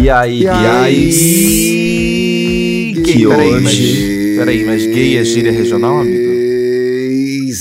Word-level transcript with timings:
E 0.00 0.08
aí, 0.08 0.42
E 0.42 0.48
aí? 0.48 1.10
que 3.04 3.26
Peraí, 3.26 3.60
mas, 3.60 3.66
hoje... 3.66 4.34
peraí, 4.38 4.64
mas 4.64 4.86
gay 4.86 5.18
é 5.18 5.24
gíria 5.24 5.52
regional, 5.52 6.00
amigo? 6.00 6.41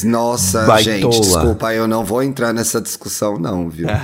Nossa, 0.04 0.66
Baitola. 0.66 0.96
gente, 1.14 1.22
desculpa, 1.22 1.74
eu 1.74 1.88
não 1.88 2.04
vou 2.04 2.22
entrar 2.24 2.54
nessa 2.54 2.82
discussão, 2.82 3.38
não, 3.38 3.70
viu? 3.70 3.88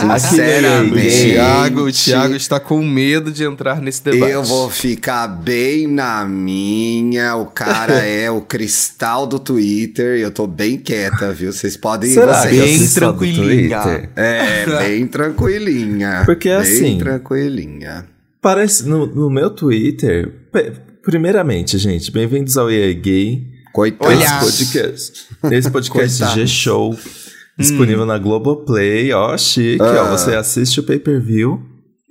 É 0.00 0.14
O 0.14 0.18
Sinceramente. 0.18 0.94
gay. 0.94 1.32
Thiago, 1.32 1.80
o 1.82 1.92
Thiago 1.92 2.34
está 2.34 2.60
com 2.60 2.82
medo 2.82 3.30
de 3.30 3.44
entrar 3.44 3.80
nesse 3.80 4.02
debate. 4.02 4.32
Eu 4.32 4.42
vou 4.42 4.70
ficar 4.70 5.26
bem 5.26 5.86
na 5.86 6.24
minha. 6.24 7.36
O 7.36 7.46
cara 7.46 7.94
é 8.06 8.30
o 8.30 8.40
cristal 8.40 9.26
do 9.26 9.38
Twitter. 9.38 10.18
Eu 10.18 10.30
tô 10.30 10.46
bem 10.46 10.76
quieta, 10.78 11.32
viu? 11.32 11.52
Vocês 11.52 11.76
podem 11.76 12.10
Será 12.10 12.42
vocês. 12.42 12.52
que 12.52 12.60
bem 12.60 12.74
é 12.74 12.78
do 12.78 12.94
tranquilinha. 12.94 14.10
É, 14.16 14.66
bem 14.66 15.06
tranquilinha. 15.06 16.22
Porque, 16.24 16.48
bem 16.48 16.58
assim, 16.58 16.98
tranquilinha. 16.98 18.06
Parece, 18.40 18.88
no, 18.88 19.06
no 19.06 19.30
meu 19.30 19.50
Twitter... 19.50 20.32
Primeiramente, 21.02 21.78
gente, 21.78 22.12
bem-vindos 22.12 22.58
ao 22.58 22.70
EA 22.70 22.92
Gay. 22.92 23.46
Coitado. 23.72 24.12
Esse 24.48 24.64
podcast, 24.64 25.26
esse 25.52 25.70
podcast. 25.70 26.24
G-Show, 26.34 26.98
disponível 27.58 28.04
na 28.04 28.18
Globoplay, 28.18 29.12
ó, 29.12 29.36
chique, 29.38 29.80
Ah. 29.82 30.04
ó, 30.04 30.16
você 30.16 30.34
assiste 30.34 30.80
o 30.80 30.82
pay-per-view 30.82 31.60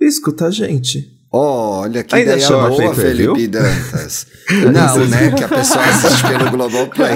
e 0.00 0.06
escuta 0.06 0.46
a 0.46 0.50
gente. 0.50 1.06
Olha, 1.32 2.02
que 2.02 2.14
Ainda 2.14 2.32
ideia 2.32 2.46
chama 2.46 2.68
boa? 2.70 2.94
Felipe 2.94 3.46
Dantas. 3.46 4.26
Não, 4.50 5.06
né? 5.06 5.30
Que 5.30 5.44
a 5.44 5.48
pessoa 5.48 5.84
assiste 5.84 6.26
pelo 6.26 6.50
Globoplay. 6.50 7.12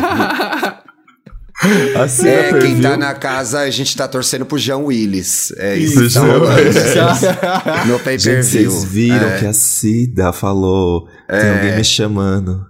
Assim 1.96 2.28
É, 2.28 2.52
quem 2.60 2.80
tá 2.80 2.96
na 2.96 3.14
casa, 3.14 3.60
a 3.60 3.70
gente 3.70 3.96
tá 3.96 4.06
torcendo 4.06 4.44
pro 4.44 4.58
Jean 4.58 4.78
Willis. 4.78 5.52
É 5.56 5.76
isso. 5.76 5.94
Pro 5.94 6.06
que 6.08 6.14
tá 6.14 6.20
Jean 6.20 6.32
rolando, 6.38 6.58
Willis. 6.60 6.76
é. 6.86 7.84
No 7.86 7.98
pay-per-view. 8.00 8.70
vocês 8.70 8.84
viram 8.84 9.28
É. 9.30 9.38
que 9.38 9.46
a 9.46 9.52
Cida 9.52 10.32
falou, 10.32 11.08
tem 11.28 11.50
alguém 11.50 11.76
me 11.76 11.84
chamando. 11.84 12.66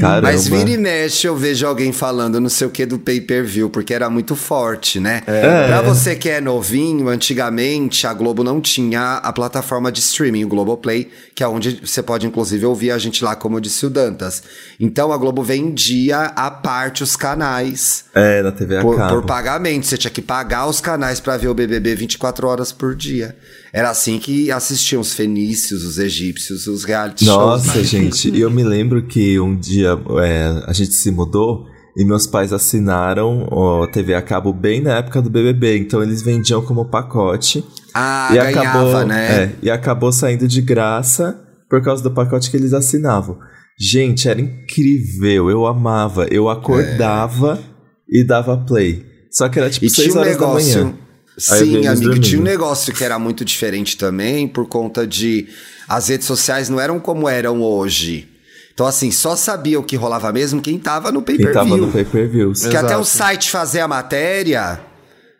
Caramba. 0.00 0.22
Mas 0.32 0.46
vira 0.46 0.70
e 0.70 0.76
mexe, 0.76 1.26
eu 1.26 1.36
vejo 1.36 1.66
alguém 1.66 1.92
falando 1.92 2.40
não 2.40 2.48
sei 2.48 2.66
o 2.66 2.70
que 2.70 2.84
do 2.86 2.98
pay-per-view, 2.98 3.68
porque 3.70 3.92
era 3.92 4.08
muito 4.10 4.34
forte, 4.34 4.98
né? 4.98 5.22
É. 5.26 5.66
Pra 5.68 5.82
você 5.82 6.16
que 6.16 6.28
é 6.28 6.40
novinho, 6.40 7.08
antigamente 7.08 8.06
a 8.06 8.12
Globo 8.12 8.42
não 8.42 8.60
tinha 8.60 9.14
a 9.16 9.32
plataforma 9.32 9.90
de 9.92 10.00
streaming, 10.00 10.44
o 10.44 10.48
Globoplay, 10.48 11.08
que 11.34 11.42
é 11.42 11.48
onde 11.48 11.80
você 11.84 12.02
pode 12.02 12.26
inclusive 12.26 12.64
ouvir 12.66 12.90
a 12.90 12.98
gente 12.98 13.22
lá, 13.24 13.36
como 13.36 13.60
disse 13.60 13.84
o 13.86 13.90
Dantas. 13.90 14.42
Então 14.78 15.12
a 15.12 15.16
Globo 15.16 15.42
vendia 15.42 16.32
à 16.36 16.50
parte 16.50 17.02
os 17.02 17.16
canais 17.16 18.04
É, 18.14 18.42
na 18.42 18.52
TV 18.52 18.78
a 18.78 18.80
por, 18.82 18.96
cabo. 18.96 19.14
por 19.16 19.26
pagamento. 19.26 19.86
Você 19.86 19.96
tinha 19.96 20.10
que 20.10 20.22
pagar 20.22 20.66
os 20.66 20.80
canais 20.80 21.20
pra 21.20 21.36
ver 21.36 21.48
o 21.48 21.54
BBB 21.54 21.94
24 21.94 22.46
horas 22.48 22.72
por 22.72 22.94
dia. 22.94 23.36
Era 23.72 23.90
assim 23.90 24.18
que 24.18 24.50
assistiam 24.50 25.00
os 25.00 25.12
fenícios, 25.12 25.84
os 25.84 25.98
egípcios, 25.98 26.66
os 26.66 26.84
reality 26.84 27.24
shows. 27.24 27.66
Nossa, 27.66 27.82
gente, 27.84 28.30
e 28.30 28.40
eu 28.40 28.50
me 28.50 28.64
lembro 28.64 29.02
que 29.06 29.38
um 29.38 29.56
dia 29.56 29.98
é, 30.22 30.64
a 30.66 30.72
gente 30.72 30.92
se 30.92 31.10
mudou 31.10 31.66
e 31.96 32.04
meus 32.04 32.26
pais 32.26 32.52
assinaram 32.52 33.46
ó, 33.50 33.86
TV 33.86 34.14
a 34.14 34.22
cabo 34.22 34.52
bem 34.52 34.80
na 34.80 34.98
época 34.98 35.20
do 35.20 35.30
BBB, 35.30 35.78
então 35.78 36.02
eles 36.02 36.22
vendiam 36.22 36.62
como 36.62 36.84
pacote. 36.84 37.64
Ah, 37.94 38.28
e 38.32 38.36
ganhava, 38.36 38.60
acabou, 38.60 39.06
né? 39.06 39.42
é, 39.42 39.52
e 39.62 39.70
acabou 39.70 40.12
saindo 40.12 40.46
de 40.46 40.60
graça 40.60 41.40
por 41.68 41.82
causa 41.82 42.02
do 42.02 42.10
pacote 42.10 42.50
que 42.50 42.56
eles 42.56 42.72
assinavam. 42.72 43.38
Gente, 43.78 44.28
era 44.28 44.40
incrível, 44.40 45.48
eu 45.48 45.66
amava. 45.66 46.26
Eu 46.30 46.50
acordava 46.50 47.58
e 48.08 48.22
dava 48.22 48.58
play. 48.58 49.06
Só 49.30 49.48
que 49.48 49.58
era 49.58 49.70
tipo 49.70 49.86
E 49.86 49.90
6 49.90 50.08
tinha 50.08 50.16
um 50.16 50.20
horas 50.20 50.36
da 50.36 50.46
manhã. 50.46 50.94
Sim, 51.36 51.86
amigo, 51.86 52.18
tinha 52.18 52.40
um 52.40 52.44
negócio 52.44 52.92
que 52.92 53.02
era 53.02 53.18
muito 53.18 53.44
diferente 53.44 53.96
também, 53.96 54.46
por 54.46 54.66
conta 54.66 55.06
de. 55.06 55.48
As 55.88 56.08
redes 56.08 56.26
sociais 56.26 56.68
não 56.68 56.78
eram 56.78 57.00
como 57.00 57.28
eram 57.28 57.62
hoje. 57.62 58.28
Então, 58.72 58.86
assim, 58.86 59.10
só 59.10 59.36
sabia 59.36 59.78
o 59.78 59.82
que 59.82 59.96
rolava 59.96 60.32
mesmo 60.32 60.60
quem 60.60 60.78
tava 60.78 61.12
no 61.12 61.22
Quem 61.22 61.38
tava 61.52 61.76
no 61.76 61.88
pay-per-view. 61.88 62.52
pay-per-view. 62.52 62.70
Que 62.70 62.76
até 62.76 62.96
o 62.96 63.04
site 63.04 63.50
fazia 63.50 63.84
a 63.84 63.88
matéria. 63.88 64.80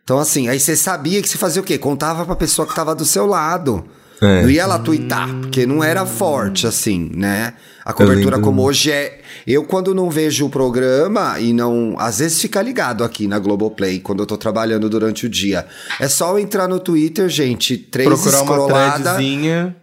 Então, 0.04 0.18
assim, 0.18 0.48
aí 0.48 0.58
você 0.58 0.74
sabia 0.74 1.22
que 1.22 1.28
você 1.28 1.38
fazia 1.38 1.62
o 1.62 1.64
quê? 1.64 1.78
Contava 1.78 2.26
pra 2.26 2.34
pessoa 2.34 2.66
que 2.66 2.74
tava 2.74 2.94
do 2.94 3.04
seu 3.04 3.26
lado. 3.26 3.84
É. 4.20 4.42
Não 4.42 4.50
ia 4.50 4.66
lá 4.66 4.78
twittar, 4.78 5.32
porque 5.40 5.64
não 5.64 5.82
era 5.82 6.04
forte, 6.04 6.66
assim, 6.66 7.10
né? 7.14 7.54
A 7.84 7.92
cobertura 7.92 8.36
lembro. 8.36 8.40
como 8.50 8.62
hoje 8.62 8.90
é. 8.90 9.20
Eu, 9.46 9.64
quando 9.64 9.94
não 9.94 10.10
vejo 10.10 10.46
o 10.46 10.50
programa 10.50 11.40
e 11.40 11.52
não. 11.52 11.94
Às 11.98 12.18
vezes 12.18 12.40
fica 12.40 12.60
ligado 12.60 13.02
aqui 13.02 13.26
na 13.26 13.38
Globoplay, 13.38 14.00
quando 14.00 14.20
eu 14.20 14.26
tô 14.26 14.36
trabalhando 14.36 14.88
durante 14.90 15.26
o 15.26 15.28
dia. 15.28 15.66
É 15.98 16.06
só 16.08 16.32
eu 16.32 16.38
entrar 16.38 16.68
no 16.68 16.78
Twitter, 16.78 17.28
gente, 17.28 17.76
três 17.76 18.08
Procurar 18.08 18.42
uma 18.42 18.56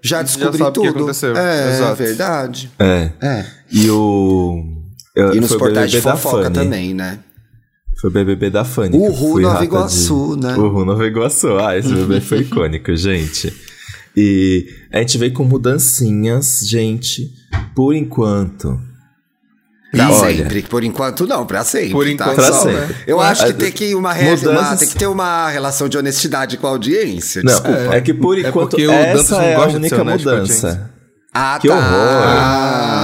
já 0.02 0.22
descobri 0.22 0.64
que 0.64 0.72
tudo. 0.72 1.10
É, 1.36 1.74
Exato. 1.74 1.96
verdade. 1.96 2.72
É. 2.80 3.10
É. 3.22 3.46
E 3.72 3.90
o. 3.90 4.64
eu- 5.16 5.36
E 5.36 5.40
nos 5.40 5.56
portais 5.56 5.90
de 5.90 5.98
BBB 5.98 6.12
da 6.12 6.18
fofoca 6.18 6.52
também, 6.52 6.94
né? 6.94 7.20
Foi 8.00 8.12
o 8.12 8.14
BBB 8.14 8.52
da 8.52 8.64
Fanny. 8.64 8.96
O 8.96 9.10
Ru 9.10 9.40
Nova 9.40 9.64
Iguaçu, 9.64 10.36
de... 10.36 10.46
né? 10.46 10.56
O 10.56 10.70
Ru 10.70 10.86
Nova 10.86 11.04
Iguaçu. 11.08 11.58
Ah, 11.58 11.76
esse 11.76 11.92
bebê 11.92 12.22
foi 12.22 12.42
icônico, 12.42 12.96
gente. 12.96 13.52
E 14.16 14.68
a 14.92 15.00
gente 15.00 15.18
veio 15.18 15.34
com 15.34 15.44
mudancinhas, 15.44 16.62
gente, 16.68 17.32
por 17.78 17.94
enquanto. 17.96 18.80
Pra 19.92 20.10
Olha. 20.10 20.36
sempre. 20.38 20.64
Por 20.64 20.84
enquanto, 20.84 21.28
não, 21.28 21.46
pra 21.46 21.64
sempre. 21.64 21.92
Por 21.92 22.06
tá? 22.06 22.12
enquanto, 22.12 22.36
Pra 22.36 22.50
não, 22.50 22.62
sempre. 22.64 22.76
né? 22.88 22.96
Eu 23.06 23.22
acho 23.22 23.44
que 23.46 23.50
É, 23.52 23.54
tem 23.54 23.72
que, 23.72 23.94
uma, 23.96 24.12
re- 24.12 24.34
uma- 24.48 24.76
tem 24.76 24.88
que 24.88 24.96
ter 24.96 25.06
uma 25.08 25.48
relação 25.50 25.88
de 25.88 25.96
honestidade 25.98 26.58
com 26.58 26.66
a 26.68 26.72
audiência. 26.72 27.42
Não, 27.44 27.54
Desculpa. 27.54 27.96
é 27.96 28.02
que 28.02 28.14
por 28.16 28.38
É 28.38 28.42
enquanto 28.50 28.76
Dantas 28.76 29.20
essa 29.22 29.36
não 29.36 29.42
é 29.44 29.56
a 29.56 29.66
única 29.68 30.04
mudança. 30.04 30.92
Ah, 31.34 31.58
que 31.62 31.68
tá. 31.68 31.76
horror. 31.76 31.88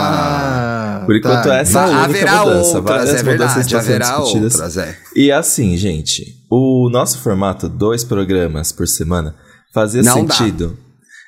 Ah, 0.03 1.03
Por 1.05 1.15
enquanto 1.15 1.43
tá. 1.43 1.57
essa 1.57 1.79
é 1.79 1.83
a 1.83 1.85
única 1.87 2.03
haverá 2.03 2.39
mudança. 2.45 2.77
outras, 2.77 2.83
Várias 2.83 3.09
é 3.09 3.23
mudanças 3.23 3.23
verdade, 3.23 3.59
estão 3.61 3.81
sendo 3.81 3.91
haverá 3.93 4.05
discutidas. 4.17 4.53
outras, 4.55 4.77
é. 4.77 4.97
E 5.15 5.31
assim, 5.31 5.77
gente, 5.77 6.23
o 6.49 6.89
nosso 6.89 7.19
formato, 7.19 7.69
dois 7.69 8.03
programas 8.03 8.71
por 8.71 8.87
semana, 8.87 9.35
fazia 9.73 10.01
Não 10.03 10.25
dá. 10.25 10.33
sentido. 10.35 10.77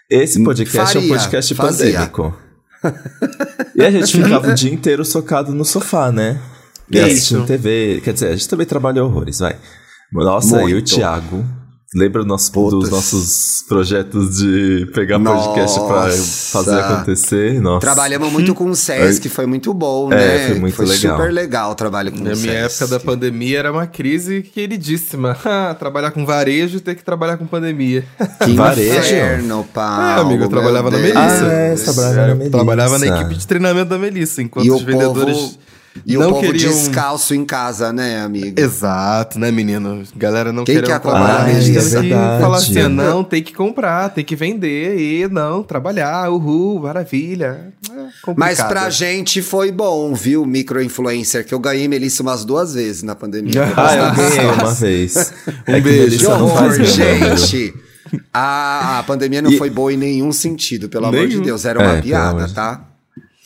Esse 0.10 0.44
podcast 0.44 0.98
é 0.98 1.00
um 1.00 1.04
Faria, 1.04 1.18
podcast 1.18 1.56
fazia. 1.56 1.94
pandêmico. 1.94 2.38
E 3.76 3.84
a 3.84 3.92
gente 3.92 4.12
ficava 4.12 4.52
o 4.52 4.54
dia 4.54 4.74
inteiro 4.74 5.04
socado 5.04 5.54
no 5.54 5.66
sofá, 5.66 6.12
né? 6.12 6.40
E 6.90 7.00
assistindo 7.00 7.46
TV. 7.46 8.02
Quer 8.04 8.14
dizer, 8.14 8.28
a 8.28 8.36
gente 8.36 8.48
também 8.48 8.66
trabalhou 8.66 9.10
horrores, 9.10 9.40
vai. 9.40 9.56
Nossa, 10.12 10.62
e 10.62 10.66
o 10.66 10.70
Muito. 10.70 10.96
Thiago. 10.96 11.44
Lembra 11.96 12.24
do 12.24 12.28
nosso- 12.28 12.52
dos 12.70 12.90
nossos 12.90 13.64
projetos 13.70 14.36
de 14.38 14.86
pegar 14.94 15.18
podcast 15.18 15.80
pra 15.80 16.06
Nossa. 16.08 16.52
fazer 16.52 16.80
acontecer? 16.80 17.62
Nossa. 17.62 17.80
Trabalhamos 17.80 18.32
muito 18.34 18.54
com 18.54 18.66
o 18.70 18.76
Sesc, 18.76 19.30
foi 19.30 19.46
muito 19.46 19.74
bom, 19.74 20.12
É, 20.12 20.16
né? 20.16 20.48
foi 20.50 20.60
muito 20.60 20.84
legal. 20.84 21.18
super 21.18 21.32
legal 21.32 21.72
o 21.72 21.76
trabalho 21.76 22.12
com 22.12 22.18
Na 22.20 22.34
o 22.34 22.38
minha 22.38 22.68
Sesc. 22.68 22.84
época 22.84 22.88
da 22.88 23.00
pandemia 23.00 23.60
era 23.60 23.72
uma 23.72 23.88
crise 23.88 24.42
queridíssima. 24.42 25.38
trabalhar 25.80 26.12
com 26.12 26.26
varejo 26.26 26.78
e 26.78 26.80
ter 26.82 26.96
que 26.96 27.04
trabalhar 27.04 27.38
com 27.38 27.46
pandemia. 27.46 28.04
Que 28.44 28.54
Varejo. 28.54 28.98
inferno, 29.00 29.66
Paulo. 29.74 30.02
É, 30.02 30.22
amigo, 30.22 30.44
eu 30.44 30.50
trabalhava 30.50 30.92
na 30.92 30.98
Deus. 30.98 31.14
Melissa. 31.14 31.46
Ah, 31.46 31.52
é, 31.54 31.76
trabalhava 31.76 32.16
na 32.16 32.28
Eu 32.28 32.36
Melissa. 32.36 32.52
trabalhava 32.52 33.00
na 33.00 33.08
equipe 33.08 33.36
de 33.36 33.48
treinamento 33.48 33.90
da 33.90 33.98
Melissa, 33.98 34.42
enquanto 34.42 34.66
E 34.66 34.72
os 34.72 34.82
vendedores 34.82 35.38
povo, 35.38 35.58
e 36.06 36.14
não 36.18 36.28
o 36.30 36.34
povo 36.34 36.42
queriam... 36.52 36.72
descalço 36.72 37.34
em 37.36 37.46
casa, 37.46 37.94
né, 37.94 38.22
amigo? 38.22 38.60
Exato, 38.60 39.40
né, 39.40 39.52
menino? 39.52 40.04
Galera 40.16 40.52
não 40.52 40.64
Quem 40.64 40.76
quer 40.82 41.00
trabalhar, 41.00 41.20
comprar 41.28 41.46
a 41.46 41.50
gente 41.62 41.72
Melissa? 41.72 41.90
teve 41.98 42.08
que 42.08 42.14
É 42.14 42.18
verdade. 42.18 42.42
falar 42.42 42.58
assim, 42.58 42.88
não, 42.90 43.24
tem 43.24 43.44
que 43.44 43.54
comprar, 43.54 44.10
tem 44.10 44.26
que 44.26 44.36
vender, 44.36 44.98
e 45.00 45.28
não, 45.30 45.64
trabalhar, 45.64 46.30
uhul, 46.32 46.82
maravilha. 46.82 47.74
É. 47.92 48.34
Mas 48.36 48.62
pra 48.62 48.90
gente 48.90 49.42
foi 49.42 49.72
bom, 49.72 50.14
viu, 50.14 50.46
micro-influencer, 50.46 51.46
que 51.46 51.54
eu 51.54 51.60
ganhei 51.60 51.88
Melissa 51.88 52.22
umas 52.24 52.44
duas 52.44 52.74
vezes 52.74 53.04
na 53.04 53.16
pandemia. 53.16 53.64
Ah, 53.78 53.96
eu 53.96 54.16
ganhei 54.16 54.46
uma 54.52 54.74
vez. 54.74 55.34
Um 55.68 55.74
é 55.76 55.80
beijo. 55.82 56.18
Que 56.20 56.26
horror, 56.26 56.62
número. 56.64 56.86
gente! 56.86 57.74
A, 58.34 59.00
a 59.00 59.04
pandemia 59.04 59.42
não 59.42 59.52
E- 59.52 59.58
foi 59.58 59.70
boa 59.70 59.92
em 59.92 59.98
nenhum 59.98 60.32
sentido, 60.32 60.88
pelo 60.88 61.08
amor 61.08 61.22
de 61.28 61.34
Nenhum. 61.36 61.42
Deus. 61.44 61.66
Era 61.66 61.80
uma 61.80 61.94
É, 61.98 62.02
piada, 62.02 62.48
tá? 62.50 62.82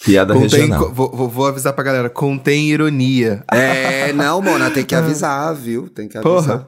Piada 0.05 0.33
Contém, 0.33 0.61
regional. 0.61 0.79
co- 0.87 0.93
vou, 1.15 1.29
vou- 1.29 1.45
avisar 1.47 1.73
pra 1.73 1.83
galera, 1.83 2.09
contém 2.09 2.69
ironia. 2.69 3.43
É, 3.51 4.13
não, 4.13 4.41
Mona, 4.41 4.69
tem 4.71 4.85
que 4.85 4.95
avisar, 4.95 5.53
viu? 5.53 5.89
Tem 5.89 6.07
que 6.07 6.17
avisar. 6.17 6.33
Porra. 6.33 6.67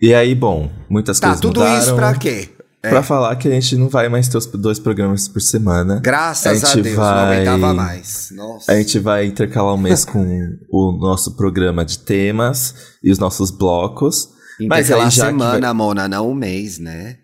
E 0.00 0.14
aí, 0.14 0.34
bom, 0.34 0.70
muitas 0.88 1.18
Tá, 1.18 1.28
coisas 1.28 1.40
tudo 1.40 1.60
mudaram. 1.60 1.78
isso 1.82 1.94
pra 1.94 2.14
quê? 2.14 2.50
É. 2.82 2.90
Pra 2.90 3.02
falar 3.02 3.34
que 3.36 3.48
a 3.48 3.50
gente 3.50 3.74
não 3.76 3.88
vai 3.88 4.08
mais 4.08 4.28
ter 4.28 4.36
os 4.36 4.46
dois 4.46 4.78
programas 4.78 5.26
por 5.26 5.40
semana. 5.40 5.98
Graças 6.00 6.62
a, 6.62 6.66
gente 6.74 6.82
Deus, 6.82 6.96
não 6.96 7.02
vai- 7.04 7.36
aguentava 7.36 7.74
mais. 7.74 8.28
Nossa. 8.36 8.70
A 8.70 8.76
gente 8.76 8.98
vai 9.00 9.24
intercalar 9.26 9.74
um 9.74 9.78
mês 9.78 10.04
com 10.04 10.22
o 10.70 10.92
nosso 10.92 11.34
programa 11.34 11.84
de 11.84 11.98
temas 11.98 12.74
e 13.02 13.10
os 13.10 13.18
nossos 13.18 13.50
blocos. 13.50 14.28
Mas 14.68 14.86
Intercalar 14.86 15.04
aí 15.06 15.10
já 15.10 15.26
semana, 15.26 15.60
vai- 15.68 15.72
Mona, 15.74 16.06
não 16.08 16.30
um 16.30 16.34
mês, 16.34 16.78
né? 16.78 17.16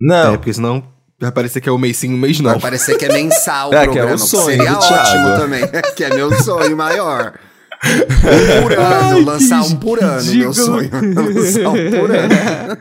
Não, 0.00 0.32
É, 0.32 0.36
porque 0.36 0.52
senão 0.54 0.82
vai 1.22 1.32
parecer 1.32 1.60
que 1.60 1.68
é 1.68 1.72
um 1.72 1.78
mês 1.78 1.96
sim, 1.96 2.12
um 2.12 2.18
mês 2.18 2.38
não. 2.40 2.50
Vai 2.52 2.60
parecer 2.60 2.96
que 2.98 3.04
é 3.04 3.12
mensal 3.12 3.70
o 3.70 3.74
É, 3.74 3.80
que 3.80 3.98
é 3.98 4.02
o 4.04 4.06
programa, 4.06 4.18
sonho 4.18 4.44
seria 4.44 4.72
do 4.72 4.78
ótimo 4.78 5.36
também. 5.36 5.62
que 5.96 6.04
é 6.04 6.14
meu 6.14 6.32
sonho 6.42 6.76
maior. 6.76 7.32
Um 7.84 8.62
por 8.62 8.72
ano, 8.74 9.16
Ai, 9.18 9.24
lançar 9.24 9.62
um 9.64 9.74
por 9.74 10.00
ano, 10.00 10.22
meu 10.22 10.52
ridículo. 10.52 10.54
sonho. 10.54 10.90
lançar 11.34 11.68
um 11.70 11.90
por 11.90 12.10
ano. 12.14 12.78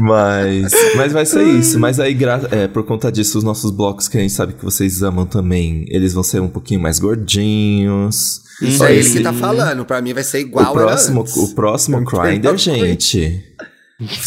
Mas, 0.00 0.72
mas 0.96 1.12
vai 1.12 1.26
ser 1.26 1.42
isso. 1.42 1.78
Mas 1.80 1.98
aí, 1.98 2.14
gra- 2.14 2.46
é, 2.52 2.68
por 2.68 2.84
conta 2.84 3.10
disso, 3.10 3.36
os 3.38 3.42
nossos 3.42 3.72
blocos 3.72 4.06
que 4.06 4.16
a 4.16 4.20
gente 4.20 4.32
sabe 4.32 4.52
que 4.52 4.64
vocês 4.64 5.02
amam 5.02 5.26
também, 5.26 5.84
eles 5.88 6.12
vão 6.12 6.22
ser 6.22 6.40
um 6.40 6.48
pouquinho 6.48 6.80
mais 6.80 7.00
gordinhos. 7.00 8.42
Isso 8.62 8.84
é 8.84 8.94
ele 8.94 9.10
que 9.10 9.20
tá 9.20 9.32
falando. 9.32 9.84
Pra 9.84 10.00
mim 10.00 10.14
vai 10.14 10.22
ser 10.22 10.38
igual 10.38 10.70
o 10.70 10.72
próximo, 10.72 11.24
o 11.36 11.54
próximo 11.54 12.00
Grindr, 12.04 12.56
gente, 12.56 13.42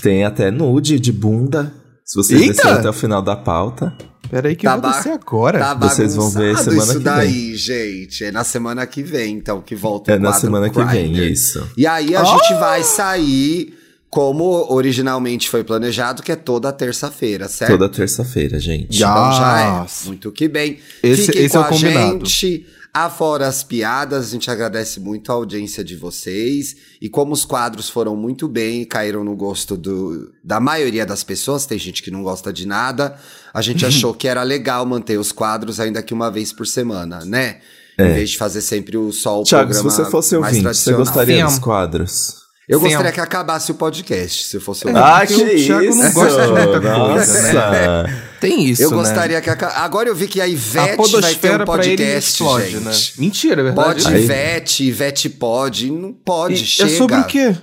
tem 0.02 0.26
até 0.26 0.52
nude 0.52 1.00
de 1.00 1.12
bunda. 1.14 1.72
Se 2.10 2.16
vocês 2.16 2.42
Eita! 2.42 2.54
descerem 2.54 2.78
até 2.80 2.90
o 2.90 2.94
final 2.94 3.22
da 3.22 3.36
pauta. 3.36 3.96
Peraí 4.32 4.56
que 4.56 4.66
Tá 4.66 4.76
eu 4.78 4.82
vou 4.82 4.90
descer 4.92 5.12
agora. 5.12 5.60
Tá 5.60 5.74
Vocês 5.76 6.16
vão 6.16 6.28
ver 6.32 6.58
semana 6.58 6.84
isso 6.84 6.98
que 6.98 7.04
daí, 7.04 7.56
gente. 7.56 8.24
É 8.24 8.32
na 8.32 8.44
semana 8.44 8.88
que 8.88 9.04
vem, 9.04 9.36
então, 9.36 9.62
que 9.62 9.76
volta 9.76 10.12
É 10.12 10.16
o 10.16 10.20
na 10.20 10.34
semana 10.34 10.72
que 10.72 10.84
vem, 10.86 11.16
isso. 11.32 11.70
E 11.78 11.86
aí 11.86 12.16
a 12.16 12.22
Ah! 12.22 12.26
gente 12.26 12.54
vai 12.56 12.84
sair 12.84 13.76
como 14.10 14.66
originalmente 14.74 15.48
foi 15.48 15.64
planejado, 15.64 16.24
que 16.24 16.32
é 16.32 16.36
toda 16.36 16.72
terça-feira, 16.74 17.48
certo? 17.48 17.74
Toda 17.74 17.88
terça-feira, 17.88 18.60
gente. 18.60 18.98
Já. 18.98 19.12
Então 19.12 19.32
já 19.34 19.84
Yes. 19.84 20.02
é. 20.04 20.08
Muito 20.08 20.32
que 20.32 20.48
bem. 20.48 20.80
Esse- 21.04 21.26
Fiquem 21.28 21.44
esse 21.46 21.54
com 21.54 21.60
é 21.60 21.62
o 21.62 21.66
a 21.66 21.70
combinado. 21.70 22.26
gente. 22.26 22.66
Afora 22.94 23.48
as 23.48 23.64
piadas, 23.64 24.28
a 24.28 24.30
gente 24.32 24.50
agradece 24.50 25.00
muito 25.00 25.32
a 25.32 25.36
audiência 25.36 25.84
de 25.84 25.96
vocês. 25.96 26.76
E 27.00 27.08
como 27.08 27.34
os 27.34 27.46
quadros 27.46 27.88
foram 27.90 28.16
muito 28.16 28.48
bem 28.48 28.82
e 28.82 28.86
caíram 28.86 29.24
no 29.24 29.36
gosto 29.36 29.78
do, 29.78 30.32
da 30.44 30.60
maioria 30.60 31.06
das 31.06 31.24
pessoas, 31.24 31.66
tem 31.68 31.78
gente 31.78 32.02
que 32.02 32.10
não 32.10 32.24
gosta 32.24 32.52
de 32.52 32.66
nada, 32.66 33.16
a 33.54 33.62
gente 33.62 33.86
achou 33.88 34.14
que 34.14 34.28
era 34.28 34.42
legal 34.42 34.86
manter 34.86 35.20
os 35.20 35.32
quadros 35.32 35.80
ainda 35.80 36.02
que 36.02 36.14
uma 36.14 36.32
vez 36.32 36.52
por 36.52 36.66
semana, 36.66 37.24
né? 37.26 37.60
Em 37.98 38.14
vez 38.14 38.30
de 38.32 38.38
fazer 38.38 38.62
sempre 38.62 38.98
o 38.98 39.12
só 39.12 39.42
o 39.42 39.44
Thiago, 39.44 39.74
se 39.74 39.84
você 39.84 40.06
fosse 40.06 40.38
mais 40.38 40.56
ouvinte, 40.58 40.78
você 40.78 40.94
gostaria 40.94 41.38
Sim. 41.40 41.44
dos 41.44 41.60
quadros? 41.60 42.36
Eu 42.68 42.80
Sim. 42.80 42.86
gostaria 42.86 43.12
que 43.12 43.20
acabasse 43.20 43.72
o 43.72 43.76
podcast, 43.76 44.44
se 44.48 44.60
fosse 44.60 44.88
o 44.88 44.98
Ah, 44.98 45.26
que 45.28 45.34
o 45.34 45.38
Thiago 45.38 45.84
isso! 45.84 45.98
não 45.98 46.14
gosta 46.14 46.46
de 46.46 46.52
muita 46.52 46.82
coisa, 46.82 46.98
Nossa! 46.98 48.06
Tem 48.40 48.64
isso, 48.66 48.82
Eu 48.84 48.92
né? 48.92 48.98
gostaria 48.98 49.42
que 49.42 49.50
aca- 49.50 49.74
Agora 49.84 50.08
eu 50.10 50.16
vi 50.16 50.28
que 50.28 50.40
a 50.40 50.46
A 50.46 50.48
Ivete 50.48 51.12
vai 51.22 51.36
ter 51.36 51.62
um 51.62 51.66
podcast, 51.66 52.30
explode, 52.32 52.70
gente. 52.72 52.84
né? 52.84 52.92
Mentira, 53.18 53.62
é 53.62 53.64
verdade. 53.66 54.04
Pode 54.04 54.18
Ivete, 54.18 54.84
Ivete 54.86 55.30
pode, 55.30 55.92
não 55.92 56.14
pode, 56.14 56.56
E- 56.64 56.66
chega. 56.66 56.90
É 56.92 56.98
sobre 56.98 57.16
o 57.20 57.24
quê? 57.26 57.56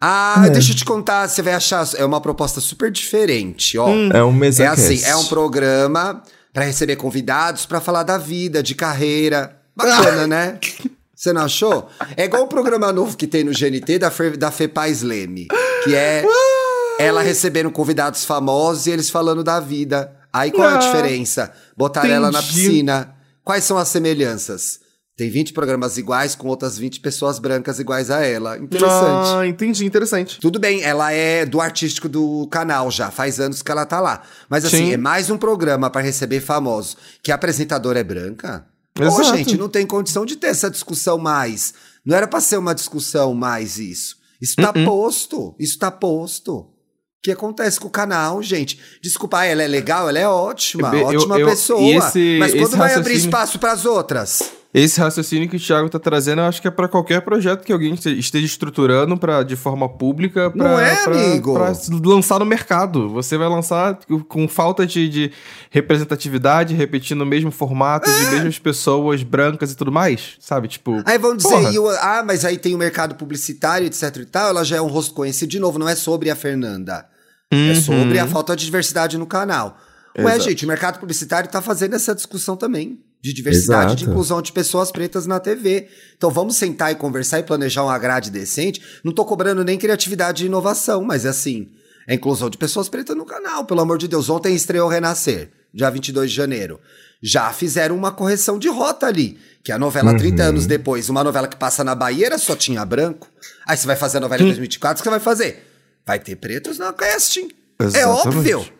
Ah, 0.00 0.44
É. 0.46 0.50
deixa 0.50 0.72
eu 0.72 0.76
te 0.76 0.84
contar, 0.84 1.28
você 1.28 1.42
vai 1.42 1.52
achar, 1.52 1.86
é 1.96 2.04
uma 2.04 2.20
proposta 2.20 2.60
super 2.60 2.90
diferente, 2.90 3.76
ó. 3.76 3.88
É 4.14 4.24
um 4.24 4.32
mesa 4.32 4.64
É 4.64 4.66
assim, 4.66 5.02
é 5.04 5.14
um 5.14 5.24
programa 5.26 6.22
pra 6.52 6.64
receber 6.64 6.96
convidados 6.96 7.66
pra 7.66 7.80
falar 7.80 8.02
da 8.02 8.16
vida, 8.16 8.62
de 8.62 8.74
carreira. 8.74 9.56
Bacana, 9.76 10.26
né? 10.26 10.58
Você 11.14 11.34
não 11.34 11.42
achou? 11.42 11.86
É 12.16 12.24
igual 12.24 12.44
o 12.44 12.46
programa 12.48 12.90
novo 12.92 13.14
que 13.14 13.26
tem 13.26 13.44
no 13.44 13.52
GNT 13.52 13.98
da, 13.98 14.10
Fe, 14.10 14.30
da 14.38 14.50
Fepaz 14.50 15.02
Leme, 15.02 15.48
que 15.84 15.94
é 15.94 16.24
ela 17.00 17.22
recebendo 17.22 17.70
convidados 17.70 18.24
famosos 18.24 18.86
e 18.86 18.90
eles 18.90 19.10
falando 19.10 19.42
da 19.42 19.58
vida. 19.60 20.12
Aí 20.32 20.50
qual 20.50 20.68
é 20.68 20.72
a 20.72 20.76
Ah, 20.76 20.78
diferença? 20.78 21.52
Botar 21.76 22.06
ela 22.08 22.30
na 22.30 22.38
entendi. 22.40 22.54
piscina. 22.62 23.14
Quais 23.44 23.64
são 23.64 23.76
as 23.78 23.88
semelhanças? 23.88 24.80
Tem 25.16 25.28
20 25.28 25.52
programas 25.52 25.98
iguais 25.98 26.34
com 26.34 26.48
outras 26.48 26.78
20 26.78 27.00
pessoas 27.00 27.38
brancas 27.38 27.78
iguais 27.78 28.10
a 28.10 28.24
ela. 28.24 28.56
Interessante. 28.56 29.28
Ah, 29.36 29.46
entendi, 29.46 29.84
interessante. 29.84 30.38
Tudo 30.40 30.58
bem, 30.58 30.82
ela 30.82 31.12
é 31.12 31.44
do 31.44 31.60
artístico 31.60 32.08
do 32.08 32.46
canal 32.50 32.90
já, 32.90 33.10
faz 33.10 33.38
anos 33.38 33.60
que 33.60 33.70
ela 33.70 33.84
tá 33.84 34.00
lá. 34.00 34.22
Mas 34.48 34.64
assim, 34.64 34.86
Sim. 34.86 34.92
é 34.92 34.96
mais 34.96 35.28
um 35.28 35.36
programa 35.36 35.90
pra 35.90 36.00
receber 36.00 36.40
famosos. 36.40 36.96
Que 37.22 37.30
a 37.32 37.34
apresentadora 37.34 37.98
é 38.00 38.04
branca? 38.04 38.64
Pô, 38.94 39.22
gente, 39.22 39.58
não 39.58 39.68
tem 39.68 39.86
condição 39.86 40.24
de 40.24 40.36
ter 40.36 40.48
essa 40.48 40.70
discussão 40.70 41.18
mais. 41.18 41.74
Não 42.04 42.16
era 42.16 42.26
pra 42.26 42.40
ser 42.40 42.56
uma 42.56 42.74
discussão 42.74 43.34
mais 43.34 43.78
isso. 43.78 44.16
Isso 44.40 44.56
tá 44.56 44.72
Uh-uh. 44.74 44.84
posto, 44.86 45.54
isso 45.58 45.78
tá 45.78 45.90
posto. 45.90 46.69
O 47.20 47.22
que 47.22 47.30
acontece 47.32 47.78
com 47.78 47.86
o 47.86 47.90
canal, 47.90 48.42
gente? 48.42 48.80
Desculpa, 49.02 49.44
ela 49.44 49.62
é 49.62 49.66
legal, 49.68 50.08
ela 50.08 50.18
é 50.18 50.26
ótima, 50.26 50.90
Eu- 50.96 51.06
ótima 51.08 51.38
eu- 51.38 51.46
pessoa. 51.48 51.78
e 51.78 51.94
esse- 51.94 52.36
mas 52.40 52.54
quando 52.54 52.70
vai 52.78 52.94
abrir 52.94 52.96
raciocínio- 53.12 53.18
espaço 53.26 53.58
pras 53.58 53.84
outras? 53.84 54.52
Esse 54.72 55.00
raciocínio 55.00 55.48
que 55.48 55.56
o 55.56 55.60
Thiago 55.60 55.88
tá 55.90 55.98
trazendo, 55.98 56.42
eu 56.42 56.44
acho 56.44 56.62
que 56.62 56.68
é 56.68 56.70
pra 56.70 56.86
qualquer 56.86 57.22
projeto 57.22 57.64
que 57.64 57.72
alguém 57.72 57.92
este- 57.94 58.16
esteja 58.16 58.46
estruturando 58.46 59.16
para 59.18 59.42
de 59.42 59.56
forma 59.56 59.88
pública 59.88 60.52
Não 60.54 60.78
é, 60.78 60.94
lançar 61.96 62.38
no 62.38 62.44
mercado. 62.46 63.08
Você 63.08 63.36
vai 63.36 63.48
lançar 63.48 63.98
com- 64.28 64.46
falta 64.46 64.86
de, 64.86 65.08
de 65.08 65.32
representatividade, 65.70 66.74
repetindo 66.74 67.22
o 67.22 67.26
mesmo 67.26 67.50
formato, 67.50 68.08
É. 68.08 68.16
de 68.24 68.30
mesmas 68.30 68.58
pessoas 68.60 69.22
brancas 69.24 69.72
e 69.72 69.76
tudo 69.76 69.90
mais, 69.90 70.36
sabe? 70.38 70.68
Tipo, 70.68 71.02
Aí 71.04 71.18
vão 71.18 71.36
dizer, 71.36 71.72
e 71.72 71.78
o- 71.78 71.88
ah, 71.88 72.22
mas 72.24 72.44
aí 72.44 72.56
tem 72.56 72.74
o 72.74 72.78
mercado 72.78 73.16
publicitário, 73.16 73.86
etc 73.86 74.16
e 74.18 74.24
tal, 74.26 74.50
ela 74.50 74.64
já 74.64 74.76
é 74.76 74.80
um 74.80 74.86
rosto 74.86 75.14
conhecido. 75.14 75.50
De 75.50 75.58
novo, 75.58 75.78
não 75.78 75.88
é 75.88 75.96
sobre 75.96 76.30
a 76.30 76.36
Fernanda. 76.36 77.06
É 77.50 77.56
Uhum. 77.56 77.74
sobre 77.80 78.18
a 78.20 78.26
falta 78.28 78.54
de 78.54 78.64
diversidade 78.64 79.18
no 79.18 79.26
canal. 79.26 79.76
Ué, 80.16 80.24
Exato. 80.36 80.44
gente, 80.50 80.64
o 80.64 80.68
mercado 80.68 81.00
publicitário 81.00 81.50
tá 81.50 81.60
fazendo 81.60 81.94
essa 81.96 82.14
discussão 82.14 82.56
também. 82.56 83.00
De 83.22 83.34
diversidade, 83.34 83.96
de 83.96 84.02
Exato. 84.04 84.10
inclusão 84.10 84.40
de 84.40 84.50
pessoas 84.50 84.90
pretas 84.90 85.26
na 85.26 85.38
TV. 85.38 85.88
Então 86.16 86.30
vamos 86.30 86.56
sentar 86.56 86.90
e 86.90 86.94
conversar 86.94 87.38
e 87.38 87.42
planejar 87.42 87.84
uma 87.84 87.98
grade 87.98 88.30
decente. 88.30 88.80
Não 89.04 89.12
tô 89.12 89.24
cobrando 89.26 89.62
nem 89.62 89.78
criatividade 89.78 90.42
e 90.42 90.46
inovação, 90.46 91.02
mas 91.04 91.26
é 91.26 91.28
assim, 91.28 91.68
é 92.06 92.14
inclusão 92.14 92.48
de 92.48 92.56
pessoas 92.56 92.88
pretas 92.88 93.14
no 93.14 93.26
canal, 93.26 93.64
pelo 93.66 93.80
amor 93.80 93.98
de 93.98 94.08
Deus. 94.08 94.30
Ontem 94.30 94.54
estreou 94.54 94.88
Renascer, 94.88 95.50
dia 95.72 95.90
22 95.90 96.30
de 96.30 96.36
janeiro. 96.36 96.80
Já 97.22 97.52
fizeram 97.52 97.94
uma 97.94 98.10
correção 98.10 98.58
de 98.58 98.68
rota 98.68 99.06
ali. 99.06 99.38
Que 99.62 99.70
a 99.70 99.78
novela, 99.78 100.16
30 100.16 100.42
anos 100.42 100.66
depois, 100.66 101.10
uma 101.10 101.22
novela 101.22 101.46
que 101.46 101.56
passa 101.56 101.84
na 101.84 101.94
Bahia 101.94 102.38
só 102.38 102.56
tinha 102.56 102.82
branco. 102.84 103.28
Aí 103.66 103.76
você 103.76 103.86
vai 103.86 103.96
fazer 103.96 104.16
a 104.16 104.20
novela 104.20 104.40
em 104.40 104.46
2024, 104.46 105.00
o 105.00 105.02
que 105.02 105.04
você 105.04 105.10
vai 105.10 105.20
fazer? 105.20 105.66
Vai 106.06 106.18
ter 106.18 106.36
pretos 106.36 106.78
na 106.78 106.92
casting. 106.94 107.50
É 107.78 107.84
Exatamente. 107.84 108.28
óbvio. 108.28 108.79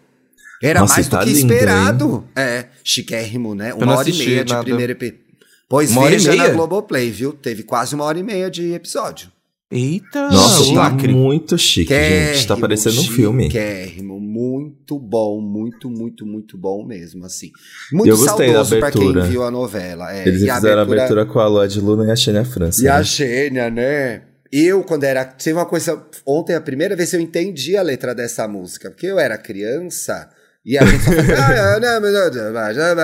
Era 0.63 0.81
Nossa, 0.81 0.95
mais 0.95 1.07
do 1.09 1.11
tá 1.11 1.25
que 1.25 1.33
lindo, 1.33 1.53
esperado. 1.53 2.25
É, 2.37 2.67
chiquérrimo, 2.85 3.55
né? 3.55 3.73
Uma 3.75 3.97
hora 3.97 4.11
e 4.11 4.13
meia 4.13 4.45
de 4.45 4.53
nada. 4.53 4.65
primeiro 4.65 4.93
episódio. 4.93 5.21
Pois 5.69 5.91
Uma 5.93 6.03
hora 6.03 6.15
e 6.15 6.19
veja 6.19 6.35
na? 6.35 6.49
Globoplay, 6.49 7.11
viu? 7.11 7.33
Teve 7.33 7.63
quase 7.63 7.95
uma 7.95 8.05
hora 8.05 8.19
e 8.19 8.23
meia 8.25 8.51
de 8.51 8.73
episódio. 8.73 9.31
eita, 9.71 10.29
Nossa, 10.29 10.75
tá 10.75 10.91
muito 10.91 11.57
chique, 11.57 11.95
gente. 11.95 12.47
Tá 12.47 12.57
parecendo 12.57 13.01
um 13.01 13.05
filme. 13.05 13.45
Chiquérrimo, 13.45 14.19
muito 14.21 14.99
bom, 14.99 15.41
muito, 15.41 15.89
muito, 15.89 16.27
muito 16.27 16.59
bom 16.59 16.85
mesmo, 16.85 17.25
assim. 17.25 17.53
Muito 17.93 18.11
Eu 18.11 18.17
gostei 18.19 18.49
da 18.49 18.65
saudoso 18.65 18.79
pra 18.81 18.91
quem 18.91 19.03
abertura. 19.03 19.27
viu 19.29 19.45
a 19.45 19.51
novela. 19.51 20.13
É, 20.13 20.27
Eles 20.27 20.43
e 20.43 20.53
fizeram 20.53 20.81
a 20.81 20.83
abertura 20.83 21.25
com 21.25 21.39
a 21.39 21.47
Lua 21.47 21.69
de 21.69 21.81
Luna 21.81 22.05
e 22.07 22.11
a 22.11 22.17
Xênia 22.17 22.45
França. 22.45 22.83
E 22.83 22.89
a 22.89 22.99
né? 22.99 23.05
Xênia, 23.05 23.71
né? 23.71 24.23
Eu, 24.53 24.83
quando 24.83 25.05
era. 25.05 25.25
Teve 25.25 25.57
uma 25.57 25.67
coisa. 25.67 26.05
Ontem, 26.27 26.55
a 26.57 26.61
primeira 26.61 26.97
vez 26.97 27.11
que 27.11 27.17
eu 27.17 27.21
entendi 27.21 27.77
a 27.77 27.83
letra 27.83 28.13
dessa 28.13 28.49
música, 28.49 28.91
porque 28.91 29.07
eu 29.07 29.19
era 29.21 29.39
criança. 29.39 30.29
E 30.65 30.77
a 30.77 30.85
gente 30.85 31.03
só 31.03 31.11
fazia. 31.11 31.37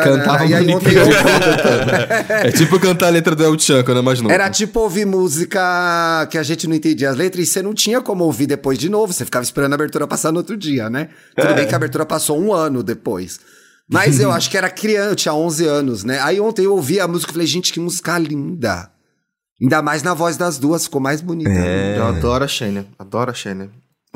Cantava 0.02 0.44
e 0.44 0.54
aí 0.54 0.74
ontem 0.74 0.94
eu 0.94 1.06
cantando. 1.06 1.90
É 2.30 2.52
tipo 2.52 2.78
cantar 2.78 3.06
a 3.06 3.10
letra 3.10 3.34
do 3.34 3.42
El 3.42 3.58
Chan, 3.58 3.82
quando 3.82 3.98
é 3.98 4.02
mais 4.02 4.20
novo. 4.20 4.32
Era 4.32 4.50
tipo 4.50 4.80
ouvir 4.80 5.06
música 5.06 6.26
que 6.30 6.36
a 6.36 6.42
gente 6.42 6.68
não 6.68 6.74
entendia 6.74 7.10
as 7.10 7.16
letras 7.16 7.48
e 7.48 7.50
você 7.50 7.62
não 7.62 7.72
tinha 7.72 8.02
como 8.02 8.24
ouvir 8.24 8.46
depois 8.46 8.78
de 8.78 8.90
novo. 8.90 9.12
Você 9.12 9.24
ficava 9.24 9.42
esperando 9.42 9.72
a 9.72 9.74
abertura 9.76 10.06
passar 10.06 10.32
no 10.32 10.38
outro 10.38 10.56
dia, 10.56 10.90
né? 10.90 11.08
Tudo 11.34 11.54
bem 11.54 11.66
que 11.66 11.72
a 11.72 11.76
abertura 11.76 12.04
passou 12.04 12.38
um 12.38 12.52
ano 12.52 12.82
depois. 12.82 13.40
Mas 13.88 14.20
eu 14.20 14.30
acho 14.32 14.50
que 14.50 14.58
era 14.58 14.68
criança, 14.68 15.10
eu 15.10 15.16
tinha 15.16 15.32
11 15.32 15.66
anos, 15.66 16.04
né? 16.04 16.20
Aí 16.20 16.40
ontem 16.40 16.64
eu 16.64 16.74
ouvi 16.74 17.00
a 17.00 17.08
música 17.08 17.30
e 17.30 17.34
falei, 17.34 17.46
gente, 17.46 17.72
que 17.72 17.80
música 17.80 18.18
linda. 18.18 18.90
Ainda 19.62 19.80
mais 19.80 20.02
na 20.02 20.12
voz 20.12 20.36
das 20.36 20.58
duas, 20.58 20.84
ficou 20.84 21.00
mais 21.00 21.22
bonita. 21.22 21.50
É. 21.50 21.96
Eu 21.96 22.04
adoro 22.04 22.44
a 22.44 22.48
Xênia, 22.48 22.84
adoro 22.98 23.30
a 23.30 23.34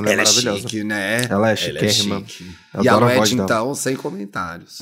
Ela, 0.00 0.10
é 0.10 0.12
Ela 0.12 0.22
é 0.22 0.24
maravilhosa. 0.24 0.58
chique, 0.60 0.84
né? 0.84 1.26
Ela 1.28 1.50
é 1.50 1.56
chiquérrima. 1.56 2.22
chique. 2.26 2.50
Eu 2.74 2.84
E 2.84 2.88
a 2.88 2.98
dela. 2.98 3.28
então, 3.28 3.74
sem 3.74 3.96
comentários. 3.96 4.78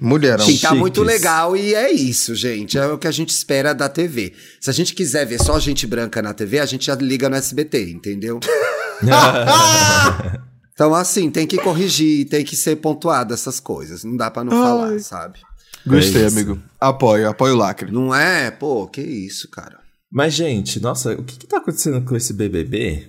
Mulherão. 0.00 0.46
Sim, 0.46 0.52
tá 0.56 0.68
chiques. 0.68 0.78
muito 0.78 1.02
legal 1.02 1.54
e 1.56 1.74
é 1.74 1.90
isso, 1.92 2.34
gente. 2.34 2.78
É 2.78 2.86
o 2.86 2.96
que 2.96 3.06
a 3.06 3.10
gente 3.10 3.28
espera 3.30 3.74
da 3.74 3.88
TV. 3.88 4.32
Se 4.60 4.70
a 4.70 4.72
gente 4.72 4.94
quiser 4.94 5.26
ver 5.26 5.42
só 5.42 5.58
gente 5.60 5.86
branca 5.86 6.22
na 6.22 6.32
TV, 6.32 6.58
a 6.58 6.66
gente 6.66 6.86
já 6.86 6.94
liga 6.94 7.28
no 7.28 7.36
SBT, 7.36 7.90
entendeu? 7.90 8.40
então, 10.74 10.94
assim, 10.94 11.30
tem 11.30 11.46
que 11.46 11.58
corrigir, 11.58 12.26
tem 12.28 12.44
que 12.44 12.56
ser 12.56 12.76
pontuado 12.76 13.34
essas 13.34 13.60
coisas. 13.60 14.04
Não 14.04 14.16
dá 14.16 14.30
pra 14.30 14.44
não 14.44 14.52
falar, 14.52 14.98
sabe? 15.00 15.38
Gostei, 15.86 16.24
É 16.24 16.26
amigo. 16.26 16.58
Apoio, 16.80 17.28
apoio 17.28 17.54
o 17.54 17.58
lacre. 17.58 17.90
Não 17.90 18.14
é? 18.14 18.50
Pô, 18.50 18.86
que 18.86 19.00
isso, 19.00 19.48
cara. 19.50 19.78
Mas, 20.10 20.34
gente, 20.34 20.80
nossa, 20.80 21.12
o 21.12 21.22
que, 21.22 21.38
que 21.38 21.46
tá 21.46 21.58
acontecendo 21.58 22.02
com 22.04 22.16
esse 22.16 22.32
BBB? 22.32 23.08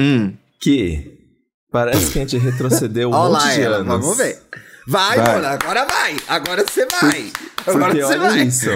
Hum. 0.00 0.34
Que 0.60 1.18
parece 1.70 2.10
que 2.12 2.18
a 2.18 2.22
gente 2.22 2.38
retrocedeu 2.38 3.10
um 3.10 3.12
Olha 3.14 3.32
monte 3.44 3.54
de 3.54 3.60
ela, 3.62 3.76
anos. 3.78 3.88
vamos 3.88 4.16
ver. 4.16 4.38
Vai, 4.86 5.16
Vai. 5.16 5.34
Mona, 5.36 5.48
agora 5.48 5.86
vai. 5.86 6.16
Agora 6.28 6.64
você 6.66 6.86
vai. 6.86 7.32
Agora 7.66 7.86
Porque 7.86 8.02
você 8.02 8.18
olha 8.18 8.28
vai. 8.28 8.42
isso. 8.42 8.70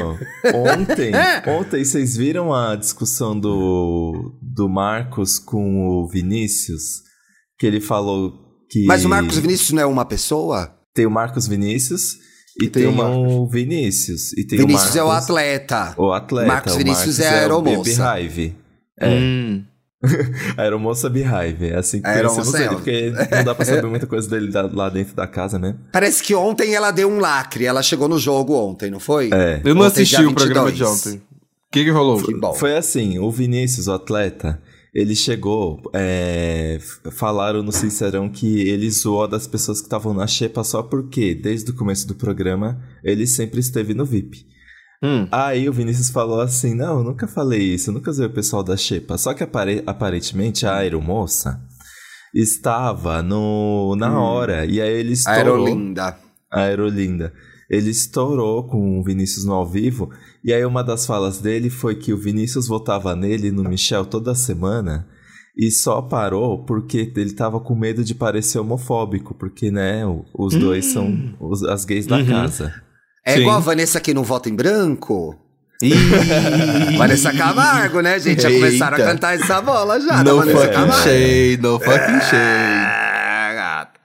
Ontem, 0.55 1.13
ontem 1.47 1.85
vocês 1.85 2.17
viram 2.17 2.55
a 2.55 2.75
discussão 2.77 3.39
do, 3.39 4.39
do 4.41 4.69
Marcos 4.71 5.39
com 5.39 5.87
o 5.87 6.09
Vinícius? 6.09 7.03
Que 7.59 7.67
ele 7.67 7.81
falou 7.81 8.33
que. 8.71 8.87
Mas 8.87 9.05
o 9.05 9.09
Marcos 9.09 9.37
Vinícius 9.39 9.73
não 9.73 9.83
é 9.83 9.87
uma 9.87 10.05
pessoa? 10.07 10.75
Tem 10.95 11.05
o 11.05 11.11
Marcos 11.11 11.47
Vinícius 11.47 12.15
E 12.59 12.69
tem, 12.69 12.85
tem 12.85 12.87
o 12.89 13.47
Vinícius. 13.47 14.33
E 14.33 14.47
tem 14.47 14.59
Vinícius 14.61 14.95
o 14.95 14.99
é 14.99 15.05
o 15.05 15.11
atleta. 15.11 15.95
O 15.99 16.13
atleta. 16.13 16.49
Marcos 16.49 16.75
o 16.75 16.79
Vinícius 16.79 17.19
Marcos 17.19 17.21
é 17.21 17.29
a 17.29 17.41
aeromoça. 17.43 18.03
o 18.03 18.15
Beehive. 18.15 18.57
É. 18.99 19.09
Hum. 19.11 19.65
A 20.57 20.63
aeromoça 20.63 21.09
Beehive. 21.09 21.67
É 21.67 21.77
assim 21.77 22.01
que 22.01 22.11
conhecemos 22.11 22.55
ele, 22.55 22.69
porque 22.69 23.13
não 23.31 23.45
dá 23.45 23.55
pra 23.55 23.65
saber 23.65 23.87
muita 23.87 24.07
coisa 24.07 24.29
dele 24.29 24.51
lá 24.73 24.89
dentro 24.89 25.15
da 25.15 25.27
casa, 25.27 25.59
né? 25.59 25.77
Parece 25.93 26.23
que 26.23 26.35
ontem 26.35 26.75
ela 26.75 26.91
deu 26.91 27.09
um 27.09 27.19
lacre. 27.19 27.65
Ela 27.65 27.83
chegou 27.83 28.09
no 28.09 28.19
jogo 28.19 28.55
ontem, 28.55 28.91
não 28.91 29.01
foi? 29.01 29.31
É. 29.33 29.61
Eu 29.65 29.75
não 29.75 29.83
Ontem, 29.83 30.03
assisti 30.03 30.25
o 30.25 30.33
programa 30.33 30.69
22. 30.71 30.77
de 30.77 31.09
ontem. 31.09 31.19
O 31.19 31.71
que, 31.71 31.85
que 31.85 31.91
rolou? 31.91 32.23
Que 32.23 32.35
bom. 32.35 32.55
Foi 32.55 32.77
assim, 32.77 33.19
o 33.19 33.31
Vinícius, 33.31 33.89
o 33.89 33.93
atleta, 33.93 34.61
ele 34.95 35.15
chegou, 35.15 35.83
é, 35.93 36.79
falaram 37.13 37.63
no 37.63 37.71
Sincerão 37.71 38.29
que 38.29 38.69
ele 38.69 38.91
zoou 38.91 39.29
das 39.29 39.47
pessoas 39.47 39.81
que 39.81 39.87
estavam 39.87 40.15
na 40.15 40.27
xepa 40.27 40.65
só 40.65 40.83
porque, 40.83 41.35
desde 41.35 41.71
o 41.71 41.75
começo 41.75 42.07
do 42.09 42.15
programa, 42.15 42.81
ele 43.05 43.27
sempre 43.27 43.61
esteve 43.61 43.93
no 43.93 44.07
VIP. 44.07 44.47
Hum. 45.03 45.29
Aí 45.31 45.69
o 45.69 45.73
Vinícius 45.73 46.11
falou 46.11 46.41
assim, 46.41 46.75
não, 46.75 46.99
eu 46.99 47.05
nunca 47.05 47.29
falei 47.29 47.61
isso, 47.75 47.91
eu 47.91 47.95
nunca 47.95 48.11
zoei 48.13 48.27
o 48.29 48.33
pessoal 48.33 48.63
da 48.65 48.77
xepa. 48.77 49.17
Só 49.17 49.33
que 49.33 49.45
apare- 49.45 49.83
aparentemente 49.87 50.67
a 50.67 50.77
aeromoça 50.77 51.61
estava 52.35 53.23
no, 53.23 53.95
na 53.97 54.19
hora, 54.21 54.65
e 54.67 54.81
aí 54.81 54.93
ele 54.93 55.13
estourou... 55.13 55.65
Aerolinda. 55.67 56.17
A 56.51 56.61
Aerolinda. 56.63 57.33
Ele 57.71 57.91
estourou 57.91 58.67
com 58.67 58.99
o 58.99 59.05
Vinícius 59.05 59.45
no 59.45 59.53
ao 59.53 59.67
vivo, 59.67 60.11
e 60.43 60.53
aí 60.53 60.65
uma 60.65 60.83
das 60.83 61.07
falas 61.07 61.39
dele 61.39 61.69
foi 61.71 61.95
que 61.95 62.13
o 62.13 62.19
Vinícius 62.19 62.67
votava 62.67 63.15
nele 63.15 63.49
e 63.49 63.53
no 63.53 63.63
Michel 63.63 64.05
toda 64.07 64.35
semana, 64.35 65.07
e 65.57 65.71
só 65.71 66.01
parou 66.03 66.65
porque 66.65 67.13
ele 67.17 67.33
tava 67.33 67.61
com 67.61 67.75
medo 67.75 68.03
de 68.05 68.15
parecer 68.15 68.59
homofóbico, 68.59 69.35
porque, 69.35 69.71
né, 69.71 70.03
os 70.35 70.55
dois 70.55 70.87
são 70.87 71.35
os- 71.41 71.63
as 71.65 71.85
gays 71.85 72.07
da 72.07 72.17
Uhum. 72.19 72.27
casa. 72.27 72.73
É 73.29 73.35
Sim. 73.35 73.41
igual 73.41 73.57
a 73.57 73.61
Vanessa 73.61 74.01
que 74.01 74.15
não 74.15 74.23
vota 74.25 74.49
em 74.49 74.55
branco. 74.57 75.37
Vanessa 76.97 77.33
Camargo, 77.33 78.01
né, 78.01 78.19
gente? 78.19 78.43
Já 78.43 78.51
Eita. 78.51 78.65
começaram 78.67 78.97
a 78.97 79.01
cantar 79.01 79.35
essa 79.39 79.61
bola 79.61 80.01
já. 80.01 80.23
da 80.23 80.31
No 80.33 80.39
Vanessa 80.39 80.59
fucking 80.59 80.73
Camargo. 80.73 81.03
shade, 81.03 81.59
no 81.63 81.79
fucking 81.79 82.21
shade. 82.21 82.35
É, 82.35 83.55
gata. 83.55 83.99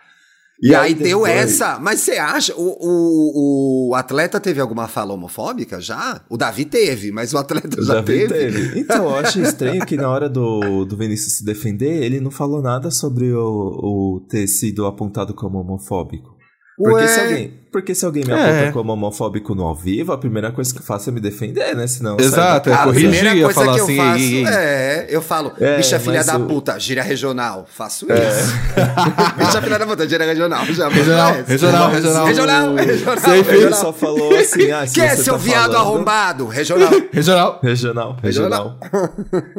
E, 0.62 0.76
aí, 0.76 0.94
deu 0.94 1.26
essa. 1.26 1.80
Mas 1.80 2.02
você 2.02 2.12
acha. 2.14 2.54
O, 2.56 2.78
o, 2.80 3.90
o 3.92 3.96
atleta 3.96 4.40
teve 4.40 4.62
alguma 4.62 4.88
fala 4.88 5.14
homofóbica 5.14 5.80
já? 5.82 6.22
O 6.30 6.38
Davi 6.38 6.66
teve, 6.66 7.12
mas 7.12 7.34
o 7.34 7.38
atleta 7.38 7.80
O 7.80 7.84
já 7.84 7.96
Davi 7.96 8.28
teve. 8.28 8.30
teve. 8.34 8.80
Então, 8.80 9.06
eu 9.10 9.16
acho 9.16 9.40
estranho 9.42 9.86
que 9.86 9.98
na 9.98 10.10
hora 10.10 10.30
do, 10.30 10.86
do 10.86 10.96
Vinícius 10.98 11.38
se 11.38 11.46
defender, 11.46 12.04
ele 12.04 12.20
não 12.20 12.30
falou 12.32 12.62
nada 12.62 12.92
sobre 12.92 13.34
o, 13.34 13.40
o 13.42 14.20
ter 14.30 14.48
sido 14.48 14.86
apontado 14.86 15.34
como 15.34 15.60
homofóbico. 15.60 16.34
Porque 16.76 16.94
Ué. 17.04 17.08
se, 17.08 17.20
alguém, 17.20 17.54
porque 17.72 17.94
se 17.96 18.04
alguém 18.06 18.24
me 18.26 18.32
É. 18.34 18.36
aponta 18.36 18.72
como 18.74 18.94
homofóbico 18.94 19.54
no 19.54 19.64
ao 19.64 19.76
vivo, 19.76 20.12
a 20.12 20.18
primeira 20.18 20.52
coisa 20.52 20.74
que 20.74 20.80
eu 20.80 20.84
faço 20.84 21.10
é 21.10 21.14
me 21.14 21.20
defender, 21.20 21.76
né? 21.76 21.86
Senão 21.86 22.18
eu 22.18 22.26
Exato, 22.26 22.70
é 22.70 22.74
A 22.74 22.78
corrigir, 22.86 23.10
primeira 23.12 23.36
ia 23.36 23.44
coisa 23.46 23.60
falar 23.60 23.74
que 23.76 23.80
eu 23.80 23.84
assim, 23.84 23.98
faço 23.98 24.18
ei, 24.20 24.36
ei. 24.38 24.46
é, 24.48 25.06
eu 25.10 25.22
falo, 25.22 25.52
É, 25.60 25.78
bicha 25.78 26.00
filha 26.00 26.24
da 26.24 26.36
o- 26.38 26.48
puta, 26.48 26.80
gíria 26.80 27.04
regional, 27.04 27.68
faço 27.72 28.08
isso. 28.08 28.54
bicha 29.38 29.62
filha 29.62 29.78
da 29.78 29.86
puta, 29.86 30.10
gíria 30.10 30.26
regional, 30.26 30.66
já 30.66 30.90
Regional, 30.90 31.34
regional, 31.46 31.90
regional. 31.92 32.26
regional, 32.26 32.76
regional. 32.76 33.34
Ele 33.36 33.42
regional. 33.44 33.80
só 33.80 33.94
falou 33.94 34.36
assim, 34.36 34.72
ah, 34.72 34.88
se 34.88 34.94
Que 34.96 35.02
é 35.02 35.16
seu 35.16 35.34
tá 35.36 35.40
viado 35.40 35.74
falando- 35.74 35.76
arrombado, 35.78 36.48
regional. 36.48 36.92
Regional. 37.12 37.60
Regional, 37.62 38.18
regional. 38.24 38.80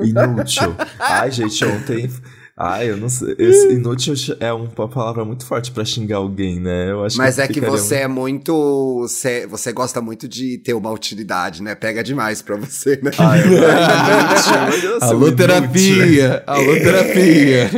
Inútil. 0.03 0.75
Ai, 0.99 1.31
gente, 1.31 1.65
ontem. 1.65 2.11
Ai, 2.57 2.89
eu 2.91 2.97
não 2.97 3.09
sei. 3.09 3.35
Esse 3.39 3.73
inútil 3.73 4.15
é 4.39 4.53
uma 4.53 4.89
palavra 4.89 5.25
muito 5.25 5.45
forte 5.45 5.73
pra 5.73 5.85
xingar 5.85 6.19
alguém, 6.19 6.61
né? 6.61 6.91
Eu 6.93 7.05
acho 7.05 7.17
Mas 7.19 7.35
que 7.35 7.41
é 7.43 7.49
que 7.49 7.61
você 7.61 7.97
é 7.97 8.09
muito. 8.09 8.99
Você, 9.03 9.45
você 9.47 9.73
gosta 9.73 10.01
muito 10.01 10.29
de 10.29 10.59
ter 10.59 10.73
uma 10.75 10.93
utilidade, 10.93 11.63
né? 11.63 11.75
Pega 11.75 12.03
demais 12.03 12.43
pra 12.43 12.55
você, 12.57 13.01
né? 13.03 13.11
Ai, 13.19 13.41
eu- 13.41 13.47
inútil, 13.47 14.91
eu 14.91 15.01
sou 15.01 15.09
Alô, 15.09 15.27
inútil. 15.27 15.37
terapia. 15.37 16.45
Alô, 16.47 16.73
terapia. 16.75 17.71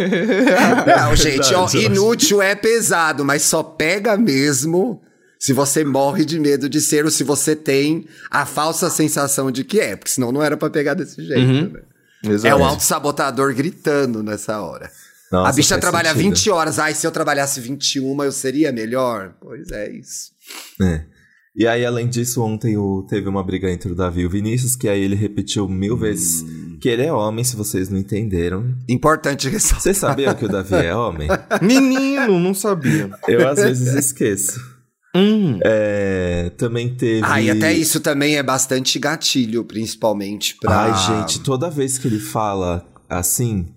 Não, 0.98 1.16
gente, 1.16 1.54
ó, 1.54 1.66
eu 1.72 1.80
inútil 1.82 2.42
é 2.42 2.54
pesado, 2.54 3.24
mas 3.24 3.42
só 3.42 3.62
pega 3.62 4.16
mesmo 4.18 5.00
se 5.38 5.52
você 5.54 5.84
morre 5.84 6.24
de 6.24 6.38
medo 6.38 6.68
de 6.68 6.80
ser 6.80 7.04
ou 7.04 7.10
se 7.10 7.24
você 7.24 7.54
tem 7.56 8.06
a 8.30 8.44
falsa 8.44 8.90
sensação 8.90 9.50
de 9.50 9.64
que 9.64 9.80
é, 9.80 9.96
porque 9.96 10.10
senão 10.10 10.32
não 10.32 10.42
era 10.42 10.56
pra 10.56 10.68
pegar 10.68 10.94
desse 10.94 11.22
jeito, 11.24 11.40
Uhum. 11.40 11.70
né? 11.72 11.80
Exato. 12.32 12.46
É 12.46 12.54
o 12.54 12.64
autossabotador 12.64 13.54
gritando 13.54 14.22
nessa 14.22 14.60
hora. 14.60 14.90
Nossa, 15.30 15.50
a 15.50 15.52
bicha 15.52 15.78
trabalha 15.78 16.10
sentido. 16.10 16.34
20 16.34 16.50
horas. 16.50 16.78
Ai, 16.78 16.94
se 16.94 17.06
eu 17.06 17.10
trabalhasse 17.10 17.60
21, 17.60 18.22
eu 18.24 18.32
seria 18.32 18.72
melhor? 18.72 19.34
Pois 19.40 19.70
é 19.70 19.90
isso. 19.90 20.30
É. 20.80 21.04
E 21.54 21.66
aí, 21.66 21.86
além 21.86 22.06
disso, 22.06 22.42
ontem 22.42 22.76
o, 22.76 23.02
teve 23.08 23.28
uma 23.28 23.42
briga 23.42 23.70
entre 23.70 23.90
o 23.90 23.94
Davi 23.94 24.20
e 24.20 24.26
o 24.26 24.30
Vinícius, 24.30 24.76
que 24.76 24.88
aí 24.88 25.00
ele 25.00 25.14
repetiu 25.14 25.66
mil 25.66 25.96
vezes 25.96 26.44
que 26.82 26.88
ele 26.88 27.02
é 27.02 27.10
homem, 27.10 27.42
se 27.42 27.56
vocês 27.56 27.88
não 27.88 27.98
entenderam. 27.98 28.76
Importante 28.86 29.48
ressaltar. 29.48 29.80
Vocês 29.80 29.96
sabiam 29.96 30.34
que 30.34 30.44
o 30.44 30.48
Davi 30.48 30.74
é 30.74 30.94
homem? 30.94 31.28
Menino, 31.62 32.38
não 32.38 32.52
sabia. 32.52 33.10
Eu 33.26 33.48
às 33.48 33.58
vezes 33.58 33.94
esqueço. 33.94 34.75
Hum. 35.16 35.58
É, 35.64 36.50
também 36.58 36.94
teve. 36.94 37.24
Ah, 37.24 37.40
e 37.40 37.50
até 37.50 37.72
isso 37.72 38.00
também 38.00 38.36
é 38.36 38.42
bastante 38.42 38.98
gatilho, 38.98 39.64
principalmente 39.64 40.56
pra. 40.60 40.92
Ai, 40.92 41.20
gente, 41.22 41.40
toda 41.40 41.70
vez 41.70 41.96
que 41.96 42.06
ele 42.06 42.18
fala 42.18 42.86
assim, 43.08 43.74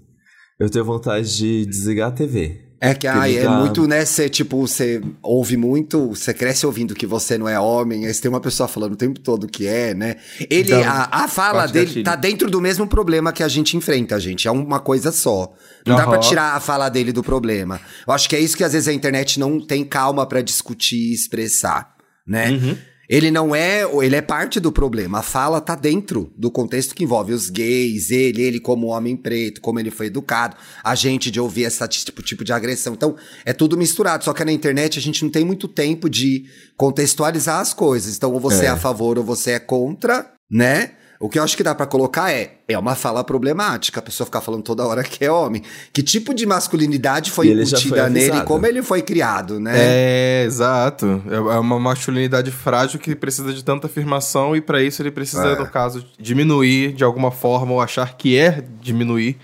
eu 0.59 0.69
tenho 0.69 0.83
vontade 0.83 1.37
de 1.37 1.65
desligar 1.65 2.09
a 2.09 2.11
TV. 2.11 2.68
É 2.81 2.93
que 2.93 3.05
ai, 3.07 3.37
é 3.37 3.43
dá- 3.43 3.49
muito, 3.59 3.85
né? 3.87 4.05
Você, 4.05 4.29
tipo, 4.29 4.57
você 4.65 5.01
ouve 5.21 5.57
muito, 5.57 6.09
você 6.15 6.33
cresce 6.33 6.65
ouvindo 6.65 6.95
que 6.95 7.05
você 7.05 7.37
não 7.37 7.47
é 7.49 7.59
homem, 7.59 8.05
aí 8.05 8.13
você 8.13 8.21
tem 8.21 8.29
uma 8.29 8.39
pessoa 8.39 8.69
falando 8.69 8.93
o 8.93 8.95
tempo 8.95 9.19
todo 9.19 9.47
que 9.49 9.67
é, 9.67 9.93
né? 9.93 10.15
Ele, 10.49 10.71
Então, 10.73 10.83
a, 10.89 11.23
a 11.23 11.27
fala 11.27 11.65
dele 11.67 11.85
gatilho. 11.87 12.05
tá 12.05 12.15
dentro 12.15 12.49
do 12.49 12.61
mesmo 12.61 12.87
problema 12.87 13.33
que 13.33 13.43
a 13.43 13.47
gente 13.49 13.75
enfrenta, 13.75 14.17
gente. 14.19 14.47
É 14.47 14.51
uma 14.51 14.79
coisa 14.79 15.11
só. 15.11 15.51
Não 15.85 15.95
dá 15.97 16.03
Aham. 16.03 16.11
pra 16.11 16.19
tirar 16.19 16.55
a 16.55 16.59
fala 16.61 16.87
dele 16.87 17.11
do 17.11 17.21
problema. 17.21 17.81
Eu 18.07 18.13
acho 18.13 18.29
que 18.29 18.35
é 18.35 18.39
isso 18.39 18.55
que 18.55 18.63
às 18.63 18.71
vezes 18.71 18.87
a 18.87 18.93
internet 18.93 19.39
não 19.39 19.59
tem 19.59 19.83
calma 19.83 20.25
pra 20.25 20.41
discutir 20.41 21.11
e 21.11 21.13
expressar, 21.13 21.93
né? 22.25 22.49
Uhum. 22.51 22.77
Ele 23.09 23.31
não 23.31 23.55
é, 23.55 23.81
ele 24.03 24.15
é 24.15 24.21
parte 24.21 24.59
do 24.59 24.71
problema. 24.71 25.19
A 25.19 25.23
fala 25.23 25.59
tá 25.59 25.73
dentro 25.73 26.31
do 26.37 26.51
contexto 26.51 26.93
que 26.93 27.03
envolve 27.03 27.33
os 27.33 27.49
gays, 27.49 28.11
ele, 28.11 28.43
ele 28.43 28.59
como 28.59 28.87
homem 28.87 29.17
preto, 29.17 29.61
como 29.61 29.79
ele 29.79 29.89
foi 29.89 30.05
educado, 30.05 30.55
a 30.83 30.93
gente 30.93 31.31
de 31.31 31.39
ouvir 31.39 31.63
esse 31.63 31.87
tipo, 31.87 32.21
tipo 32.21 32.43
de 32.43 32.53
agressão. 32.53 32.93
Então, 32.93 33.15
é 33.43 33.51
tudo 33.51 33.75
misturado. 33.75 34.23
Só 34.23 34.31
que 34.31 34.45
na 34.45 34.51
internet 34.51 34.99
a 34.99 35.01
gente 35.01 35.23
não 35.23 35.31
tem 35.31 35.43
muito 35.43 35.67
tempo 35.67 36.07
de 36.07 36.45
contextualizar 36.77 37.59
as 37.59 37.73
coisas. 37.73 38.15
Então, 38.15 38.31
ou 38.31 38.39
você 38.39 38.65
é, 38.65 38.67
É. 38.67 38.69
a 38.69 38.77
favor 38.77 39.17
ou 39.17 39.23
você 39.23 39.51
é 39.51 39.59
contra, 39.59 40.31
né? 40.51 40.91
O 41.21 41.27
que 41.27 41.37
eu 41.37 41.43
acho 41.43 41.57
que 41.57 41.63
dá 41.63 41.75
pra 41.75 41.85
colocar 41.85 42.31
é, 42.31 42.53
é 42.65 42.79
uma 42.79 42.95
fala 42.95 43.25
problemática, 43.25 43.99
a 43.99 44.01
pessoa 44.03 44.25
ficar 44.25 44.39
falando 44.39 44.63
toda 44.63 44.85
hora 44.87 45.03
que 45.03 45.25
é 45.25 45.29
homem. 45.29 45.61
Que 45.91 46.01
tipo 46.01 46.33
de 46.33 46.45
masculinidade 46.45 47.29
foi 47.29 47.47
E 47.47 47.51
incutida 47.51 47.79
foi 47.81 48.09
nele, 48.09 48.25
avisado. 48.29 48.45
como 48.45 48.65
ele 48.65 48.81
foi 48.81 49.01
criado, 49.01 49.59
né? 49.59 49.73
É, 49.75 50.43
exato. 50.45 51.21
É 51.29 51.37
uma 51.59 51.77
masculinidade 51.77 52.51
frágil 52.51 52.99
que 53.01 53.13
precisa 53.15 53.53
de 53.53 53.61
tanta 53.65 53.87
afirmação 53.87 54.55
e 54.55 54.61
pra 54.61 54.81
isso 54.81 55.01
ele 55.01 55.11
precisa, 55.11 55.45
É. 55.49 55.59
no 55.59 55.67
caso, 55.67 56.05
diminuir 56.17 56.93
de 56.93 57.03
alguma 57.03 57.31
forma 57.31 57.73
ou 57.73 57.81
achar 57.81 58.15
que 58.15 58.37
é 58.37 58.63
diminuir, 58.81 59.37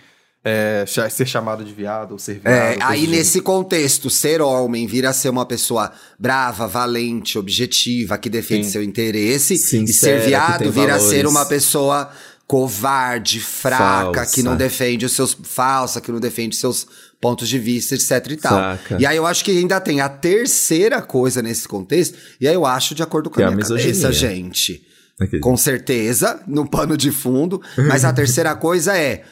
é, 0.47 0.85
cha- 0.87 1.09
ser 1.09 1.25
chamado 1.25 1.65
de 1.65 1.73
viado 1.73 2.11
ou 2.11 2.19
ser 2.19 2.39
viado. 2.39 2.53
É, 2.53 2.77
aí 2.81 3.07
nesse 3.07 3.41
contexto, 3.41 4.09
ser 4.11 4.41
homem 4.41 4.85
vira 4.85 5.09
a 5.09 5.13
ser 5.13 5.29
uma 5.29 5.45
pessoa 5.45 5.91
brava, 6.19 6.67
valente, 6.67 7.39
objetiva, 7.39 8.15
que 8.17 8.29
defende 8.29 8.65
Sim. 8.67 8.71
seu 8.73 8.83
interesse, 8.83 9.57
Sincera, 9.57 10.17
e 10.17 10.21
ser 10.21 10.27
viado 10.29 10.71
vira 10.71 10.95
a 10.95 10.99
ser 10.99 11.25
uma 11.25 11.45
pessoa 11.45 12.11
covarde, 12.47 13.39
fraca, 13.39 14.13
Falsa. 14.13 14.33
que 14.33 14.43
não 14.43 14.55
defende 14.55 15.05
os 15.05 15.13
seus 15.13 15.35
falsa, 15.43 15.99
que 15.99 16.11
não 16.11 16.19
defende 16.19 16.55
seus 16.55 16.87
pontos 17.19 17.49
de 17.49 17.57
vista, 17.57 17.95
etc 17.95 18.31
e 18.31 18.37
tal. 18.37 18.53
Saca. 18.53 18.97
E 18.99 19.05
aí 19.05 19.17
eu 19.17 19.25
acho 19.25 19.43
que 19.43 19.51
ainda 19.51 19.79
tem 19.81 19.99
a 19.99 20.07
terceira 20.07 21.01
coisa 21.01 21.41
nesse 21.41 21.67
contexto, 21.67 22.17
e 22.39 22.47
aí 22.47 22.53
eu 22.53 22.65
acho 22.65 22.93
de 22.95 23.01
acordo 23.03 23.29
com 23.29 23.37
Que 23.37 23.41
é 23.41 23.45
a 23.45 23.47
a 23.47 23.51
minha 23.51 23.65
cabeça, 23.67 23.87
misoginia. 23.87 24.11
gente. 24.13 24.85
Aquele- 25.19 25.41
Com 25.41 25.57
certeza, 25.57 26.39
no 26.45 26.69
pano 26.69 26.95
de 26.95 27.09
fundo. 27.09 27.61
Mas 27.87 28.03
a 28.05 28.11
terceira 28.13 28.53
coisa 28.55 28.97
é, 28.97 29.23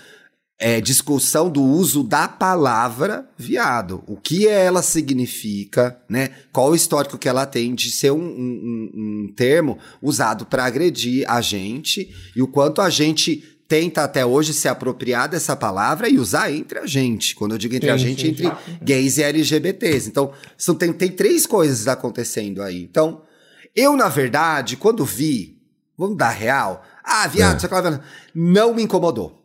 é 0.59 0.79
discussão 0.79 1.49
do 1.49 1.61
uso 1.61 2.03
da 2.03 2.27
palavra 2.27 3.27
viado. 3.37 4.03
O 4.07 4.15
que 4.15 4.47
ela 4.47 4.81
significa, 4.81 5.99
né? 6.07 6.29
Qual 6.51 6.69
o 6.71 6.75
histórico 6.75 7.17
que 7.17 7.27
ela 7.27 7.45
tem 7.45 7.73
de 7.75 7.91
ser 7.91 8.11
um, 8.11 8.17
um- 8.23 8.91
um- 8.93 9.33
termo 9.35 9.77
usado 10.01 10.45
para 10.45 10.65
agredir 10.65 11.25
a 11.29 11.41
gente 11.41 12.13
e 12.35 12.41
o 12.41 12.47
quanto 12.47 12.81
a 12.81 12.89
gente 12.89 13.43
tenta 13.67 14.03
até 14.03 14.23
hoje 14.25 14.53
se 14.53 14.67
apropriar 14.67 15.27
dessa 15.27 15.55
palavra 15.55 16.07
e 16.07 16.19
usar 16.19 16.51
entre 16.51 16.77
a 16.79 16.85
gente. 16.85 17.33
Quando 17.35 17.53
eu 17.53 17.57
digo 17.57 17.75
entre 17.75 17.89
a 17.89 17.97
Sim, 17.97 18.03
gente, 18.05 18.21
sim, 18.21 18.27
entre 18.27 18.51
gays 18.81 19.17
e 19.17 19.23
LGBTs. 19.23 20.07
Então, 20.09 20.31
são, 20.57 20.75
tem, 20.75 20.93
tem 20.93 21.09
três 21.09 21.45
coisas 21.47 21.87
acontecendo 21.87 22.61
aí. 22.61 22.83
Então, 22.83 23.23
eu, 23.75 23.95
na 23.97 24.07
verdade, 24.09 24.77
quando 24.77 25.03
vi, 25.03 25.57
vamos 25.97 26.17
dar 26.17 26.29
real, 26.29 26.83
ah, 27.03 27.25
viado, 27.27 27.55
É. 27.65 27.67
você 27.67 27.99
não 28.35 28.73
me 28.75 28.83
incomodou. 28.83 29.42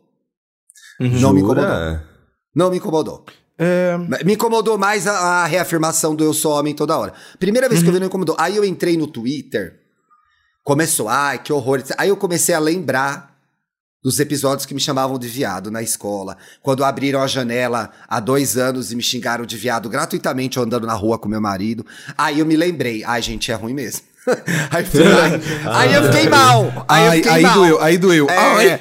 Uhum. 0.99 1.19
Não 1.19 1.33
me 1.33 1.41
incomodou. 1.41 1.99
Não 2.55 2.69
me 2.69 2.77
incomodou. 2.77 3.25
É... 3.57 3.97
Me 4.23 4.33
incomodou 4.33 4.77
mais 4.77 5.05
a, 5.05 5.43
a 5.43 5.45
reafirmação 5.45 6.15
do 6.15 6.23
eu 6.23 6.33
sou 6.33 6.53
homem 6.53 6.73
toda 6.73 6.97
hora. 6.97 7.13
Primeira 7.37 7.67
vez 7.67 7.81
que 7.81 7.89
eu 7.89 7.93
vi 7.93 7.99
não 7.99 8.07
incomodou. 8.07 8.35
Aí 8.39 8.55
eu 8.55 8.63
entrei 8.63 8.97
no 8.97 9.05
Twitter, 9.05 9.79
começou, 10.63 11.09
ai, 11.09 11.39
que 11.39 11.51
horror. 11.51 11.83
Aí 11.97 12.09
eu 12.09 12.17
comecei 12.17 12.55
a 12.55 12.59
lembrar 12.59 13.29
dos 14.01 14.19
episódios 14.19 14.65
que 14.65 14.73
me 14.73 14.79
chamavam 14.79 15.19
de 15.19 15.27
viado 15.27 15.69
na 15.69 15.81
escola. 15.81 16.37
Quando 16.61 16.85
abriram 16.85 17.21
a 17.21 17.27
janela 17.27 17.91
há 18.07 18.19
dois 18.19 18.57
anos 18.57 18.91
e 18.91 18.95
me 18.95 19.03
xingaram 19.03 19.45
de 19.45 19.57
viado 19.57 19.89
gratuitamente 19.89 20.57
eu 20.57 20.63
andando 20.63 20.87
na 20.87 20.93
rua 20.93 21.19
com 21.19 21.27
meu 21.27 21.41
marido. 21.41 21.85
Aí 22.17 22.39
eu 22.39 22.45
me 22.45 22.55
lembrei, 22.55 23.03
ai, 23.03 23.21
gente, 23.21 23.51
é 23.51 23.55
ruim 23.55 23.73
mesmo. 23.73 24.03
aí, 24.71 24.85
aí, 24.85 25.67
aí 25.91 25.93
eu 25.93 26.03
fiquei 26.05 26.29
mal. 26.29 26.85
Aí, 26.87 27.05
eu 27.05 27.11
fiquei 27.13 27.31
aí 27.31 27.43
mal. 27.43 27.55
doeu, 27.55 27.81
aí 27.81 27.97
doeu. 27.97 28.29
É, 28.29 28.37
Ai. 28.37 28.79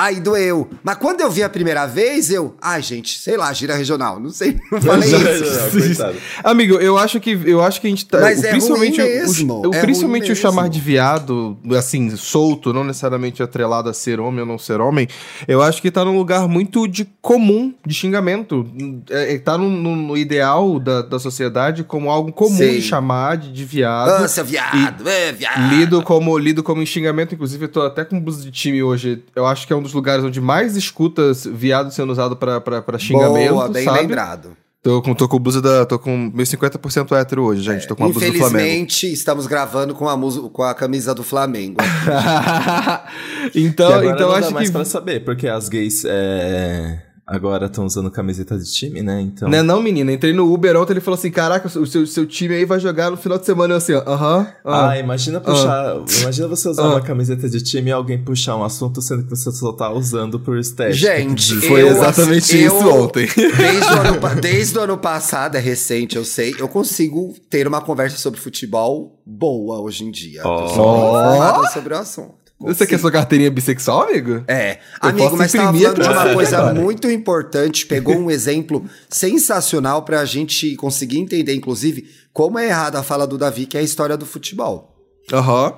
Aí 0.00 0.20
doeu. 0.20 0.68
Mas 0.84 0.94
quando 0.96 1.20
eu 1.22 1.28
vi 1.30 1.42
a 1.42 1.48
primeira 1.48 1.84
vez, 1.86 2.30
eu. 2.30 2.54
Ai, 2.62 2.80
gente, 2.82 3.18
sei 3.18 3.36
lá, 3.36 3.52
gira 3.52 3.74
regional. 3.74 4.20
Não 4.20 4.30
sei, 4.30 4.56
não 4.70 4.80
falei 4.80 5.10
isso. 5.10 6.02
Amigo, 6.44 6.74
eu 6.76 6.96
acho 6.96 7.18
que 7.18 7.30
eu 7.44 7.60
acho 7.62 7.80
que 7.80 7.88
a 7.88 7.90
gente 7.90 8.06
tá. 8.06 8.20
Mas 8.20 8.40
o- 8.40 8.46
é 8.46 8.50
principalmente 8.50 9.00
ruim 9.00 9.10
o- 9.10 9.14
mesmo, 9.14 9.66
o, 9.68 9.74
é 9.74 9.80
principalmente 9.80 10.22
ruim 10.26 10.32
o 10.32 10.36
chamar 10.36 10.62
mesmo. 10.62 10.74
de 10.74 10.80
viado, 10.80 11.58
assim, 11.76 12.14
solto, 12.16 12.72
não 12.72 12.84
necessariamente 12.84 13.42
atrelado 13.42 13.88
a 13.88 13.92
ser 13.94 14.20
homem 14.20 14.40
ou 14.40 14.46
não 14.46 14.56
ser 14.58 14.80
homem, 14.80 15.08
eu 15.48 15.60
acho 15.62 15.82
que 15.82 15.90
tá 15.90 16.04
num 16.04 16.16
lugar 16.16 16.46
muito 16.46 16.86
de 16.86 17.04
comum 17.20 17.74
de 17.84 17.92
xingamento. 17.94 18.66
É, 19.10 19.34
é, 19.34 19.38
tá 19.38 19.58
no, 19.58 19.68
no- 19.68 19.96
no 19.96 20.16
ideal 20.16 20.78
da, 20.78 21.02
da 21.02 21.18
sociedade 21.18 21.82
como 21.82 22.08
algo 22.08 22.32
comum 22.32 22.56
Sim. 22.56 22.74
de 22.74 22.82
chamar 22.82 23.36
de, 23.36 23.52
de 23.52 23.64
viado. 23.64 24.24
Ah, 24.24 24.28
seu 24.28 24.44
viado, 24.44 25.08
é, 25.08 25.32
viado. 25.32 25.74
Lido 25.74 26.02
como, 26.02 26.38
lido 26.38 26.62
como 26.62 26.80
em 26.82 26.86
xingamento, 26.86 27.34
inclusive 27.34 27.64
eu 27.64 27.68
tô 27.68 27.82
até 27.82 28.04
com 28.04 28.20
blusa 28.20 28.42
de 28.44 28.50
time 28.52 28.80
hoje. 28.82 29.24
Eu 29.34 29.44
acho 29.46 29.66
que 29.66 29.72
é 29.72 29.76
um 29.76 29.82
dos 29.82 29.87
lugares 29.92 30.24
onde 30.24 30.40
mais 30.40 30.76
escuta 30.76 31.32
viado 31.52 31.90
sendo 31.90 32.10
usado 32.12 32.36
pra, 32.36 32.60
pra, 32.60 32.82
pra 32.82 32.98
xingamento. 32.98 33.52
Boa, 33.54 33.68
bem 33.68 33.84
sabe? 33.84 34.00
lembrado. 34.00 34.56
Tô 34.80 35.02
com, 35.02 35.12
tô 35.12 35.28
com 35.28 35.38
blusa 35.40 35.60
da. 35.60 35.84
tô 35.84 35.98
com 35.98 36.30
meus 36.32 36.48
50% 36.48 37.12
hétero 37.16 37.42
hoje, 37.42 37.62
gente. 37.62 37.86
Tô 37.86 37.96
com 37.96 38.04
uma 38.04 38.12
blusa 38.12 38.30
do 38.30 38.38
Flamengo. 38.38 38.64
Infelizmente, 38.64 39.12
estamos 39.12 39.46
gravando 39.46 39.92
com 39.92 40.08
a, 40.08 40.16
com 40.50 40.62
a 40.62 40.72
camisa 40.72 41.14
do 41.14 41.22
Flamengo. 41.22 41.78
E 43.54 43.64
então, 43.64 43.88
agora 43.88 44.14
então 44.14 44.28
não 44.28 44.34
acho 44.34 44.48
dá 44.48 44.50
mais 44.50 44.68
que. 44.68 44.72
pra 44.74 44.84
saber, 44.84 45.24
porque 45.24 45.48
as 45.48 45.68
gays 45.68 46.04
é, 46.04 47.02
agora 47.28 47.66
estão 47.66 47.84
usando 47.84 48.10
camiseta 48.10 48.58
de 48.58 48.64
time, 48.72 49.02
né? 49.02 49.20
Então. 49.20 49.48
Né, 49.48 49.62
não, 49.62 49.82
menina. 49.82 50.10
Entrei 50.12 50.32
no 50.32 50.52
Uber 50.52 50.76
ontem 50.76 50.94
ele 50.94 51.00
falou 51.00 51.18
assim: 51.18 51.30
Caraca, 51.30 51.68
o 51.78 51.86
seu, 51.86 52.06
seu 52.06 52.26
time 52.26 52.54
aí 52.54 52.64
vai 52.64 52.80
jogar 52.80 53.10
no 53.10 53.16
final 53.16 53.38
de 53.38 53.44
semana. 53.44 53.74
Eu 53.74 53.78
assim, 53.78 53.92
ó, 53.92 54.02
aham. 54.06 54.46
ah. 54.64 54.88
Ah, 54.90 54.98
imagina 54.98 55.40
puxar. 55.40 55.96
Imagina 56.22 56.48
você 56.48 56.68
usar 56.68 56.82
Ah. 56.84 56.88
uma 56.90 57.00
camiseta 57.02 57.48
de 57.48 57.60
time 57.62 57.90
e 57.90 57.92
alguém 57.92 58.22
puxar 58.22 58.56
um 58.56 58.64
assunto 58.64 59.02
sendo 59.02 59.24
que 59.24 59.30
você 59.30 59.50
só 59.52 59.72
tá 59.72 59.92
usando 59.92 60.40
por 60.40 60.56
estética. 60.58 60.94
Gente, 60.94 61.54
Foi 61.56 61.82
eu- 61.82 61.88
exatamente 61.88 62.56
eu- 62.56 62.66
isso 62.66 62.88
ontem. 62.88 63.28
Desde 63.36 63.92
o, 63.92 63.98
ano, 64.00 64.40
desde 64.40 64.78
o 64.78 64.80
ano 64.82 64.96
passado, 64.98 65.56
é 65.56 65.60
recente, 65.60 66.16
eu 66.16 66.24
sei, 66.24 66.54
eu 66.58 66.66
consigo 66.68 67.34
ter 67.50 67.66
uma 67.66 67.80
conversa 67.80 68.16
sobre 68.16 68.40
futebol 68.40 69.20
boa 69.26 69.80
hoje 69.80 70.04
em 70.04 70.10
dia. 70.10 70.42
Ó. 70.44 70.62
Eu 70.64 70.68
sou 70.74 71.66
sobre 71.72 71.94
o 71.94 71.98
assunto. 71.98 72.47
Você 72.60 72.86
quer 72.86 72.98
sua 72.98 73.12
carteirinha 73.12 73.50
bissexual, 73.52 74.02
amigo? 74.08 74.42
É, 74.48 74.78
Eu 75.02 75.08
amigo, 75.10 75.36
mas 75.36 75.52
tava 75.52 75.72
falando 75.78 75.94
de 76.02 76.08
uma 76.08 76.34
coisa 76.34 76.58
agora. 76.58 76.74
muito 76.74 77.08
importante, 77.10 77.86
pegou 77.86 78.16
um 78.16 78.30
exemplo 78.30 78.84
sensacional 79.08 80.02
pra 80.02 80.24
gente 80.24 80.74
conseguir 80.76 81.18
entender, 81.18 81.54
inclusive, 81.54 82.08
como 82.32 82.58
é 82.58 82.66
errada 82.66 82.98
a 82.98 83.02
fala 83.04 83.26
do 83.28 83.38
Davi, 83.38 83.64
que 83.66 83.76
é 83.76 83.80
a 83.80 83.82
história 83.84 84.16
do 84.16 84.26
futebol. 84.26 84.92
Aham. 85.32 85.74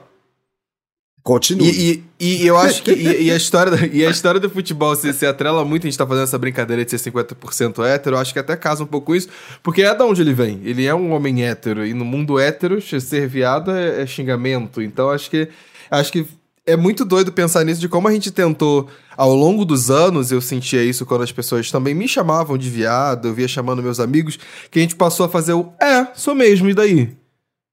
Continue. 1.23 1.69
E, 1.71 2.05
e, 2.19 2.43
e 2.45 2.47
eu 2.47 2.57
acho 2.57 2.83
que. 2.83 2.93
E, 2.93 3.25
e 3.25 3.31
a 3.31 3.37
história, 3.37 3.71
da- 3.71 3.87
e 3.87 4.07
a 4.07 4.11
história 4.11 4.41
do 4.41 4.49
futebol 4.49 4.97
se, 4.97 5.13
se 5.13 5.27
atrela 5.27 5.63
muito, 5.67 5.87
a 5.87 5.91
gente 5.91 5.99
tá 5.99 6.07
fazendo 6.07 6.25
essa 6.25 6.39
brincadeira 6.39 6.83
de 6.83 6.91
ser 6.91 7.11
50% 7.11 7.85
hétero, 7.85 8.17
eu 8.17 8.21
acho 8.21 8.33
que 8.33 8.39
até 8.39 8.57
casa 8.57 8.83
um 8.83 8.87
pouco 8.87 9.15
isso, 9.15 9.29
porque 9.63 9.83
é 9.83 9.95
da 9.95 10.07
onde 10.07 10.23
ele 10.23 10.33
vem. 10.33 10.63
Ele 10.65 10.87
é 10.87 10.95
um 10.95 11.13
homem 11.13 11.45
hétero, 11.45 11.85
e 11.85 11.93
no 11.93 12.07
mundo 12.07 12.39
hétero, 12.39 12.81
ser 12.81 13.29
viado 13.29 13.71
é, 13.71 14.01
é 14.01 14.07
xingamento. 14.07 14.81
Então 14.81 15.11
acho 15.11 15.29
que. 15.31 15.49
Acho 15.91 16.11
que 16.13 16.25
é 16.67 16.77
muito 16.77 17.05
doido 17.05 17.33
pensar 17.33 17.65
nisso, 17.65 17.81
de 17.81 17.89
como 17.89 18.07
a 18.09 18.13
gente 18.13 18.31
tentou, 18.31 18.89
ao 19.17 19.35
longo 19.35 19.65
dos 19.65 19.91
anos, 19.91 20.31
eu 20.31 20.41
sentia 20.41 20.83
isso 20.83 21.05
quando 21.07 21.23
as 21.23 21.33
pessoas 21.33 21.71
também 21.71 21.95
me 21.95 22.07
chamavam 22.07 22.57
de 22.59 22.69
viado, 22.71 23.29
eu 23.29 23.35
via 23.35 23.49
chamando 23.49 23.83
meus 23.83 23.99
amigos, 24.01 24.39
que 24.71 24.79
a 24.79 24.83
gente 24.83 24.95
passou 24.97 25.27
a 25.27 25.29
fazer 25.29 25.53
o 25.55 25.73
é, 25.81 26.07
sou 26.15 26.35
mesmo, 26.35 26.69
e 26.69 26.75
daí? 26.75 27.17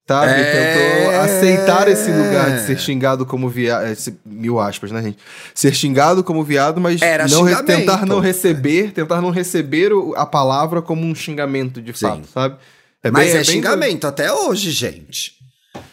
Sabe? 0.07 0.31
É. 0.39 1.03
Tentou 1.03 1.19
aceitar 1.19 1.87
esse 1.89 2.09
lugar 2.09 2.55
de 2.55 2.65
ser 2.65 2.79
xingado 2.79 3.25
como 3.25 3.49
viado. 3.49 3.93
Mil 4.25 4.57
aspas, 4.57 4.89
né, 4.89 5.03
gente? 5.03 5.17
Ser 5.53 5.73
xingado 5.75 6.23
como 6.23 6.45
viado, 6.45 6.79
mas 6.79 7.01
Era 7.01 7.27
não 7.27 7.43
re- 7.43 7.61
tentar 7.63 8.05
não 8.05 8.21
receber, 8.21 8.93
tentar 8.93 9.21
não 9.21 9.31
receber 9.31 9.91
a 10.15 10.25
palavra 10.25 10.81
como 10.81 11.05
um 11.05 11.13
xingamento 11.13 11.81
de 11.81 11.91
Sim. 11.91 11.99
fato, 12.07 12.27
sabe? 12.33 12.55
É 13.03 13.11
Mas 13.11 13.25
bem- 13.25 13.31
é, 13.31 13.35
bem 13.35 13.43
xingamento 13.43 14.07
até 14.07 14.31
hoje, 14.31 14.71
gente. 14.71 15.33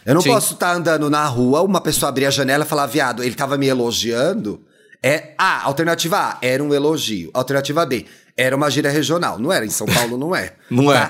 Eu 0.05 0.14
não 0.14 0.20
Sim. 0.20 0.31
posso 0.31 0.55
estar 0.55 0.73
andando 0.75 1.09
na 1.09 1.25
rua, 1.27 1.62
uma 1.62 1.81
pessoa 1.81 2.09
abrir 2.09 2.27
a 2.27 2.31
janela 2.31 2.64
e 2.64 2.68
falar, 2.68 2.87
viado, 2.87 3.23
ele 3.23 3.35
tava 3.35 3.57
me 3.57 3.66
elogiando. 3.66 4.61
É, 5.03 5.35
ah, 5.37 5.62
alternativa 5.64 6.16
A, 6.16 6.38
era 6.40 6.64
um 6.64 6.73
elogio. 6.73 7.31
Alternativa 7.35 7.85
B, 7.85 8.07
era 8.37 8.57
uma 8.57 8.70
gíria 8.70 8.90
regional. 8.90 9.38
Não 9.38 9.53
era, 9.53 9.66
em 9.66 9.70
São 9.70 9.87
Paulo 9.87 10.16
não 10.16 10.35
é. 10.35 10.55
Não 10.70 10.92
é. 10.92 11.07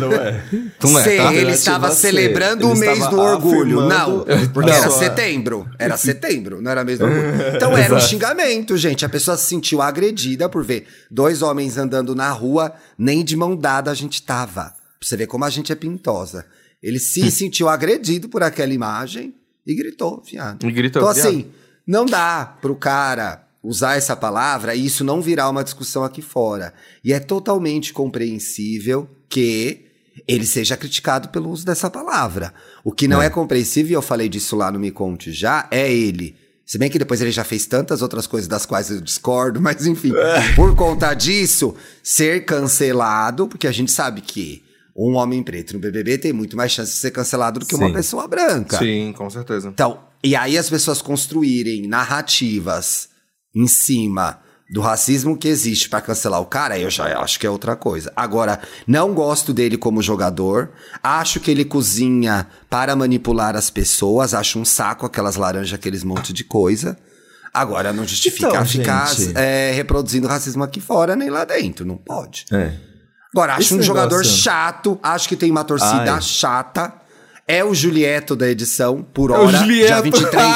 não 0.00 0.12
é. 0.12 0.44
Não 0.82 0.98
é, 0.98 1.02
C, 1.02 1.16
tá? 1.16 1.34
ele 1.34 1.50
estava 1.52 1.90
C, 1.90 2.08
celebrando 2.08 2.66
ele 2.66 2.72
o 2.72 2.76
mês 2.76 3.08
do 3.08 3.18
orgulho. 3.18 3.88
Não, 3.88 4.24
porque 4.52 4.68
Não, 4.70 4.76
era 4.76 4.86
é. 4.86 4.90
setembro. 4.90 5.66
Era 5.78 5.96
setembro, 5.96 6.60
não 6.60 6.70
era 6.70 6.84
mês 6.84 6.98
do 6.98 7.06
orgulho. 7.06 7.56
Então 7.56 7.76
era 7.76 7.94
um 7.94 8.00
xingamento, 8.00 8.76
gente. 8.76 9.04
A 9.04 9.08
pessoa 9.08 9.36
se 9.36 9.46
sentiu 9.46 9.80
agredida 9.80 10.48
por 10.48 10.62
ver 10.62 10.86
dois 11.10 11.42
homens 11.42 11.78
andando 11.78 12.14
na 12.14 12.30
rua, 12.30 12.72
nem 12.98 13.24
de 13.24 13.34
mão 13.36 13.56
dada 13.56 13.90
a 13.90 13.94
gente 13.94 14.22
tava. 14.22 14.64
Pra 14.64 15.08
você 15.08 15.16
ver 15.16 15.26
como 15.26 15.44
a 15.44 15.50
gente 15.50 15.72
é 15.72 15.74
pintosa. 15.74 16.44
Ele 16.82 16.98
se 16.98 17.30
sentiu 17.30 17.68
agredido 17.68 18.28
por 18.28 18.42
aquela 18.42 18.72
imagem 18.72 19.34
e 19.66 19.74
gritou, 19.74 20.22
viado. 20.28 20.66
E 20.66 20.72
gritou, 20.72 21.02
Então, 21.02 21.14
viado. 21.14 21.26
assim, 21.26 21.46
não 21.86 22.04
dá 22.04 22.58
pro 22.60 22.74
cara 22.74 23.46
usar 23.62 23.96
essa 23.96 24.16
palavra 24.16 24.74
e 24.74 24.84
isso 24.84 25.04
não 25.04 25.22
virar 25.22 25.48
uma 25.48 25.62
discussão 25.62 26.02
aqui 26.02 26.20
fora. 26.20 26.74
E 27.04 27.12
é 27.12 27.20
totalmente 27.20 27.92
compreensível 27.92 29.08
que 29.28 29.86
ele 30.26 30.44
seja 30.44 30.76
criticado 30.76 31.28
pelo 31.28 31.48
uso 31.50 31.64
dessa 31.64 31.88
palavra. 31.88 32.52
O 32.84 32.92
que 32.92 33.06
não 33.06 33.22
é, 33.22 33.30
compreensível, 33.30 33.92
e 33.92 33.94
eu 33.94 34.02
falei 34.02 34.28
disso 34.28 34.56
lá 34.56 34.70
no 34.70 34.78
Me 34.78 34.90
Conte 34.90 35.32
já, 35.32 35.68
é 35.70 35.90
ele. 35.92 36.36
Se 36.66 36.78
bem 36.78 36.90
que 36.90 36.98
depois 36.98 37.20
ele 37.20 37.30
já 37.30 37.44
fez 37.44 37.66
tantas 37.66 38.02
outras 38.02 38.26
coisas 38.26 38.48
das 38.48 38.66
quais 38.66 38.90
eu 38.90 39.00
discordo, 39.00 39.60
mas 39.60 39.86
enfim, 39.86 40.12
por 40.56 40.74
conta 40.74 41.12
disso, 41.14 41.74
ser 42.02 42.44
cancelado, 42.44 43.46
porque 43.46 43.66
a 43.66 43.72
gente 43.72 43.90
sabe 43.90 44.20
que 44.20 44.62
um 44.96 45.14
homem 45.14 45.42
preto 45.42 45.72
no 45.74 45.78
BBB 45.78 46.18
tem 46.18 46.32
muito 46.32 46.56
mais 46.56 46.72
chance 46.72 46.92
de 46.92 46.98
ser 46.98 47.10
cancelado 47.10 47.60
do 47.60 47.66
que 47.66 47.74
uma 47.74 47.86
Sim. 47.88 47.92
pessoa 47.92 48.28
branca. 48.28 48.78
Sim, 48.78 49.12
com 49.16 49.28
certeza. 49.30 49.68
Então, 49.68 50.00
e 50.22 50.36
aí 50.36 50.56
as 50.58 50.68
pessoas 50.68 51.00
construírem 51.02 51.86
narrativas 51.88 53.08
em 53.54 53.66
cima 53.66 54.38
do 54.70 54.80
racismo 54.80 55.36
que 55.36 55.48
existe 55.48 55.88
pra 55.88 56.00
cancelar 56.00 56.40
o 56.40 56.46
cara, 56.46 56.78
eu 56.78 56.88
já 56.88 57.20
acho 57.20 57.38
que 57.38 57.46
é 57.46 57.50
outra 57.50 57.76
coisa. 57.76 58.10
Agora, 58.16 58.58
não 58.86 59.12
gosto 59.12 59.52
dele 59.52 59.76
como 59.76 60.00
jogador, 60.00 60.70
acho 61.02 61.40
que 61.40 61.50
ele 61.50 61.64
cozinha 61.64 62.46
para 62.70 62.96
manipular 62.96 63.54
as 63.54 63.68
pessoas, 63.68 64.32
acho 64.32 64.58
um 64.58 64.64
saco 64.64 65.04
aquelas 65.04 65.36
laranjas, 65.36 65.74
aqueles 65.74 66.02
monte 66.02 66.32
de 66.32 66.42
coisa. 66.42 66.96
Agora, 67.52 67.92
não 67.92 68.06
justifica 68.06 68.48
Então, 68.48 68.64
ficar 68.64 69.14
gente. 69.14 69.36
é, 69.36 69.72
reproduzindo 69.72 70.26
racismo 70.26 70.64
aqui 70.64 70.80
fora 70.80 71.14
nem 71.14 71.28
lá 71.28 71.44
dentro, 71.44 71.84
não 71.84 71.98
pode. 71.98 72.46
É. 72.50 72.72
Agora, 73.34 73.52
acho 73.54 73.62
Esse 73.62 73.74
um 73.74 73.82
jogador 73.82 74.18
negócio- 74.18 74.36
chato, 74.42 74.98
acho 75.02 75.28
que 75.28 75.36
tem 75.36 75.50
uma 75.50 75.64
torcida 75.64 76.14
Ai. 76.14 76.20
chata. 76.22 76.92
É 77.48 77.64
o 77.64 77.74
Julieto 77.74 78.36
da 78.36 78.48
edição, 78.48 79.02
por 79.02 79.30
É 79.30 79.34
o 79.34 79.46
hora. 79.46 79.58
Julieto. 79.58 79.86
Dia 79.88 80.00
23, 80.00 80.46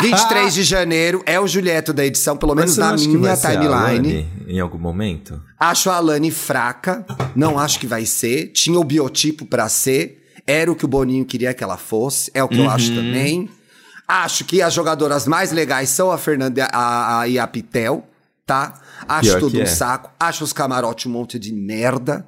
23 0.00 0.54
de 0.54 0.62
janeiro, 0.62 1.22
é 1.26 1.40
o 1.40 1.46
Julieto 1.46 1.92
da 1.92 2.04
edição, 2.06 2.36
pelo 2.36 2.54
menos 2.54 2.76
na 2.76 2.92
minha 2.96 3.36
timeline. 3.36 4.28
Em 4.46 4.60
algum 4.60 4.78
momento? 4.78 5.42
Acho 5.58 5.90
a 5.90 5.96
Alane 5.96 6.30
fraca, 6.30 7.04
não 7.34 7.58
acho 7.58 7.80
que 7.80 7.86
vai 7.86 8.06
ser. 8.06 8.48
Tinha 8.52 8.78
o 8.78 8.84
biotipo 8.84 9.44
pra 9.44 9.68
ser, 9.68 10.22
era 10.46 10.70
o 10.70 10.76
que 10.76 10.84
o 10.84 10.88
Boninho 10.88 11.24
queria 11.24 11.52
que 11.52 11.64
ela 11.64 11.76
fosse, 11.76 12.30
é 12.32 12.42
o 12.44 12.48
que 12.48 12.60
eu 12.60 12.70
acho 12.70 12.90
Uhum. 12.90 12.96
também. 12.96 13.50
Acho 14.06 14.44
que 14.44 14.62
as 14.62 14.72
jogadoras 14.72 15.26
mais 15.26 15.50
legais 15.50 15.88
são 15.90 16.12
a 16.12 16.16
Fernanda 16.16 16.68
a, 16.72 17.20
a, 17.20 17.28
e 17.28 17.40
a 17.40 17.46
Pitel, 17.46 18.06
tá? 18.46 18.72
Acho 19.08 19.38
tudo 19.38 19.58
um 19.58 19.62
é. 19.62 19.66
saco. 19.66 20.10
Acho 20.18 20.44
os 20.44 20.52
camarotes 20.52 21.06
um 21.06 21.10
monte 21.10 21.38
de 21.38 21.52
merda. 21.52 22.26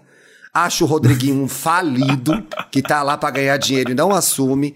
Acho 0.53 0.85
o 0.85 0.87
Rodriguinho 0.87 1.43
um 1.43 1.49
falido, 1.49 2.43
que 2.71 2.83
tá 2.83 3.03
lá 3.03 3.17
pra 3.17 3.31
ganhar 3.31 3.57
dinheiro 3.59 3.91
e 3.91 3.95
não 3.95 4.13
assume. 4.13 4.75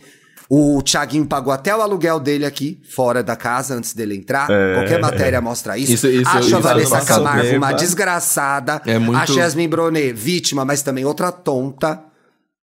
O 0.49 0.83
Thiaguinho 0.83 1.25
pagou 1.25 1.51
até 1.53 1.75
o 1.75 1.81
aluguel 1.81 2.21
dele 2.21 2.45
aqui, 2.45 2.79
fora 2.95 3.23
da 3.23 3.35
casa, 3.35 3.75
antes 3.75 3.95
dele 3.95 4.15
entrar. 4.15 4.47
Qualquer 4.75 5.01
matéria 5.01 5.41
mostra 5.41 5.79
isso. 5.79 5.93
Isso- 5.93 6.09
isso- 6.09 6.29
Acho 6.31 6.47
isso 6.47 6.57
a 6.57 6.61
Vanessa 6.61 7.01
Camargo 7.07 7.57
uma 7.57 7.73
desgraçada. 7.73 8.83
É 8.85 8.99
muito- 8.99 9.19
A 9.19 9.25
Jasmine 9.25 9.67
Brunet, 9.69 10.13
vítima, 10.13 10.63
mas 10.65 10.83
também 10.83 11.07
outra 11.07 11.33
tonta. 11.33 12.03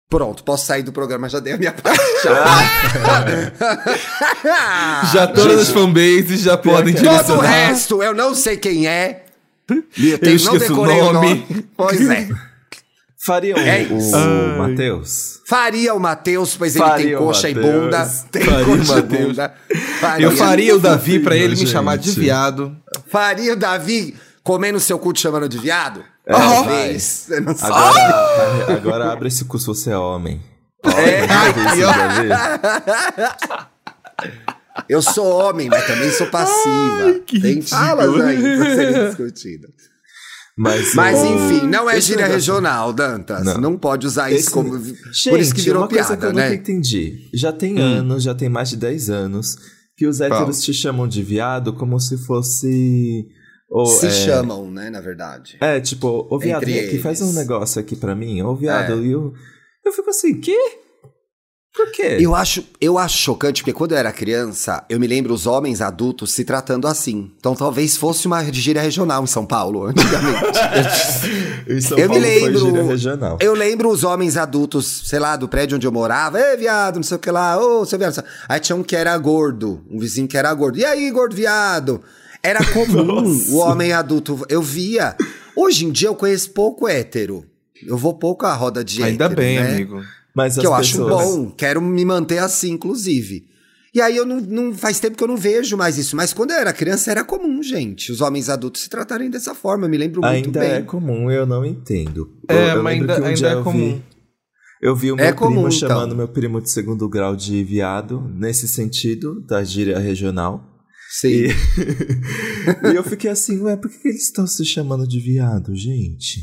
Pronto, 0.09 0.45
posso 0.45 0.67
sair 0.67 0.83
do 0.85 0.93
programa, 0.93 1.29
já 1.29 1.41
dei 1.41 1.55
a 1.55 1.59
minha 1.59 1.73
parte. 1.83 2.01
Já 5.13 5.27
todas 5.27 5.61
as 5.63 5.71
fanbases 5.71 6.43
já 6.43 6.57
podem 6.57 6.95
que- 6.95 7.01
Todo 7.03 7.09
o 7.11 7.17
direcionar. 7.19 7.49
resto, 7.51 8.03
eu 8.03 8.15
não 8.15 8.35
sei 8.35 8.57
quem 8.57 8.87
é. 8.87 9.25
Eu, 9.69 10.19
tenho, 10.19 10.45
não 10.45 10.59
decorei 10.59 11.01
o 11.01 11.13
nome. 11.13 11.29
nome. 11.51 11.67
Pois 11.77 12.09
é. 12.09 12.29
Faria 13.27 13.57
o, 13.57 13.59
é 13.59 13.89
o 13.91 14.59
Matheus? 14.59 15.41
Faria 15.49 15.93
o 15.95 15.99
Matheus, 15.99 16.57
pois 16.57 16.77
faria 16.77 17.07
ele 17.07 17.17
tem 17.17 17.27
coxa 17.27 17.51
e 17.51 17.55
bunda. 17.55 18.09
Tem 18.31 18.45
faria 18.45 18.65
coxa 18.65 18.99
e 18.99 19.03
bunda. 19.03 19.55
Faria. 20.01 20.25
Eu 20.27 20.31
faria 20.31 20.77
o 20.77 20.79
Davi 20.79 21.19
para 21.19 21.37
ele 21.37 21.57
me 21.57 21.67
chamar 21.67 21.97
de 21.99 22.13
viado. 22.13 22.77
Faria 23.11 23.55
o 23.55 23.57
Davi 23.57 24.15
comendo 24.45 24.79
seu 24.79 24.97
cu 25.01 25.13
te 25.13 25.21
chamando 25.23 25.49
de 25.49 25.59
viado? 25.59 26.05
É, 26.29 26.33
Talvez. 26.33 27.29
Agora, 27.63 28.77
agora 28.77 29.13
abre 29.13 29.29
esse 29.29 29.45
cu 29.45 29.59
se 29.59 29.67
você 29.67 29.91
é 29.91 29.99
homem. 29.99 30.43
É, 30.85 31.25
aqui, 31.25 31.81
Eu 34.89 35.03
sou 35.03 35.27
homem, 35.27 35.69
mas 35.69 35.87
também 35.87 36.11
sou 36.11 36.27
passiva. 36.27 37.07
Ai, 37.07 37.41
Tem 37.41 37.63
falas 37.63 38.21
aí 38.21 38.57
pra 38.57 38.75
serem 38.75 39.07
discutidas. 39.09 39.71
Mas, 40.59 40.95
mas 40.95 41.19
enfim, 41.23 41.67
não 41.67 41.89
é 41.89 42.01
gíria 42.01 42.27
regional, 42.27 42.91
Dantas. 42.93 43.45
Não. 43.45 43.59
não. 43.59 43.77
pode 43.79 44.07
usar 44.07 44.31
esse... 44.31 44.41
isso 44.41 44.51
como. 44.51 44.79
Gente, 44.79 45.29
Por 45.29 45.39
isso 45.39 45.55
que 45.55 45.61
virou 45.61 45.83
uma 45.83 45.89
piada, 45.89 46.09
coisa 46.09 46.21
que 46.21 46.27
eu 46.27 46.33
né? 46.33 46.45
nunca 46.45 46.55
entendi. 46.55 47.29
Já 47.35 47.53
tem 47.53 47.79
hum. 47.79 47.83
anos, 47.83 48.23
já 48.23 48.35
tem 48.35 48.49
mais 48.49 48.71
de 48.71 48.77
10 48.77 49.11
anos, 49.11 49.59
que 49.97 50.07
os 50.07 50.21
héteros 50.21 50.63
te 50.63 50.73
chamam 50.73 51.07
de 51.07 51.23
viado 51.23 51.75
como 51.75 52.01
se 52.01 52.17
fosse. 52.17 53.29
Ou, 53.69 53.87
se 53.87 54.07
é... 54.07 54.11
chamam, 54.11 54.71
né, 54.71 54.91
na 54.91 55.01
verdade. 55.01 55.59
É, 55.61 55.81
tipo, 55.81 56.27
ô 56.31 56.39
viado, 56.39 56.65
vem 56.65 56.81
aqui, 56.81 56.99
faz 56.99 57.21
um 57.21 57.33
negócio 57.33 57.81
aqui 57.81 57.97
pra 57.97 58.15
mim. 58.15 58.41
Ô 58.43 58.55
viado, 58.55 58.93
é. 58.93 59.07
eu, 59.07 59.33
eu 59.85 59.93
fico 59.93 60.11
assim, 60.11 60.41
quê? 60.41 60.59
Por 61.77 61.93
quê? 61.93 62.17
Eu 62.19 62.35
acho, 62.35 62.65
eu 62.81 62.97
acho 62.97 63.19
chocante, 63.19 63.61
porque 63.61 63.73
quando 63.75 63.93
eu 63.93 63.99
era 63.99 64.11
criança, 64.11 64.83
eu 64.89 64.99
me 64.99 65.07
lembro 65.07 65.35
os 65.35 65.47
homens 65.47 65.83
adultos 65.83 66.33
se 66.33 66.43
tratando 66.43 66.89
assim. 66.89 67.31
Então 67.39 67.55
talvez 67.55 67.99
fosse 67.99 68.27
uma 68.27 68.43
gíria 68.45 68.81
regional 68.81 69.23
em 69.23 69.27
São 69.27 69.45
Paulo, 69.45 69.85
antigamente. 69.89 71.83
São 71.83 71.99
eu 71.99 72.09
Paulo 72.09 72.23
me 72.23 72.27
lembro. 72.27 73.37
Eu 73.39 73.53
lembro 73.53 73.91
os 73.91 74.05
homens 74.05 74.39
adultos, 74.39 75.03
sei 75.05 75.19
lá, 75.19 75.37
do 75.37 75.49
prédio 75.49 75.77
onde 75.77 75.87
eu 75.87 75.93
morava, 75.93 76.41
ei, 76.41 76.57
viado, 76.57 76.97
não 76.97 77.03
sei 77.03 77.19
o 77.19 77.21
que 77.21 77.31
lá, 77.31 77.59
ô, 77.59 77.85
seu 77.85 77.99
viado. 77.99 78.25
Aí 78.49 78.59
tinha 78.59 78.75
um 78.75 78.83
que 78.83 78.97
era 78.97 79.17
gordo, 79.19 79.85
um 79.91 79.99
vizinho 79.99 80.27
que 80.27 80.39
era 80.39 80.53
gordo. 80.55 80.79
E 80.79 80.85
aí, 80.85 81.11
gordo 81.11 81.37
viado? 81.37 82.03
Era 82.47 82.65
comum 82.73 83.25
o 83.51 83.57
homem 83.57 83.93
adulto. 83.93 84.47
Eu 84.49 84.63
via. 84.63 85.17
Hoje 85.57 85.85
em 85.85 85.91
dia 85.91 86.09
eu 86.09 86.15
conheço 86.15 86.51
pouco 86.51 86.87
hétero. 86.87 87.45
Eu 87.85 87.97
vou 87.97 88.15
pouco 88.15 88.47
à 88.47 88.55
roda 88.55 88.85
de 88.85 89.03
Ainda 89.03 89.25
hétero, 89.25 89.41
bem, 89.41 89.59
né? 89.59 89.73
amigo. 89.73 90.01
Mas 90.33 90.57
que 90.57 90.65
eu 90.65 90.77
pessoas... 90.77 91.13
acho 91.13 91.37
bom, 91.39 91.51
quero 91.51 91.81
me 91.81 92.05
manter 92.05 92.39
assim, 92.39 92.71
inclusive. 92.71 93.49
E 93.93 94.01
aí 94.01 94.17
eu 94.17 94.25
não, 94.25 94.41
não, 94.41 94.75
Faz 94.75 95.01
tempo 95.01 95.17
que 95.17 95.25
eu 95.25 95.29
não 95.29 95.37
vejo 95.37 95.77
mais 95.77 95.99
isso. 95.99 96.15
Mas 96.15 96.33
quando 96.33 96.53
eu 96.53 96.59
era 96.59 96.73
criança 96.73 97.11
era 97.11 97.25
comum, 97.25 97.61
gente. 97.63 98.13
Os 98.13 98.21
homens 98.21 98.49
adultos 98.49 98.83
se 98.83 98.91
tratarem 98.91 99.29
dessa 99.29 99.55
forma. 99.55 99.87
Eu 99.87 99.91
me 99.91 99.99
lembro 99.99 100.21
muito 100.21 100.33
ainda 100.33 100.61
bem. 100.61 100.69
Ainda 100.69 100.81
é 100.81 100.83
comum, 100.83 101.31
eu 101.31 101.47
não 101.47 101.65
entendo. 101.65 102.31
É, 102.49 102.75
eu, 102.75 102.83
mas 102.83 103.01
ainda, 103.01 103.21
um 103.21 103.25
ainda 103.25 103.49
é 103.49 103.63
comum. 103.63 103.95
Vi, 103.95 104.03
eu 104.83 104.95
vi 104.95 105.11
o 105.11 105.15
é 105.15 105.17
meu 105.17 105.25
é 105.25 105.33
primo 105.33 105.55
comum, 105.55 105.71
chamando 105.71 106.05
então. 106.05 106.17
meu 106.17 106.29
primo 106.29 106.61
de 106.61 106.71
segundo 106.71 107.09
grau 107.09 107.35
de 107.35 107.65
viado, 107.65 108.31
nesse 108.35 108.69
sentido, 108.69 109.41
da 109.41 109.65
gíria 109.65 109.99
regional. 109.99 110.76
Sim. 111.21 111.29
E, 111.29 111.49
e 112.93 112.97
eu 112.97 113.05
fiquei 113.05 113.31
assim, 113.31 113.61
ué, 113.61 113.77
por 113.77 113.91
que 113.91 114.09
eles 114.09 114.25
estão 114.25 114.47
se 114.47 114.65
chamando 114.65 115.07
de 115.07 115.21
viado, 115.21 115.75
gente? 115.75 116.41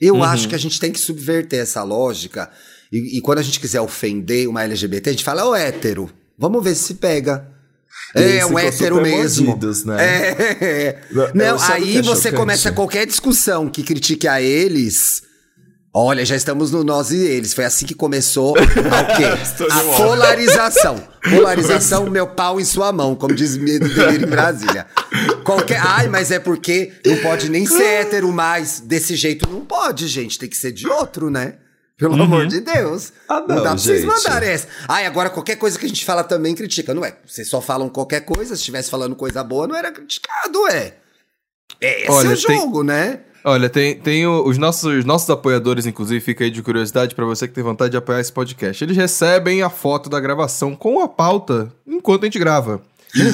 Eu 0.00 0.16
uhum. 0.16 0.22
acho 0.22 0.48
que 0.48 0.54
a 0.54 0.58
gente 0.58 0.80
tem 0.80 0.90
que 0.90 0.98
subverter 0.98 1.60
essa 1.60 1.82
lógica 1.82 2.50
e, 2.92 3.18
e, 3.18 3.20
quando 3.20 3.38
a 3.38 3.42
gente 3.42 3.60
quiser 3.60 3.80
ofender 3.80 4.48
uma 4.48 4.64
LGBT, 4.64 5.10
a 5.10 5.12
gente 5.12 5.24
fala, 5.24 5.46
ô 5.46 5.54
hétero, 5.54 6.10
vamos 6.36 6.62
ver 6.62 6.74
se 6.74 6.94
pega. 6.94 7.48
é, 8.14 8.44
um 8.44 8.58
hétero 8.58 9.00
mesmo. 9.00 9.46
Mordidos, 9.46 9.84
né? 9.84 9.96
É. 10.60 10.98
Não, 11.34 11.60
aí 11.62 11.98
é 11.98 12.02
você 12.02 12.22
chocante. 12.22 12.36
começa 12.36 12.72
qualquer 12.72 13.06
discussão 13.06 13.68
que 13.68 13.82
critique 13.84 14.26
a 14.26 14.42
eles. 14.42 15.22
Olha, 15.92 16.24
já 16.24 16.36
estamos 16.36 16.70
no 16.70 16.84
nós 16.84 17.10
e 17.10 17.16
eles. 17.16 17.52
Foi 17.52 17.64
assim 17.64 17.84
que 17.84 17.94
começou 17.94 18.52
o 18.52 18.54
quê? 19.16 19.24
a 19.70 19.96
polarização. 19.96 21.02
Polarização, 21.28 22.08
meu 22.08 22.28
pau 22.28 22.60
em 22.60 22.64
sua 22.64 22.92
mão, 22.92 23.16
como 23.16 23.34
diz 23.34 23.56
Medo 23.56 23.88
dele 23.92 24.24
em 24.24 24.28
Brasília. 24.28 24.86
Qualquer. 25.44 25.80
Ai, 25.84 26.08
mas 26.08 26.30
é 26.30 26.38
porque 26.38 26.92
não 27.04 27.16
pode 27.18 27.50
nem 27.50 27.66
ser 27.66 27.82
hétero 27.82 28.32
mais. 28.32 28.80
Desse 28.80 29.16
jeito 29.16 29.50
não 29.50 29.64
pode, 29.64 30.06
gente. 30.06 30.38
Tem 30.38 30.48
que 30.48 30.56
ser 30.56 30.70
de 30.72 30.88
outro, 30.88 31.28
né? 31.28 31.54
Pelo 31.98 32.14
uhum. 32.14 32.22
amor 32.22 32.46
de 32.46 32.60
Deus. 32.60 33.12
Ah, 33.28 33.40
não, 33.40 33.48
não 33.48 33.56
dá 33.56 33.62
pra 33.62 33.70
gente. 33.72 33.82
vocês 33.82 34.04
mandarem 34.04 34.48
essa. 34.48 34.68
Ai, 34.88 35.04
agora 35.04 35.28
qualquer 35.28 35.56
coisa 35.56 35.78
que 35.78 35.84
a 35.84 35.88
gente 35.88 36.04
fala 36.04 36.22
também 36.22 36.54
critica. 36.54 36.94
Não 36.94 37.04
é? 37.04 37.14
Vocês 37.26 37.48
só 37.48 37.60
falam 37.60 37.88
qualquer 37.88 38.20
coisa. 38.20 38.54
Se 38.54 38.60
estivesse 38.60 38.88
falando 38.88 39.16
coisa 39.16 39.42
boa, 39.42 39.66
não 39.66 39.76
era 39.76 39.90
criticado, 39.90 40.68
é. 40.68 40.94
é 41.80 42.02
esse 42.02 42.10
Olha, 42.10 42.28
é 42.28 42.32
o 42.32 42.36
jogo, 42.36 42.78
tem... 42.78 42.86
né? 42.86 43.20
Olha, 43.44 43.68
tem, 43.68 43.96
tem 43.96 44.26
o, 44.26 44.46
os, 44.46 44.58
nossos, 44.58 44.84
os 44.98 45.04
nossos 45.04 45.28
apoiadores, 45.30 45.86
inclusive, 45.86 46.20
fica 46.20 46.44
aí 46.44 46.50
de 46.50 46.62
curiosidade 46.62 47.14
para 47.14 47.24
você 47.24 47.48
que 47.48 47.54
tem 47.54 47.64
vontade 47.64 47.92
de 47.92 47.96
apoiar 47.96 48.20
esse 48.20 48.32
podcast. 48.32 48.84
Eles 48.84 48.96
recebem 48.96 49.62
a 49.62 49.70
foto 49.70 50.10
da 50.10 50.20
gravação 50.20 50.76
com 50.76 51.00
a 51.00 51.08
pauta 51.08 51.72
enquanto 51.86 52.22
a 52.22 52.26
gente 52.26 52.38
grava. 52.38 52.82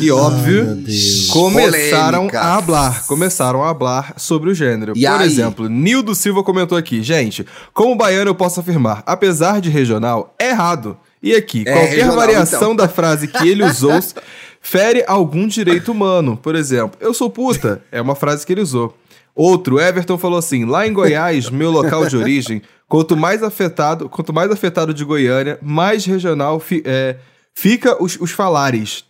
E 0.00 0.10
óbvio, 0.10 0.66
Ai, 0.86 1.28
começaram 1.30 2.28
a 2.32 2.56
hablar, 2.56 3.06
começaram 3.06 3.62
a 3.62 3.68
hablar 3.68 4.14
sobre 4.16 4.48
o 4.48 4.54
gênero. 4.54 4.94
E 4.96 5.02
Por 5.02 5.20
aí? 5.20 5.26
exemplo, 5.26 5.68
Nildo 5.68 6.14
Silva 6.14 6.42
comentou 6.42 6.78
aqui, 6.78 7.02
gente, 7.02 7.44
como 7.74 7.94
baiano 7.94 8.30
eu 8.30 8.34
posso 8.34 8.60
afirmar, 8.60 9.02
apesar 9.04 9.60
de 9.60 9.68
regional, 9.68 10.34
é 10.38 10.50
errado. 10.50 10.96
E 11.22 11.34
aqui, 11.34 11.62
é 11.66 11.72
qualquer 11.72 11.90
regional, 11.90 12.16
variação 12.16 12.72
então. 12.72 12.76
da 12.76 12.88
frase 12.88 13.28
que 13.28 13.48
ele 13.48 13.64
usou 13.64 13.98
fere 14.62 15.04
algum 15.06 15.46
direito 15.46 15.92
humano. 15.92 16.36
Por 16.36 16.54
exemplo, 16.54 16.96
eu 17.00 17.12
sou 17.12 17.28
puta, 17.28 17.82
é 17.92 18.00
uma 18.00 18.14
frase 18.14 18.46
que 18.46 18.52
ele 18.52 18.62
usou. 18.62 18.96
Outro, 19.36 19.78
Everton 19.78 20.16
falou 20.16 20.38
assim: 20.38 20.64
lá 20.64 20.86
em 20.86 20.94
Goiás, 20.94 21.50
meu 21.50 21.70
local 21.70 22.06
de 22.06 22.16
origem, 22.16 22.62
quanto 22.88 23.14
mais 23.14 23.42
afetado, 23.42 24.08
quanto 24.08 24.32
mais 24.32 24.50
afetado 24.50 24.94
de 24.94 25.04
Goiânia, 25.04 25.58
mais 25.60 26.06
regional 26.06 26.58
fi, 26.58 26.82
é, 26.86 27.16
fica 27.54 28.02
os, 28.02 28.18
os 28.18 28.30
falares. 28.30 29.04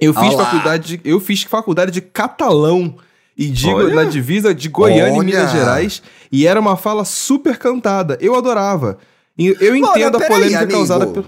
Eu 0.00 0.14
fiz 0.14 0.32
Olá. 0.32 0.46
faculdade 0.46 0.96
de, 0.96 1.00
eu 1.08 1.20
fiz 1.20 1.42
faculdade 1.42 1.90
de 1.90 2.00
catalão 2.00 2.96
e 3.36 3.48
digo 3.48 3.90
na 3.90 4.04
divisa 4.04 4.54
de 4.54 4.68
Goiânia 4.70 5.12
Olha. 5.12 5.22
e 5.22 5.24
Minas 5.26 5.52
Gerais 5.52 6.02
e 6.32 6.46
era 6.46 6.58
uma 6.58 6.76
fala 6.76 7.04
super 7.04 7.58
cantada. 7.58 8.16
Eu 8.18 8.34
adorava. 8.34 8.96
Eu 9.38 9.76
entendo 9.76 10.16
a 10.16 10.20
polêmica 10.26 10.60
aí, 10.60 10.66
causada 10.66 11.06
pelo 11.06 11.26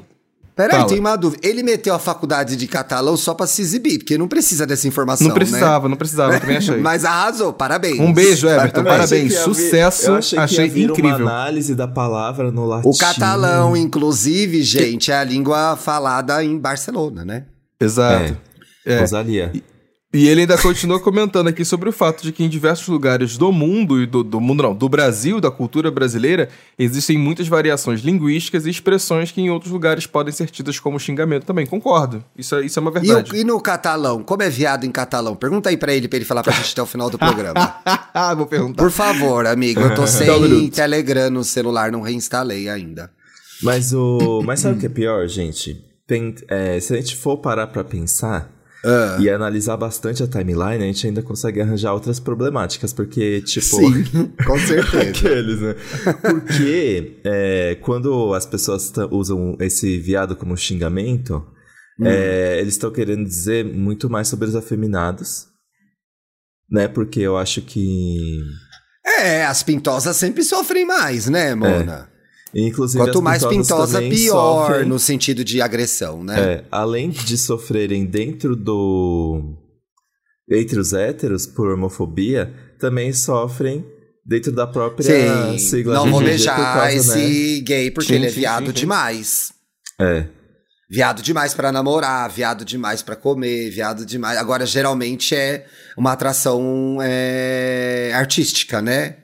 Peraí, 0.58 0.84
tem 0.88 0.98
uma 0.98 1.14
dúvida. 1.14 1.46
Ele 1.46 1.62
meteu 1.62 1.94
a 1.94 2.00
faculdade 2.00 2.56
de 2.56 2.66
catalão 2.66 3.16
só 3.16 3.32
pra 3.32 3.46
se 3.46 3.62
exibir, 3.62 3.98
porque 3.98 4.18
não 4.18 4.26
precisa 4.26 4.66
dessa 4.66 4.88
informação. 4.88 5.28
Não 5.28 5.34
precisava, 5.34 5.84
né? 5.84 5.90
não 5.90 5.96
precisava, 5.96 6.34
eu 6.34 6.40
também 6.40 6.56
achei. 6.58 6.78
Mas 6.78 7.04
arrasou, 7.04 7.52
parabéns. 7.52 8.00
Um 8.00 8.12
beijo, 8.12 8.48
Everton, 8.48 8.82
parabéns. 8.82 9.34
Sucesso, 9.36 10.14
achei, 10.14 10.36
achei 10.36 10.66
incrível. 10.66 10.96
uma 10.96 11.14
análise 11.14 11.76
da 11.76 11.86
palavra 11.86 12.50
no 12.50 12.66
latim. 12.66 12.88
O 12.88 12.98
catalão, 12.98 13.76
inclusive, 13.76 14.64
gente, 14.64 15.12
é 15.12 15.18
a 15.18 15.22
língua 15.22 15.76
falada 15.76 16.42
em 16.42 16.58
Barcelona, 16.58 17.24
né? 17.24 17.44
Exato. 17.80 18.36
É. 18.84 18.94
É. 18.94 19.00
Rosalia. 19.00 19.52
E, 19.54 19.62
e 20.10 20.26
ele 20.26 20.40
ainda 20.40 20.56
continua 20.56 20.98
comentando 20.98 21.48
aqui 21.48 21.66
sobre 21.66 21.86
o 21.86 21.92
fato 21.92 22.22
de 22.22 22.32
que 22.32 22.42
em 22.42 22.48
diversos 22.48 22.88
lugares 22.88 23.36
do 23.36 23.52
mundo, 23.52 24.02
e 24.02 24.06
do, 24.06 24.24
do 24.24 24.40
mundo 24.40 24.62
não, 24.62 24.74
do 24.74 24.88
Brasil, 24.88 25.38
da 25.38 25.50
cultura 25.50 25.90
brasileira, 25.90 26.48
existem 26.78 27.18
muitas 27.18 27.46
variações 27.46 28.00
linguísticas 28.00 28.64
e 28.64 28.70
expressões 28.70 29.30
que 29.30 29.42
em 29.42 29.50
outros 29.50 29.70
lugares 29.70 30.06
podem 30.06 30.32
ser 30.32 30.48
tidas 30.48 30.80
como 30.80 30.98
xingamento 30.98 31.44
também. 31.44 31.66
Concordo. 31.66 32.24
Isso 32.34 32.54
é, 32.54 32.64
isso 32.64 32.78
é 32.78 32.80
uma 32.80 32.90
verdade. 32.90 33.36
E, 33.36 33.40
e 33.40 33.44
no 33.44 33.60
catalão? 33.60 34.22
Como 34.22 34.42
é 34.42 34.48
viado 34.48 34.84
em 34.84 34.90
catalão? 34.90 35.36
Pergunta 35.36 35.68
aí 35.68 35.76
pra 35.76 35.92
ele, 35.92 36.08
pra 36.08 36.16
ele 36.16 36.24
falar 36.24 36.42
pra 36.42 36.54
gente 36.54 36.72
até 36.72 36.80
o 36.80 36.86
final 36.86 37.10
do 37.10 37.18
programa. 37.18 37.74
Vou 38.34 38.46
perguntar. 38.46 38.82
Por 38.82 38.90
favor, 38.90 39.46
amigo. 39.46 39.78
Eu 39.78 39.94
tô 39.94 40.06
sem 40.06 40.70
Telegram 40.70 41.28
no 41.28 41.44
celular, 41.44 41.92
não 41.92 42.00
reinstalei 42.00 42.70
ainda. 42.70 43.10
Mas 43.62 43.92
o. 43.92 44.42
Mas 44.42 44.60
sabe 44.60 44.76
o 44.76 44.80
que 44.80 44.86
é 44.86 44.88
pior, 44.88 45.26
gente? 45.26 45.84
Tem, 46.06 46.34
é, 46.48 46.80
se 46.80 46.94
a 46.94 46.96
gente 46.96 47.14
for 47.14 47.36
parar 47.36 47.66
pra 47.66 47.84
pensar 47.84 48.57
Uh. 48.84 49.20
E 49.20 49.28
analisar 49.28 49.76
bastante 49.76 50.22
a 50.22 50.26
timeline, 50.28 50.82
a 50.82 50.86
gente 50.86 51.06
ainda 51.06 51.20
consegue 51.20 51.60
arranjar 51.60 51.92
outras 51.92 52.20
problemáticas, 52.20 52.92
porque, 52.92 53.40
tipo. 53.42 53.76
Sim, 53.76 54.04
com 54.46 54.58
certeza. 54.58 55.10
aqueles, 55.10 55.60
né? 55.60 55.74
Porque 56.20 57.20
é, 57.24 57.74
quando 57.82 58.32
as 58.34 58.46
pessoas 58.46 58.92
usam 59.10 59.56
esse 59.60 59.98
viado 59.98 60.36
como 60.36 60.56
xingamento, 60.56 61.44
hum. 61.98 62.06
é, 62.06 62.60
eles 62.60 62.74
estão 62.74 62.92
querendo 62.92 63.24
dizer 63.24 63.64
muito 63.64 64.08
mais 64.08 64.28
sobre 64.28 64.48
os 64.48 64.54
afeminados. 64.54 65.46
Né? 66.70 66.86
Porque 66.86 67.20
eu 67.20 67.36
acho 67.36 67.62
que. 67.62 68.38
É, 69.04 69.44
as 69.44 69.62
pintosas 69.62 70.16
sempre 70.16 70.44
sofrem 70.44 70.84
mais, 70.84 71.28
né, 71.28 71.54
Mona? 71.54 72.08
É. 72.14 72.17
Inclusive, 72.54 73.04
Quanto 73.04 73.20
mais 73.20 73.44
pintosa, 73.44 74.00
pior 74.00 74.68
sofrem, 74.68 74.88
no 74.88 74.98
sentido 74.98 75.44
de 75.44 75.60
agressão, 75.60 76.24
né? 76.24 76.40
É, 76.40 76.64
além 76.70 77.10
de 77.10 77.36
sofrerem 77.36 78.06
dentro 78.06 78.56
do. 78.56 79.54
Entre 80.50 80.80
os 80.80 80.94
héteros 80.94 81.46
por 81.46 81.70
homofobia, 81.70 82.52
também 82.78 83.12
sofrem 83.12 83.84
dentro 84.24 84.50
da 84.52 84.66
própria 84.66 85.52
sim, 85.52 85.58
sigla 85.58 85.94
Não 85.94 86.10
vou 86.10 86.22
beijar 86.22 86.92
esse 86.94 87.56
né? 87.56 87.60
gay 87.60 87.90
porque 87.90 88.08
sim, 88.08 88.14
ele 88.14 88.26
é 88.26 88.30
viado 88.30 88.66
sim, 88.66 88.72
demais. 88.72 89.52
É. 90.00 90.26
Viado 90.90 91.20
demais 91.20 91.52
pra 91.52 91.70
namorar, 91.70 92.30
viado 92.30 92.64
demais 92.64 93.02
pra 93.02 93.14
comer, 93.14 93.68
viado 93.70 94.06
demais. 94.06 94.38
Agora, 94.38 94.64
geralmente 94.64 95.34
é 95.34 95.66
uma 95.98 96.12
atração 96.12 96.98
é, 97.02 98.10
artística, 98.14 98.80
né? 98.80 99.16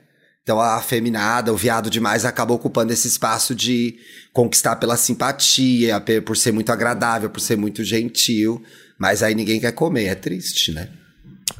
Então 0.45 0.61
a 0.61 0.75
afeminada, 0.75 1.51
o 1.51 1.57
viado 1.57 1.89
demais 1.89 2.23
acaba 2.23 2.53
ocupando 2.53 2.93
esse 2.93 3.07
espaço 3.07 3.55
de 3.55 3.95
conquistar 4.31 4.75
pela 4.75 4.95
simpatia, 4.95 5.99
por 6.23 6.37
ser 6.37 6.51
muito 6.51 6.71
agradável, 6.71 7.31
por 7.31 7.39
ser 7.39 7.57
muito 7.57 7.83
gentil. 7.83 8.61
Mas 8.95 9.23
aí 9.23 9.33
ninguém 9.33 9.59
quer 9.59 9.71
comer, 9.71 10.05
é 10.05 10.13
triste, 10.13 10.71
né? 10.71 10.87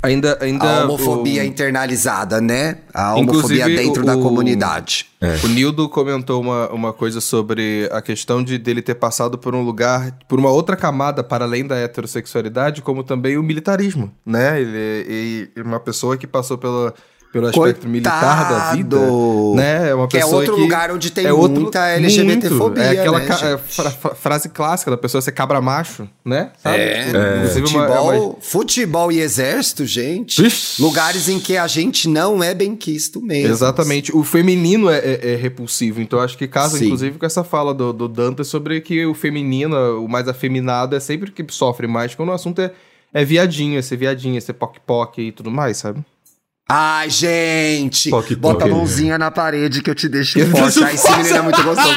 Ainda, 0.03 0.37
ainda 0.39 0.81
A 0.81 0.83
homofobia 0.83 1.41
o- 1.41 1.45
internalizada, 1.45 2.39
né? 2.39 2.77
A 2.93 3.15
homofobia 3.15 3.63
Inclusive, 3.63 3.75
dentro 3.75 4.03
o- 4.03 4.05
da 4.05 4.13
comunidade. 4.13 5.07
O 5.43 5.47
Nildo 5.47 5.89
comentou 5.89 6.39
uma, 6.39 6.69
uma 6.71 6.93
coisa 6.93 7.19
sobre 7.19 7.89
a 7.91 8.03
questão 8.03 8.43
de 8.43 8.59
dele 8.59 8.83
ter 8.83 8.95
passado 8.95 9.35
por 9.35 9.55
um 9.55 9.63
lugar, 9.63 10.15
por 10.27 10.37
uma 10.37 10.51
outra 10.51 10.75
camada 10.75 11.23
para 11.23 11.45
além 11.45 11.65
da 11.65 11.75
heterossexualidade, 11.75 12.83
como 12.83 13.03
também 13.03 13.35
o 13.35 13.41
militarismo, 13.41 14.13
né? 14.23 14.61
Ele 14.61 14.77
ele 14.77 15.51
é 15.55 15.61
uma 15.63 15.79
pessoa 15.79 16.15
que 16.17 16.27
passou 16.27 16.57
pelo, 16.57 16.93
pelo 17.35 17.47
aspecto 17.47 17.85
militar 17.89 18.49
da 18.49 18.71
vida, 18.73 18.95
Coitado! 18.95 19.53
né? 19.55 19.89
É 19.89 19.93
uma 19.95 20.07
Que 20.07 20.15
é 20.15 20.19
pessoa 20.21 20.37
outro 20.37 20.55
que 20.55 20.61
lugar 20.61 20.89
onde 20.89 21.11
tem 21.11 21.25
é 21.25 21.33
outro- 21.33 21.59
muita 21.61 21.85
LGBTfobia. 21.89 22.81
É 22.83 22.89
aquela 23.01 23.19
né, 23.19 23.25
ca- 23.25 23.45
é 23.49 23.57
fra- 23.57 23.91
fra- 23.91 24.15
frase 24.15 24.47
clássica 24.47 24.89
da 24.89 24.95
pessoa 24.95 25.21
ser 25.21 25.33
cabra 25.33 25.59
macho, 25.59 26.07
né? 26.23 26.51
Sabe? 26.63 26.77
É, 26.77 27.43
é 27.43 27.47
futebol, 27.49 28.29
uma- 28.29 28.35
futebol 28.41 29.11
e 29.11 29.19
exército, 29.19 29.85
gente. 29.85 30.45
Ixi. 30.45 30.81
Lugares 30.81 31.27
em 31.27 31.37
que 31.37 31.57
a 31.57 31.67
gente 31.67 32.07
não 32.07 32.41
é 32.41 32.53
bem 32.53 32.73
quisto 32.73 33.21
mesmo. 33.21 33.51
Exatamente. 33.51 34.15
O 34.15 34.23
feminino 34.23 34.89
é, 34.89 34.99
é- 34.99 35.33
é 35.33 35.35
repulsivo. 35.35 35.99
Então 36.01 36.19
acho 36.21 36.37
que 36.37 36.47
casa, 36.47 36.77
Sim. 36.77 36.85
inclusive, 36.85 37.19
com 37.19 37.25
essa 37.25 37.43
fala 37.43 37.73
do, 37.73 37.91
do 37.91 38.07
Dante 38.07 38.45
sobre 38.45 38.79
que 38.79 39.05
o 39.05 39.13
feminino, 39.13 39.75
o 40.01 40.07
mais 40.07 40.29
afeminado, 40.29 40.95
é 40.95 41.01
sempre 41.01 41.29
o 41.29 41.33
que 41.33 41.45
sofre 41.53 41.85
mais, 41.85 42.15
quando 42.15 42.29
o 42.29 42.31
assunto 42.31 42.61
é, 42.61 42.71
é 43.13 43.25
viadinho, 43.25 43.77
é 43.77 43.81
ser 43.81 43.97
viadinho, 43.97 44.37
é 44.37 44.39
ser 44.39 44.53
poc-poc 44.53 45.17
e 45.19 45.31
tudo 45.33 45.51
mais, 45.51 45.75
sabe? 45.77 45.99
Ai, 46.67 47.11
gente! 47.11 48.09
Poc, 48.09 48.33
bota 48.37 48.65
a 48.65 48.67
mãozinha 48.67 49.19
na 49.19 49.29
parede 49.29 49.83
que 49.83 49.89
eu 49.89 49.93
te 49.93 50.09
deixo 50.09 50.39
Eu 50.39 50.49
forte. 50.49 50.83
Ai, 50.83 50.95
esse 50.95 51.11
menino 51.15 51.35
é 51.37 51.41
muito 51.43 51.61
gostoso. 51.61 51.93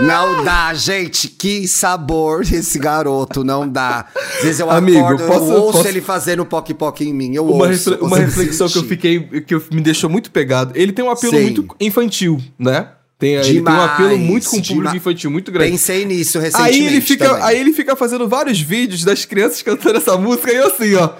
Não 0.00 0.42
dá, 0.42 0.72
gente. 0.72 1.28
Que 1.28 1.68
sabor 1.68 2.40
esse 2.50 2.78
garoto, 2.78 3.44
não 3.44 3.68
dá. 3.68 4.06
Às 4.38 4.42
vezes 4.42 4.60
eu 4.60 4.70
Amigo, 4.70 5.00
acordo, 5.00 5.26
posso- 5.26 5.52
eu 5.52 5.60
ouço 5.62 5.72
posso- 5.78 5.88
ele 5.88 6.00
fazendo 6.00 6.46
poc-poc 6.46 7.02
em 7.02 7.12
mim. 7.12 7.34
Eu 7.34 7.44
Uma, 7.44 7.66
ouço. 7.66 7.90
refle- 7.90 8.06
uma 8.06 8.16
reflexão 8.16 8.68
que 8.70 8.78
eu 8.78 8.84
fiquei, 8.84 9.20
que 9.42 9.54
eu- 9.54 9.62
me 9.70 9.82
deixou 9.82 10.08
muito 10.08 10.30
pegado. 10.30 10.72
Ele 10.74 10.92
tem 10.92 11.04
um 11.04 11.10
apelo 11.10 11.34
Sim. 11.36 11.42
muito 11.42 11.66
infantil, 11.78 12.40
né? 12.58 12.88
Tem, 13.18 13.34
ele 13.34 13.42
tem 13.44 13.52
um 13.52 13.64
Demais, 13.64 13.90
apelo 13.90 14.16
muito 14.16 14.48
com 14.48 14.56
o 14.56 14.66
público 14.66 14.96
infantil, 14.96 15.30
muito 15.30 15.52
grande. 15.52 15.72
Pensei 15.72 16.06
nisso 16.06 16.38
recentemente 16.38 16.78
Aí 16.80 16.86
ele, 16.86 17.00
fica, 17.02 17.28
também. 17.28 17.42
aí 17.44 17.58
ele 17.60 17.72
fica 17.74 17.94
fazendo 17.94 18.26
vários 18.26 18.58
vídeos 18.58 19.04
das 19.04 19.26
crianças 19.26 19.60
cantando 19.60 19.98
essa 19.98 20.16
música 20.16 20.50
e 20.50 20.56
eu 20.56 20.68
assim, 20.68 20.94
ó. 20.94 21.10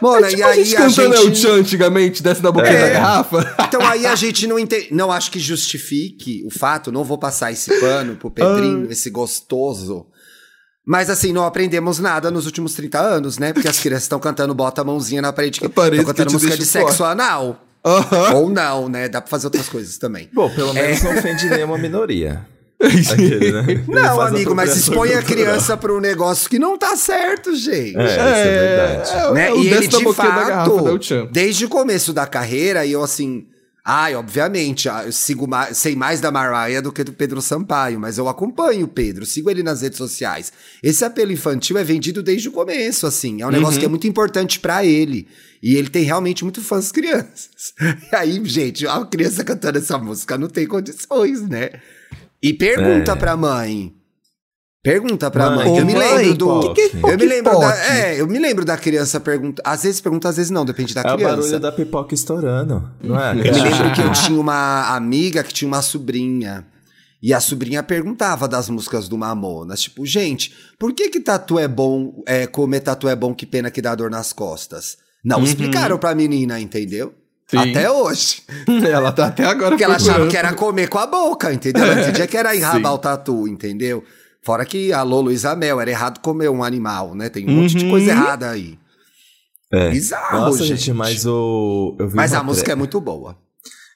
Mano, 0.00 0.26
tipo 0.26 0.40
e 0.40 0.42
a 0.42 0.46
aí 0.48 0.64
gente 0.64 0.76
a 0.76 0.80
cantando 0.80 1.14
El 1.14 1.22
gente... 1.24 1.38
Chan 1.38 1.52
antigamente, 1.54 2.22
desce 2.22 2.42
na 2.42 2.50
boquinha 2.52 2.72
É. 2.74 2.86
da 2.88 2.92
garrafa. 3.00 3.56
Então 3.66 3.80
aí 3.86 4.06
a 4.06 4.14
gente 4.14 4.46
não 4.46 4.58
entende. 4.58 4.88
Não 4.92 5.10
acho 5.12 5.30
que 5.30 5.38
justifique 5.38 6.42
o 6.46 6.50
fato, 6.50 6.90
não 6.92 7.04
vou 7.04 7.18
passar 7.18 7.52
esse 7.52 7.78
pano 7.80 8.16
pro 8.16 8.30
Pedrinho, 8.30 8.90
esse 8.90 9.10
gostoso. 9.10 10.06
Mas 10.86 11.10
assim, 11.10 11.32
não 11.32 11.44
aprendemos 11.44 11.98
nada 11.98 12.30
nos 12.30 12.46
últimos 12.46 12.74
30 12.74 13.00
anos, 13.00 13.38
né? 13.38 13.52
Porque 13.52 13.66
as 13.68 13.78
crianças 13.80 14.04
estão 14.04 14.20
cantando 14.20 14.54
bota 14.54 14.82
a 14.82 14.84
mãozinha 14.84 15.20
na 15.20 15.32
parede. 15.32 15.58
que- 15.60 15.68
Parece 15.68 16.00
Estão 16.02 16.14
que 16.14 16.18
cantando 16.18 16.30
te 16.30 16.32
música 16.34 16.56
de 16.56 16.64
sexo 16.64 16.98
forte. 16.98 17.10
anal. 17.12 17.62
Ou 18.34 18.48
não, 18.50 18.88
né? 18.88 19.08
Dá 19.08 19.20
pra 19.20 19.30
fazer 19.30 19.46
outras 19.46 19.68
coisas 19.68 19.96
também. 19.98 20.28
Bom, 20.32 20.48
pelo 20.50 20.72
menos 20.74 21.02
não 21.02 21.16
ofende 21.16 21.48
nenhuma 21.48 21.78
minoria. 21.78 22.46
Aquele, 22.78 23.52
né? 23.52 23.84
Não, 23.88 24.20
amigo, 24.20 24.54
mas 24.54 24.76
expõe 24.76 25.10
a 25.14 25.22
cultural. 25.22 25.24
criança 25.46 25.76
pra 25.76 25.92
um 25.94 26.00
negócio 26.00 26.48
que 26.50 26.58
não 26.58 26.76
tá 26.76 26.94
certo, 26.96 27.54
gente. 27.56 27.96
É, 27.96 28.04
isso 28.04 28.20
é 28.20 28.94
verdade. 28.94 29.10
é, 29.10 29.32
né? 29.32 29.48
é 29.50 29.56
e 29.56 29.66
ele, 29.68 29.86
de 29.88 30.12
fato, 30.12 31.02
Chan. 31.02 31.28
desde 31.32 31.64
o 31.64 31.68
começo 31.68 32.12
da 32.12 32.26
carreira, 32.26 32.84
e 32.84 32.92
eu 32.92 33.02
assim. 33.02 33.46
Ai, 33.88 34.16
obviamente, 34.16 34.88
ah, 34.88 35.04
eu 35.06 35.12
sigo 35.12 35.46
mais, 35.46 35.78
sei 35.78 35.94
mais 35.94 36.20
da 36.20 36.32
Mariah 36.32 36.82
do 36.82 36.90
que 36.90 37.04
do 37.04 37.12
Pedro 37.12 37.40
Sampaio, 37.40 38.00
mas 38.00 38.18
eu 38.18 38.28
acompanho 38.28 38.86
o 38.86 38.88
Pedro, 38.88 39.24
sigo 39.24 39.48
ele 39.48 39.62
nas 39.62 39.80
redes 39.80 39.96
sociais. 39.96 40.52
Esse 40.82 41.04
apelo 41.04 41.30
infantil 41.30 41.78
é 41.78 41.84
vendido 41.84 42.20
desde 42.20 42.48
o 42.48 42.52
começo, 42.52 43.06
assim. 43.06 43.42
É 43.42 43.46
um 43.46 43.50
negócio 43.50 43.74
Uhum. 43.74 43.78
que 43.78 43.86
é 43.86 43.88
muito 43.88 44.08
importante 44.08 44.58
pra 44.58 44.84
ele. 44.84 45.28
E 45.62 45.76
ele 45.76 45.88
tem 45.88 46.02
realmente 46.02 46.42
muito 46.42 46.60
fãs 46.60 46.90
crianças. 46.90 47.48
E 48.12 48.16
aí, 48.16 48.40
gente, 48.44 48.84
a 48.88 49.04
criança 49.06 49.44
cantando 49.44 49.78
essa 49.78 49.96
música 49.96 50.36
não 50.36 50.48
tem 50.48 50.66
condições, 50.66 51.42
né? 51.48 51.70
E 52.42 52.52
pergunta 52.52 53.12
É. 53.12 53.16
pra 53.16 53.36
mãe. 53.36 53.92
Pergunta 54.82 55.28
pra 55.32 55.50
Mãe, 55.50 55.68
mãe. 55.68 55.78
Eu 55.78 55.84
me 55.84 55.94
é 55.94 55.98
lembro 55.98 56.34
do. 56.34 56.72
Que 56.74 56.90
que 56.90 56.96
é 56.96 57.12
eu 57.12 57.18
me 57.18 57.26
lembro 57.26 57.58
da. 57.58 57.92
É, 57.96 58.20
eu 58.20 58.26
me 58.28 58.38
lembro 58.38 58.64
da 58.64 58.76
criança 58.76 59.18
pergunta. 59.18 59.60
Às 59.64 59.82
vezes 59.82 60.00
pergunta, 60.00 60.28
às 60.28 60.36
vezes 60.36 60.48
não, 60.50 60.64
depende 60.64 60.94
da 60.94 61.00
É 61.00 61.12
o 61.12 61.16
criança. 61.16 61.36
barulho 61.36 61.60
da 61.60 61.72
pipoca 61.72 62.14
estourando, 62.14 62.88
não 63.02 63.18
é? 63.20 63.32
Eu 63.32 63.34
me 63.36 63.50
lembro 63.50 63.92
que 63.92 64.00
eu 64.00 64.12
tinha 64.14 64.38
uma 64.40 64.94
amiga 64.94 65.42
que 65.42 65.52
tinha 65.52 65.66
uma 65.66 65.82
sobrinha. 65.82 66.64
E 67.20 67.34
a 67.34 67.40
sobrinha 67.40 67.82
perguntava 67.82 68.46
das 68.46 68.68
músicas 68.68 69.08
do 69.08 69.18
Mamonas. 69.18 69.80
Tipo, 69.80 70.06
gente, 70.06 70.54
por 70.78 70.92
que 70.92 71.08
que 71.08 71.18
tatu 71.18 71.58
é 71.58 71.66
bom, 71.66 72.22
é, 72.24 72.46
comer 72.46 72.78
tatu 72.78 73.08
é 73.08 73.16
bom, 73.16 73.34
que 73.34 73.44
pena 73.44 73.72
que 73.72 73.82
dá 73.82 73.92
dor 73.96 74.10
nas 74.10 74.32
costas? 74.32 74.98
Não 75.24 75.42
explicaram 75.42 75.98
pra 75.98 76.14
menina, 76.14 76.60
entendeu? 76.60 77.12
Sim. 77.48 77.58
Até 77.58 77.90
hoje. 77.90 78.42
Ela 78.90 79.12
tá 79.12 79.26
até 79.26 79.44
agora 79.44 79.70
Porque 79.70 79.84
ela 79.84 79.96
achava 79.96 80.26
que 80.26 80.36
era 80.36 80.52
comer 80.52 80.88
com 80.88 80.98
a 80.98 81.06
boca, 81.06 81.52
entendeu? 81.52 81.84
Ela 81.84 82.00
entendia 82.02 82.26
que 82.26 82.36
era 82.36 82.56
enrabar 82.56 82.90
Sim. 82.92 82.96
o 82.96 82.98
tatu, 82.98 83.46
entendeu? 83.48 84.02
Fora 84.42 84.64
que 84.64 84.92
a 84.92 85.02
Lolo 85.02 85.30
Isabel 85.30 85.80
era 85.80 85.90
errado 85.90 86.20
comer 86.20 86.48
um 86.50 86.64
animal, 86.64 87.14
né? 87.14 87.28
Tem 87.28 87.48
um 87.48 87.52
monte 87.52 87.76
de 87.76 87.84
Uhum. 87.84 87.90
coisa 87.92 88.10
errada 88.10 88.50
aí. 88.50 88.76
É. 89.72 89.90
Bizarro, 89.90 90.40
Nossa, 90.40 90.64
gente. 90.64 90.78
gente, 90.80 90.92
mas 90.92 91.26
o. 91.26 91.96
Eu 91.98 92.08
vi 92.08 92.16
Mas 92.16 92.32
a 92.32 92.42
música 92.42 92.72
é 92.72 92.74
muito 92.74 93.00
boa. 93.00 93.36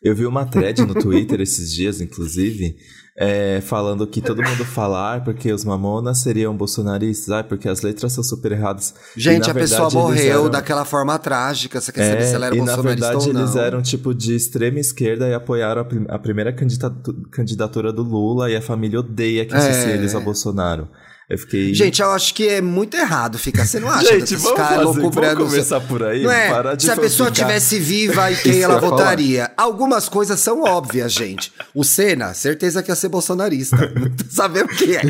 Eu 0.03 0.15
vi 0.15 0.27
uma 0.27 0.47
thread 0.47 0.85
no 0.85 0.95
Twitter 0.95 1.41
esses 1.41 1.73
dias, 1.73 2.01
inclusive, 2.01 2.77
é, 3.22 3.61
falando 3.61 4.06
que 4.06 4.22
todo 4.22 4.42
mundo 4.42 4.64
fala, 4.64 5.16
ah, 5.16 5.20
porque 5.20 5.52
os 5.52 5.62
mamonas 5.62 6.18
seriam 6.20 6.56
bolsonaristas, 6.56 7.28
ah, 7.30 7.44
porque 7.44 7.68
as 7.68 7.83
letras 7.83 8.14
são 8.14 8.24
super 8.24 8.52
erradas. 8.52 8.94
E, 9.14 9.20
Gente, 9.20 9.44
na 9.44 9.50
a 9.50 9.54
pessoa 9.54 9.90
verdade, 9.90 9.96
eles 10.12 10.22
morreu 10.24 10.40
eram- 10.40 10.50
daquela 10.50 10.85
forma 10.87 11.18
trágica. 11.18 11.78
Você 11.80 11.92
quer 11.92 12.09
saber 12.09 12.22
É, 12.22 12.26
se 12.26 12.35
ela 12.35 12.46
era 12.46 12.56
e 12.56 12.59
na 12.61 12.64
bolsonarista 12.76 13.06
verdade 13.09 13.28
ou 13.28 13.35
não? 13.35 13.40
eles 13.42 13.56
eram 13.56 13.83
tipo 13.83 14.14
de 14.14 14.35
extrema 14.35 14.78
esquerda 14.80 15.28
e 15.28 15.35
apoiaram 15.35 15.83
a, 15.83 15.85
prim- 15.85 16.06
a 16.09 16.18
primeira 16.18 16.50
candidatu- 16.50 17.12
candidatura 17.30 17.92
do 17.92 18.02
Lula 18.02 18.50
e 18.50 18.56
a 18.56 18.62
família 18.62 19.00
odeia 19.00 19.44
que 19.44 19.54
associe 19.54 19.92
É. 19.92 19.94
eles 19.96 20.14
a 20.14 20.20
Bolsonaro. 20.20 20.88
Eu 21.31 21.38
fiquei. 21.38 21.73
Gente, 21.73 22.03
eu 22.03 22.11
acho 22.11 22.35
que 22.35 22.49
é 22.49 22.61
muito 22.61 22.97
errado 22.97 23.38
ficar. 23.38 23.64
Você 23.64 23.79
não 23.79 23.87
acha? 23.88 24.19
Gente, 24.19 24.35
vamos, 24.35 24.59
fazer, 24.59 24.85
vamos 24.85 25.51
começar 25.51 25.81
por 25.81 26.03
aí? 26.03 26.25
Não 26.25 26.33
é? 26.33 26.51
Parar 26.51 26.75
de 26.75 26.83
Se 26.83 26.90
a 26.90 26.97
pessoa 26.97 27.31
ficar- 27.33 27.47
tivesse 27.47 27.79
viva 27.79 28.33
e 28.33 28.37
quem 28.43 28.61
ela 28.61 28.75
eu 28.75 28.77
ia 28.79 28.81
falar. 28.81 28.97
votaria? 28.97 29.51
Algumas 29.57 30.09
coisas 30.09 30.40
são 30.40 30.62
óbvias, 30.64 31.12
gente. 31.12 31.53
O 31.73 31.85
Senna, 31.85 32.35
certeza 32.35 32.83
que 32.83 32.90
ia 32.90 32.97
ser 32.97 33.09
bolsonarista. 33.09 33.77
Sabemos 34.29 34.77
que 34.77 34.97
é. 34.97 35.03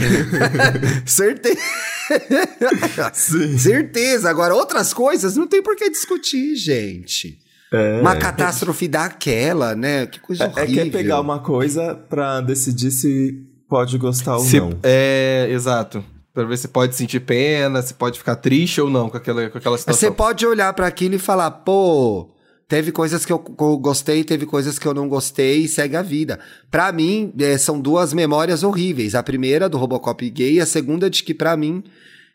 certeza. 1.06 1.58
Sim. 3.14 3.58
certeza. 3.58 4.28
Agora, 4.28 4.54
outras 4.54 4.92
coisas 4.92 5.36
não 5.36 5.46
tem 5.46 5.62
por 5.62 5.74
que 5.76 5.88
discutir, 5.90 6.54
gente. 6.54 7.38
É. 7.72 8.00
Uma 8.00 8.16
catástrofe 8.16 8.88
daquela, 8.88 9.74
né? 9.76 10.04
Que 10.06 10.18
coisa 10.18 10.44
É, 10.44 10.46
horrível. 10.48 10.64
é 10.64 10.66
que 10.66 10.80
é 10.80 10.92
pegar 10.92 11.20
uma 11.20 11.38
coisa 11.38 11.94
pra 11.94 12.40
decidir 12.40 12.90
se 12.90 13.42
pode 13.70 13.96
gostar 13.96 14.36
ou 14.36 14.44
Se- 14.44 14.60
não. 14.60 14.72
É, 14.82 15.48
exato. 15.50 16.04
Pra 16.34 16.44
ver 16.44 16.58
se 16.58 16.68
pode 16.68 16.94
sentir 16.94 17.20
pena, 17.20 17.80
se 17.82 17.94
pode 17.94 18.18
ficar 18.18 18.36
triste 18.36 18.80
ou 18.80 18.90
não 18.90 19.08
com 19.08 19.16
aquela, 19.16 19.48
com 19.48 19.58
aquela 19.58 19.78
situação. 19.78 19.98
Você 20.10 20.14
pode 20.14 20.44
olhar 20.46 20.72
pra 20.74 20.86
aquilo 20.86 21.14
e 21.14 21.18
falar, 21.18 21.50
pô, 21.50 22.28
teve 22.68 22.92
coisas 22.92 23.24
que 23.24 23.32
eu 23.32 23.38
gostei, 23.38 24.22
teve 24.22 24.46
coisas 24.46 24.78
que 24.78 24.86
eu 24.86 24.94
não 24.94 25.08
gostei 25.08 25.60
e 25.62 25.68
segue 25.68 25.96
a 25.96 26.02
vida. 26.02 26.38
Pra 26.70 26.92
mim, 26.92 27.32
eh, 27.38 27.58
são 27.58 27.80
duas 27.80 28.12
memórias 28.12 28.62
horríveis. 28.62 29.14
A 29.16 29.22
primeira 29.22 29.68
do 29.68 29.76
Robocop 29.78 30.28
gay 30.30 30.54
e 30.54 30.60
a 30.60 30.66
segunda 30.66 31.08
de 31.10 31.22
que 31.24 31.34
pra 31.34 31.56
mim 31.56 31.82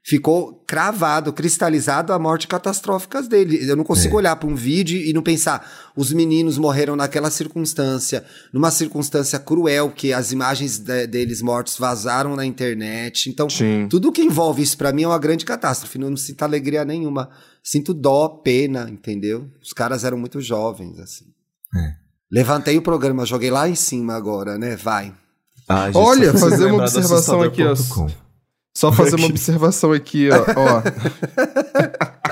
ficou 0.08 0.64
cravado, 0.68 1.34
cristalizado 1.34 2.14
a 2.14 2.20
morte 2.20 2.48
catastróficas 2.48 3.28
dele. 3.28 3.68
Eu 3.68 3.76
não 3.76 3.84
consigo 3.84 4.18
olhar 4.18 4.36
pra 4.36 4.48
um 4.48 4.54
vídeo 4.54 5.00
e 5.00 5.12
não 5.12 5.24
pensar, 5.24 5.68
os 5.96 6.14
meninos 6.14 6.60
morreram 6.60 6.96
naquela 6.96 7.32
circunstância, 7.32 8.24
numa 8.54 8.70
circunstância 8.70 9.40
cruel 9.40 9.90
que 9.90 10.14
as 10.14 10.32
imagens 10.32 10.78
de- 10.78 11.08
deles 11.08 11.42
mortos 11.42 11.78
vazaram 11.80 12.36
na 12.36 12.46
internet. 12.46 13.30
Então, 13.32 13.50
Sim. 13.50 13.88
tudo 13.90 14.12
que 14.12 14.22
envolve 14.22 14.62
isso 14.62 14.78
pra 14.78 14.94
mim 14.94 15.04
é 15.04 15.08
uma 15.08 15.18
grande 15.18 15.44
catástrofe. 15.44 15.98
Não, 15.98 16.12
não 16.12 16.18
sinto 16.18 16.44
alegria 16.44 16.86
nenhuma. 16.86 17.30
Sinto 17.64 17.92
dó, 17.92 18.30
pena, 18.30 18.88
entendeu? 18.88 19.50
Os 19.60 19.74
caras 19.74 20.04
eram 20.04 20.20
muito 20.20 20.40
jovens, 20.40 21.00
assim. 21.00 21.26
É. 21.76 21.94
Levantei 22.32 22.78
o 22.78 22.82
programa, 22.82 23.26
joguei 23.26 23.50
lá 23.50 23.68
em 23.68 23.76
cima 23.76 24.14
agora, 24.14 24.56
né? 24.58 24.76
Vai. 24.76 25.12
Ah, 25.68 25.90
Olha, 25.96 26.32
fazer 26.38 26.66
uma 26.66 26.84
observação 26.84 27.42
aqui, 27.42 27.64
ó. 27.64 27.74
Só 28.76 28.92
fazer 28.92 29.16
uma 29.16 29.28
observação 29.28 29.94
aqui, 29.94 30.30
ó. 30.30 30.36
ó. 30.60 30.82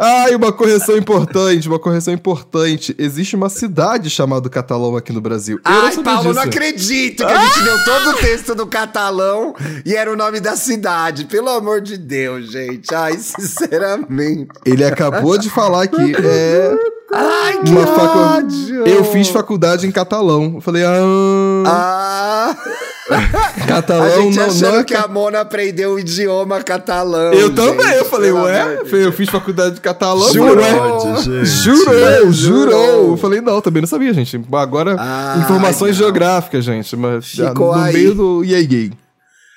Ah, 0.00 0.30
e 0.30 0.34
uma 0.34 0.52
correção 0.52 0.96
importante, 0.96 1.68
uma 1.68 1.78
correção 1.78 2.12
importante. 2.12 2.94
Existe 2.98 3.36
uma 3.36 3.48
cidade 3.48 4.10
chamada 4.10 4.48
Catalão 4.50 4.96
aqui 4.96 5.12
no 5.12 5.20
Brasil. 5.20 5.60
Eu 5.64 5.70
não 5.70 5.80
Ai, 5.82 5.92
sabia 5.92 6.04
Paulo, 6.04 6.22
disso. 6.22 6.34
não 6.34 6.42
acredito 6.42 7.26
que 7.26 7.32
a 7.32 7.44
gente 7.46 7.62
deu 7.62 7.84
todo 7.84 8.10
o 8.10 8.14
texto 8.14 8.54
do 8.54 8.66
catalão 8.66 9.54
e 9.84 9.94
era 9.94 10.12
o 10.12 10.16
nome 10.16 10.40
da 10.40 10.56
cidade. 10.56 11.24
Pelo 11.26 11.48
amor 11.48 11.80
de 11.80 11.96
Deus, 11.96 12.50
gente. 12.50 12.92
Ai, 12.94 13.16
sinceramente. 13.18 14.48
Ele 14.64 14.84
acabou 14.84 15.38
de 15.38 15.48
falar 15.48 15.86
que 15.86 16.14
é 16.16 16.76
Ai, 17.12 17.62
que 17.62 17.70
uma 17.70 17.86
facu... 17.86 18.48
Eu 18.84 19.04
fiz 19.04 19.28
faculdade 19.28 19.86
em 19.86 19.92
catalão. 19.92 20.54
Eu 20.56 20.60
falei, 20.60 20.84
ah, 20.84 21.62
Ah, 21.66 22.56
catalão 23.68 24.02
a 24.04 24.10
gente 24.22 24.36
não, 24.36 24.46
achando 24.46 24.72
não 24.72 24.78
é 24.80 24.84
que 24.84 24.94
a 24.94 25.06
Mona 25.06 25.40
aprendeu 25.40 25.92
o 25.92 25.98
idioma 25.98 26.62
catalão. 26.62 27.32
Eu 27.32 27.48
gente. 27.48 27.54
também, 27.56 27.92
eu 27.94 28.04
falei, 28.04 28.32
ué? 28.32 28.82
de 28.84 28.96
Eu 29.02 29.12
fiz 29.12 29.28
faculdade 29.28 29.76
de 29.76 29.80
catalão. 29.80 30.30
Jurou? 30.32 30.56
Jurou, 31.44 31.44
Jurou. 31.44 32.32
jurou. 32.32 33.10
Eu 33.12 33.16
falei, 33.16 33.40
não, 33.40 33.60
também 33.60 33.80
não 33.82 33.88
sabia, 33.88 34.12
gente. 34.12 34.40
Agora, 34.52 34.96
Ai, 34.98 35.38
informações 35.40 35.96
geográficas, 35.96 36.64
gente. 36.64 36.96
Mas 36.96 37.26
Ficou 37.26 37.74
no 37.76 37.82
aí. 37.82 37.92
meio 37.94 38.14
do 38.14 38.44
yay. 38.44 38.92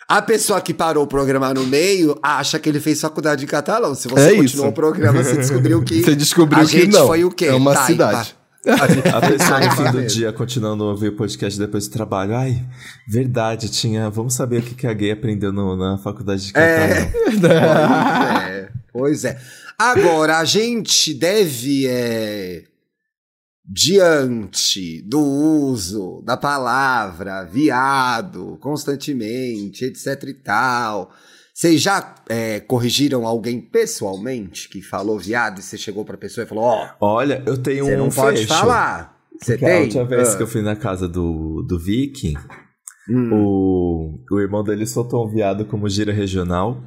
A 0.07 0.23
pessoa 0.23 0.59
que 0.59 0.73
parou 0.73 1.03
o 1.03 1.07
programa 1.07 1.53
no 1.53 1.65
meio 1.67 2.17
acha 2.23 2.57
que 2.57 2.67
ele 2.67 2.79
fez 2.79 2.99
faculdade 2.99 3.43
em 3.43 3.47
catalão. 3.47 3.93
Se 3.93 4.07
você 4.07 4.21
É 4.21 4.35
continuou 4.35 4.43
isso. 4.45 4.65
o 4.67 4.71
programa, 4.71 5.23
você 5.23 5.35
descobriu 5.37 5.83
que. 5.83 6.01
Você 6.03 6.15
descobriu 6.15 6.63
a 6.63 6.65
que 6.65 6.71
gente 6.81 6.93
não. 6.93 7.05
foi 7.05 7.23
o 7.23 7.29
quê? 7.29 7.45
É 7.45 7.53
uma 7.53 7.73
Taipa. 7.73 7.87
cidade. 7.87 8.35
A 8.65 9.21
pessoa 9.21 9.59
no 9.61 9.71
fim 9.71 9.91
do 9.91 10.05
dia 10.05 10.33
continuando 10.33 10.83
a 10.83 10.87
ouvir 10.87 11.09
o 11.09 11.15
podcast 11.15 11.57
depois 11.57 11.87
do 11.87 11.93
trabalho. 11.93 12.35
Ai, 12.35 12.65
verdade, 13.07 13.69
tinha. 13.69 14.09
Vamos 14.09 14.33
saber 14.35 14.59
o 14.59 14.61
que 14.63 14.75
que 14.75 14.85
a 14.87 14.93
gay 14.93 15.11
aprendeu 15.11 15.51
no- 15.53 15.75
na 15.77 15.97
faculdade 15.97 16.47
de 16.47 16.57
É. 16.57 17.05
catalão. 17.05 17.09
Pois 17.39 17.43
é. 17.43 18.69
Pois 18.91 19.25
é. 19.25 19.39
Agora, 19.77 20.39
a 20.39 20.45
gente 20.45 21.13
deve. 21.13 21.87
é, 21.87 22.63
diante 23.71 25.01
do 25.03 25.21
uso 25.21 26.23
da 26.25 26.35
palavra 26.35 27.43
viado 27.45 28.57
constantemente, 28.59 29.85
etc 29.85 30.23
e 30.27 30.33
tal. 30.33 31.13
Vocês 31.59 31.81
já 31.81 32.15
é, 32.29 32.61
corrigiram 32.61 33.27
alguém 33.27 33.59
pessoalmente 33.59 34.69
que 34.69 34.81
falou 34.81 35.19
viado 35.19 35.59
e 35.59 35.61
você 35.61 35.77
chegou 35.77 36.05
pra 36.05 36.17
pessoa 36.17 36.45
e 36.45 36.47
falou: 36.47 36.63
Ó, 36.63 36.87
Olha, 37.01 37.43
eu 37.45 37.57
tenho 37.57 37.83
você 37.83 37.95
um 37.95 37.97
não 37.97 38.09
pode 38.09 38.37
fecho. 38.37 38.47
falar. 38.53 39.17
Você 39.41 39.53
Porque 39.57 39.65
a 39.65 39.67
tem? 39.69 39.81
última 39.83 40.05
vez 40.05 40.29
Ah. 40.29 40.37
que 40.37 40.43
eu 40.43 40.47
fui 40.47 40.61
na 40.61 40.77
casa 40.77 41.05
do, 41.05 41.61
do 41.67 41.77
Viking, 41.77 42.35
Hum. 43.09 43.29
o, 43.33 44.19
o 44.31 44.39
irmão 44.39 44.63
dele 44.63 44.85
soltou 44.85 45.25
um 45.25 45.29
viado 45.29 45.65
como 45.65 45.89
gira 45.89 46.13
regional. 46.13 46.81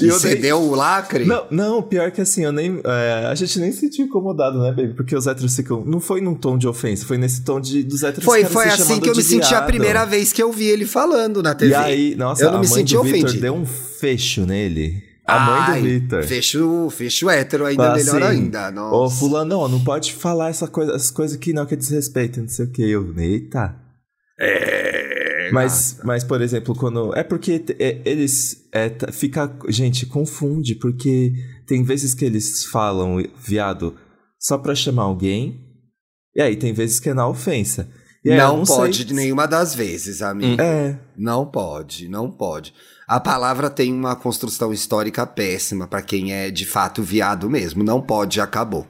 E 0.00 0.06
você 0.10 0.30
dei- 0.30 0.40
deu 0.42 0.60
o 0.62 0.74
lacre? 0.74 1.24
Não, 1.26 1.46
não, 1.50 1.82
pior 1.82 2.10
que 2.10 2.22
assim, 2.22 2.42
eu 2.44 2.52
nem. 2.52 2.80
é, 2.84 3.26
a 3.26 3.34
gente 3.34 3.58
nem 3.60 3.70
se 3.70 3.80
sentiu 3.80 4.06
incomodado, 4.06 4.58
né, 4.62 4.70
baby? 4.72 4.94
Porque 4.94 5.14
os 5.14 5.26
héteros 5.26 5.54
ficam. 5.54 5.84
Não 5.84 6.00
foi 6.00 6.22
num 6.22 6.34
tom 6.34 6.56
de 6.56 6.66
ofensa, 6.66 7.04
foi 7.04 7.18
nesse 7.18 7.44
tom 7.44 7.60
de 7.60 7.82
dos 7.82 8.02
héteros 8.02 8.24
Foi, 8.24 8.44
foi 8.46 8.64
assim 8.64 8.98
que 8.98 9.10
eu 9.10 9.14
me 9.14 9.20
de 9.20 9.28
senti 9.28 9.44
a 9.46 9.58
viado. 9.58 9.66
primeira 9.66 10.06
vez 10.06 10.32
que 10.32 10.42
eu 10.42 10.50
vi 10.50 10.64
ele 10.68 10.86
falando 10.86 11.42
na 11.42 11.54
TV. 11.54 11.72
E 11.72 11.74
aí, 11.74 12.14
nossa, 12.14 12.42
Eu 12.44 12.50
não 12.50 12.58
a 12.58 12.60
me 12.62 12.66
mãe 12.68 12.78
senti 12.78 12.94
do 12.94 13.00
ofendido. 13.02 13.40
deu 13.40 13.54
um 13.54 13.64
fecho 14.00 14.46
nele. 14.46 15.02
A 15.26 15.38
mãe 15.38 15.76
do 15.80 15.88
Victor. 15.88 16.24
Fecho, 16.24 16.90
fecho 16.90 17.30
hétero 17.30 17.64
ainda 17.64 17.94
melhor 17.94 18.22
assim, 18.22 18.32
ainda. 18.40 18.70
Nossa. 18.72 18.96
Ô, 18.96 19.10
fulano, 19.10 19.48
não, 19.50 19.68
não 19.68 19.84
pode 19.84 20.12
falar 20.12 20.48
essa 20.48 20.66
coisa, 20.66 20.92
essas 20.92 21.10
coisas 21.12 21.36
aqui 21.36 21.52
não, 21.52 21.64
que 21.66 21.74
é 21.74 21.76
desrespeito, 21.76 22.40
não 22.40 22.48
sei 22.48 22.64
o 22.64 22.70
que. 22.72 22.82
Eu, 22.82 23.16
eita. 23.16 23.76
É. 24.40 25.50
Mas, 25.52 25.98
mas, 26.04 26.24
por 26.24 26.40
exemplo, 26.40 26.74
quando. 26.74 27.14
É 27.16 27.22
porque 27.22 27.64
é, 27.78 28.00
eles. 28.04 28.68
É, 28.72 28.90
fica. 29.12 29.52
Gente, 29.68 30.06
confunde, 30.06 30.74
porque 30.74 31.32
tem 31.66 31.82
vezes 31.82 32.14
que 32.14 32.24
eles 32.24 32.64
falam 32.66 33.22
viado 33.36 33.96
só 34.38 34.56
pra 34.58 34.74
chamar 34.74 35.02
alguém, 35.04 35.60
e 36.34 36.40
aí 36.40 36.56
tem 36.56 36.72
vezes 36.72 36.98
que 36.98 37.10
é 37.10 37.14
na 37.14 37.28
ofensa. 37.28 37.88
Aí, 38.26 38.36
não, 38.36 38.64
sei 38.66 38.76
pode 38.76 39.06
se- 39.08 39.14
nenhuma 39.14 39.46
das 39.46 39.74
vezes, 39.74 40.22
amigo. 40.22 40.60
É. 40.60 40.98
Não 41.16 41.46
pode, 41.46 42.08
não 42.08 42.30
pode. 42.30 42.72
A 43.12 43.18
palavra 43.18 43.68
tem 43.68 43.92
uma 43.92 44.14
construção 44.14 44.72
histórica 44.72 45.26
péssima 45.26 45.88
pra 45.88 46.00
quem 46.00 46.32
é 46.32 46.48
de 46.48 46.64
fato 46.64 47.02
viado 47.02 47.50
mesmo. 47.50 47.82
Não 47.82 48.00
pode, 48.00 48.40
acabou. 48.40 48.86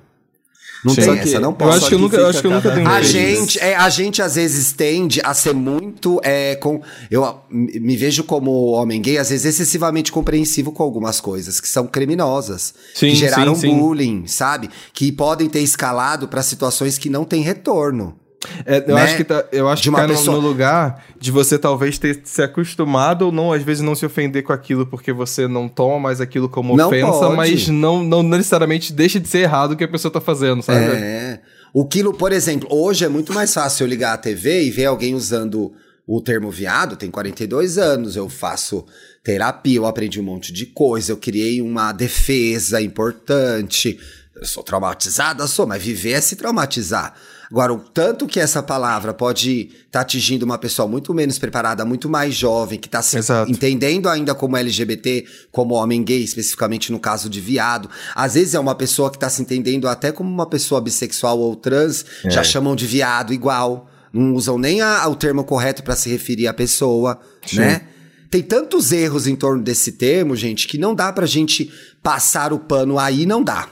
Não 0.85 0.95
Só 0.95 1.01
tem 1.01 1.19
essa, 1.21 1.41
não 1.41 1.51
eu 1.51 1.55
pode. 1.57 1.77
acho 1.79 1.89
que 1.89 1.95
eu 1.95 1.99
nunca- 1.99 2.17
eu 2.19 2.27
acho 2.27 2.41
que 2.43 2.47
eu 2.47 2.51
nunca 2.51 2.71
tenho 2.71 2.87
A 2.89 3.01
gente, 3.03 3.59
é, 3.61 3.75
a 3.77 3.89
gente 3.89 4.21
às 4.23 4.35
vezes 4.35 4.73
tende 4.73 5.21
a 5.25 5.33
ser 5.33 5.55
muito 5.55 6.21
é, 6.23 6.55
com, 6.57 6.83
eu 7.11 7.39
me 7.51 7.97
vejo 7.97 8.25
como 8.25 8.51
homem 8.73 9.01
gay 9.01 9.17
às 9.19 9.31
vezes 9.31 9.47
excessivamente 9.47 10.13
compreensivo 10.13 10.71
com 10.71 10.83
algumas 10.83 11.19
coisas 11.19 11.59
que 11.61 11.69
são 11.69 11.87
criminosas, 11.87 12.75
Sim, 12.95 13.09
que 13.11 13.15
geraram 13.15 13.55
sim, 13.55 13.69
sim. 13.71 13.79
bullying, 13.79 14.27
sabe? 14.27 14.69
Que 14.93 15.11
podem 15.13 15.49
ter 15.49 15.61
escalado 15.61 16.29
pra 16.29 16.43
situações 16.43 16.99
que 16.99 17.09
não 17.09 17.25
têm 17.25 17.43
retorno. 17.43 18.17
É, 18.65 18.79
eu 18.91 18.95
Né? 18.95 19.03
acho 19.03 19.17
que, 19.17 19.25
tá, 19.25 19.45
eu 19.53 19.69
acho 19.69 19.83
De 19.83 19.91
que 19.91 19.95
uma 19.95 20.07
no- 20.07 20.15
pessoa- 20.15 20.37
no 20.41 20.47
lugar 20.49 21.05
de 21.19 21.31
você 21.31 21.59
talvez 21.59 21.99
ter 21.99 22.23
se 22.25 22.41
acostumado 22.43 23.27
ou 23.27 23.33
não, 23.33 23.53
às 23.53 23.63
vezes 23.63 23.83
não 23.83 23.95
se 23.95 24.07
ofender 24.07 24.43
com 24.43 24.53
aquilo 24.53 24.87
porque 24.87 25.13
você 25.13 25.47
não 25.47 25.69
toma 25.69 25.99
mais 26.01 26.21
aquilo 26.23 26.49
como 26.49 26.75
Não 26.77 26.87
ofensa, 26.89 27.11
pode. 27.13 27.37
mas 27.37 27.69
não, 27.69 28.03
não 28.03 28.23
necessariamente 28.23 28.93
deixa 28.93 29.21
de 29.21 29.29
ser 29.29 29.41
errado 29.41 29.73
o 29.73 29.77
que 29.77 29.85
a 29.85 29.89
pessoa 29.89 30.11
tá 30.11 30.21
fazendo, 30.23 30.63
sabe? 30.63 30.79
É. 30.81 31.41
O 31.73 31.85
quilo, 31.87 32.15
por 32.15 32.33
exemplo, 32.33 32.67
hoje 32.73 33.05
é 33.05 33.09
muito 33.09 33.33
mais 33.35 33.53
fácil 33.53 33.85
eu 33.85 33.89
ligar 33.89 34.15
a 34.15 34.19
TV 34.19 34.63
e 34.65 34.71
ver 34.71 34.87
alguém 34.87 35.15
usando 35.15 35.73
o 36.07 36.21
termo 36.21 36.51
viado, 36.51 36.97
tem 36.97 37.11
42 37.11 37.79
anos, 37.79 38.17
eu 38.17 38.29
faço 38.29 38.85
terapia, 39.23 39.77
eu 39.77 39.87
aprendi 39.87 40.19
um 40.19 40.25
monte 40.25 40.51
de 40.53 40.67
coisa, 40.67 41.13
eu 41.13 41.17
criei 41.17 41.61
uma 41.63 41.93
defesa 41.93 42.81
importante. 42.81 43.99
Eu 44.35 44.47
sou 44.47 44.63
traumatizada, 44.63 45.47
sou, 45.47 45.67
mas 45.67 45.83
viver 45.83 46.13
é 46.13 46.21
se 46.21 46.35
traumatizar. 46.37 47.15
Agora, 47.51 47.73
o 47.75 47.79
tanto 47.81 48.27
que 48.29 48.39
essa 48.39 48.63
palavra 48.63 49.13
pode 49.13 49.71
estar 49.87 50.03
atingindo 50.03 50.45
uma 50.45 50.57
pessoa 50.57 50.87
muito 50.87 51.13
menos 51.13 51.37
preparada, 51.39 51.85
muito 51.85 52.09
mais 52.09 52.35
jovem, 52.35 52.79
que 52.79 52.87
está 52.87 53.03
se 53.03 53.19
Exato. 53.19 53.51
entendendo 53.51 54.09
ainda 54.09 54.35
como 54.37 54.57
LGBT, 54.57 55.25
como 55.51 55.75
homem 55.75 56.05
gay, 56.05 56.23
especificamente 56.23 56.93
no 56.93 57.01
caso 57.01 57.29
de 57.29 57.41
viado. 57.41 57.91
Às 58.15 58.35
vezes 58.35 58.55
é 58.55 58.61
uma 58.61 58.75
pessoa 58.77 59.11
que 59.11 59.19
tá 59.19 59.29
se 59.29 59.43
entendendo 59.43 59.89
até 59.89 60.13
como 60.13 60.31
uma 60.31 60.47
pessoa 60.49 60.81
bissexual 60.81 61.41
ou 61.41 61.57
trans, 61.57 62.05
É. 62.25 62.31
já 62.31 62.45
chamam 62.45 62.77
de 62.77 62.87
viado 62.87 63.33
igual. 63.35 63.89
Não 64.13 64.35
usam 64.35 64.57
nem 64.57 64.81
a- 64.81 65.07
o 65.09 65.17
termo 65.17 65.43
correto 65.43 65.83
para 65.83 65.97
se 65.97 66.09
referir 66.09 66.47
à 66.47 66.55
pessoa, 66.55 67.19
né? 67.53 67.83
Tem 68.31 68.43
tantos 68.43 68.93
erros 68.93 69.27
em 69.27 69.35
torno 69.35 69.61
desse 69.61 69.91
termo, 69.93 70.37
gente, 70.37 70.69
que 70.69 70.79
não 70.79 70.95
dá 70.95 71.13
pra 71.13 71.27
gente 71.27 71.69
passar 72.01 72.53
o 72.53 72.61
pano 72.61 72.97
aí, 72.97 73.27
não 73.27 73.43
dá. 73.43 73.69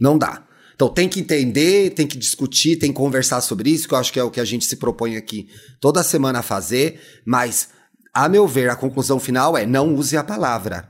Não 0.00 0.16
dá. 0.16 0.44
Então 0.80 0.88
tem 0.88 1.10
que 1.10 1.20
entender, 1.20 1.90
tem 1.90 2.06
que 2.06 2.16
discutir, 2.16 2.76
tem 2.76 2.90
que 2.90 2.96
conversar 2.96 3.42
sobre 3.42 3.68
isso, 3.68 3.86
que 3.86 3.92
eu 3.92 3.98
acho 3.98 4.10
que 4.10 4.18
é 4.18 4.24
o 4.24 4.30
que 4.30 4.40
a 4.40 4.46
gente 4.46 4.64
se 4.64 4.76
propõe 4.76 5.14
aqui 5.14 5.46
toda 5.78 6.02
semana 6.02 6.38
a 6.38 6.42
fazer, 6.42 6.98
mas, 7.22 7.68
a 8.14 8.30
meu 8.30 8.48
ver, 8.48 8.70
a 8.70 8.74
conclusão 8.74 9.20
final 9.20 9.58
é 9.58 9.66
não 9.66 9.94
use 9.94 10.16
a 10.16 10.24
palavra. 10.24 10.88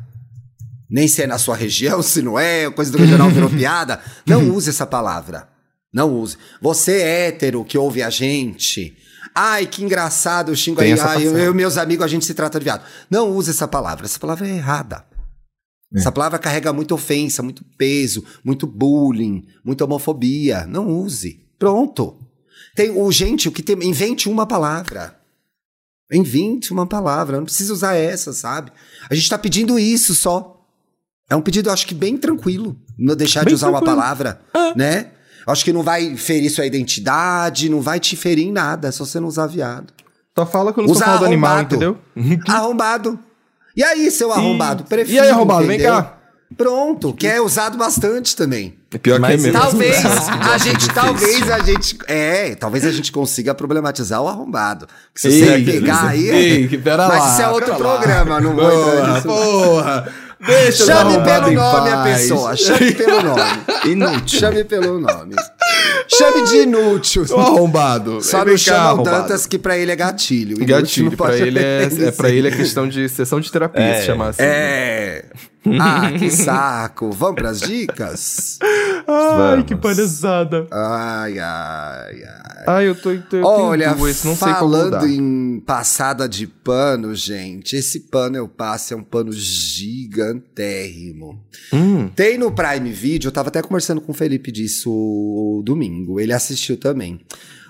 Nem 0.88 1.08
se 1.08 1.22
é 1.22 1.26
na 1.26 1.38
sua 1.38 1.56
região, 1.56 2.00
se 2.06 2.22
não 2.22 2.38
é, 2.38 2.70
coisa 2.70 2.92
do 2.92 2.98
regional 2.98 3.30
virou 3.30 3.50
piada. 3.50 4.00
Não 4.24 4.54
use 4.54 4.70
essa 4.70 4.86
palavra. 4.86 5.48
Não 5.92 6.14
use. 6.14 6.36
Você 6.62 6.92
é 7.00 7.26
hétero 7.26 7.64
que 7.64 7.76
ouve 7.76 8.00
a 8.00 8.10
gente. 8.10 8.96
Ai, 9.34 9.66
que 9.66 9.82
engraçado, 9.82 10.52
eu 10.52 10.56
xingo 10.56 10.78
Tem 10.78 10.92
aí. 10.92 11.00
Ai, 11.00 11.26
eu, 11.26 11.36
eu 11.36 11.50
e 11.50 11.56
meus 11.56 11.76
amigos, 11.76 12.04
a 12.04 12.08
gente 12.08 12.24
se 12.24 12.34
trata 12.34 12.60
de 12.60 12.64
viado. 12.64 12.84
Não 13.10 13.28
use 13.32 13.50
essa 13.50 13.66
palavra. 13.66 14.06
Essa 14.06 14.20
palavra 14.20 14.46
é 14.46 14.54
errada. 14.54 15.04
Essa 15.94 16.12
palavra 16.12 16.38
carrega 16.38 16.72
muita 16.72 16.94
ofensa, 16.94 17.42
muito 17.42 17.64
peso, 17.76 18.24
muito 18.44 18.66
bullying, 18.66 19.44
muita 19.64 19.84
homofobia. 19.84 20.64
Não 20.66 20.88
use. 20.88 21.44
Pronto. 21.58 22.16
Tem 22.76 22.90
o 22.90 23.10
gente, 23.10 23.48
o 23.48 23.52
que 23.52 23.62
tem, 23.62 23.76
invente 23.82 24.28
uma 24.28 24.46
palavra. 24.46 25.18
Invente 26.12 26.72
uma 26.72 26.86
palavra, 26.86 27.36
não 27.36 27.44
precisa 27.44 27.72
usar 27.72 27.94
essa, 27.94 28.32
sabe? 28.32 28.72
A 29.08 29.14
gente 29.14 29.28
tá 29.28 29.38
pedindo 29.38 29.78
isso 29.78 30.14
só. 30.14 30.64
É 31.28 31.36
um 31.36 31.42
pedido, 31.42 31.70
acho 31.70 31.86
que 31.86 31.94
bem 31.94 32.16
tranquilo, 32.16 32.76
não 32.98 33.14
deixar 33.14 33.40
de 33.40 33.46
Bem 33.46 33.54
usar 33.54 33.68
uma 33.68 33.78
tranquilo. 33.78 33.96
palavra, 34.00 34.40
né? 34.74 35.12
Acho 35.46 35.64
que 35.64 35.72
não 35.72 35.82
vai 35.82 36.16
ferir 36.16 36.50
sua 36.50 36.66
identidade, 36.66 37.68
não 37.68 37.80
vai 37.80 38.00
te 38.00 38.16
ferir 38.16 38.46
em 38.46 38.52
nada, 38.52 38.90
se 38.90 38.98
você 38.98 39.20
não 39.20 39.28
usar 39.28 39.46
viado. 39.46 39.92
Só 40.36 40.44
fala 40.44 40.72
quando 40.72 40.88
você 40.88 41.04
fala 41.04 41.18
do 41.18 41.24
animal, 41.26 41.62
entendeu? 41.62 41.98
Arrombado. 42.48 43.18
E 43.76 43.82
aí, 43.84 44.10
seu 44.10 44.32
arrombado? 44.32 44.84
Prefiro, 44.84 45.16
E 45.16 45.20
aí, 45.20 45.30
arrombado, 45.30 45.66
vem 45.66 45.76
entendeu? 45.76 45.94
cá. 45.96 46.16
Pronto, 46.56 47.14
que 47.14 47.26
é 47.28 47.40
usado 47.40 47.78
bastante 47.78 48.34
também. 48.34 48.74
Pior 49.02 49.20
que 49.20 49.26
é 49.26 49.36
mesmo. 49.36 49.52
Talvez 49.52 50.02
a 50.04 50.58
gente, 50.58 50.88
talvez 50.92 51.48
a 51.50 51.58
gente, 51.60 51.96
é, 52.08 52.56
talvez 52.56 52.84
a 52.84 52.90
gente 52.90 53.12
consiga 53.12 53.54
problematizar 53.54 54.20
o 54.20 54.26
arrombado. 54.26 54.88
Se 55.14 55.28
Ei, 55.28 55.64
você 55.64 55.72
pegar 55.72 56.08
aí, 56.08 56.28
Ei, 56.28 56.68
pera 56.78 57.06
mas 57.06 57.18
lá, 57.20 57.32
isso 57.32 57.42
é 57.42 57.48
outro 57.48 57.72
pera 57.72 57.78
lá. 57.78 57.96
programa, 57.98 58.40
não 58.40 58.56
vou 58.56 58.64
entrar 58.90 59.14
nisso. 59.14 59.26
porra. 59.28 60.08
Deixa 60.46 60.86
Chame 60.86 61.22
pelo 61.22 61.52
nome 61.52 61.90
a 61.90 62.02
pessoa, 62.04 62.56
chame 62.56 62.92
pelo 62.92 63.22
nome. 63.22 63.42
Inútil. 63.84 64.40
Chame 64.40 64.64
pelo 64.64 64.98
nome. 64.98 65.36
Chame 66.08 66.48
de 66.48 66.56
inútil. 66.62 67.24
Arrombado. 67.38 68.22
Só 68.22 68.38
Vem 68.38 68.46
não 68.46 68.52
cá, 68.54 68.58
chama 68.58 68.78
o 68.78 68.88
arrombado. 68.88 69.22
Dantas 69.22 69.46
que 69.46 69.58
pra 69.58 69.76
ele 69.76 69.92
é 69.92 69.96
gatilho. 69.96 70.56
Inútil 70.56 70.66
Gatilho, 70.66 71.16
pra 71.16 71.36
ele 71.36 71.58
é, 71.58 71.88
é, 72.08 72.10
pra 72.10 72.30
ele 72.30 72.48
é 72.48 72.50
questão 72.50 72.88
de 72.88 73.08
sessão 73.08 73.38
de 73.38 73.52
terapia, 73.52 73.82
É. 73.82 74.00
se 74.00 74.06
chamar 74.06 74.28
assim. 74.28 74.42
É. 74.42 75.24
Ah, 75.80 76.12
que 76.18 76.30
saco. 76.30 77.10
Vamos 77.12 77.36
pras 77.36 77.60
dicas? 77.60 78.58
Ai, 79.06 79.62
que 79.64 79.74
Vamos. 79.74 79.96
palhaçada. 79.96 80.66
Ai, 80.70 81.38
ai, 81.38 82.22
ai. 82.24 82.64
Ai, 82.66 82.88
eu 82.88 82.94
tô. 82.94 83.10
Eu 83.10 83.22
tenho 83.22 83.44
Olha, 83.46 83.94
duas, 83.94 84.22
não 84.24 84.36
sei 84.36 84.52
como 84.54 84.72
falando 84.72 85.06
em 85.06 85.60
passada 85.60 86.28
de 86.28 86.46
pano, 86.46 87.14
gente, 87.14 87.76
esse 87.76 88.00
pano 88.00 88.36
eu 88.36 88.48
passo 88.48 88.94
é 88.94 88.96
um 88.96 89.02
pano 89.02 89.32
gigantérrimo. 89.32 91.42
Hum, 91.72 92.08
Tem 92.08 92.38
no 92.38 92.52
Prime 92.52 92.90
Video, 92.92 93.28
eu 93.28 93.32
tava 93.32 93.48
até 93.48 93.62
conversando 93.62 94.00
com 94.00 94.12
o 94.12 94.14
Felipe 94.14 94.52
disso 94.52 95.62
domingo, 95.64 96.20
ele 96.20 96.32
assistiu 96.32 96.76
também. 96.76 97.20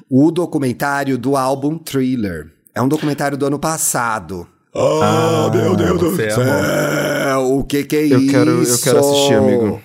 O 0.09 0.31
documentário 0.31 1.17
do 1.17 1.37
álbum 1.37 1.79
Thriller. 1.79 2.51
É 2.75 2.83
um 2.83 2.89
documentário 2.89 3.37
do 3.37 3.47
ano 3.47 3.59
passado. 3.59 4.47
Ah, 4.75 5.51
meu 5.53 5.75
Deus 5.75 5.99
do 5.99 6.17
céu. 6.17 6.43
É, 6.43 7.37
o 7.37 7.65
que 7.65 7.85
que 7.85 7.97
é 7.97 8.07
eu, 8.07 8.21
isso? 8.21 8.31
quero, 8.31 8.51
eu 8.63 8.79
quero 8.79 8.99
assistir, 8.99 9.35
amigo. 9.35 9.83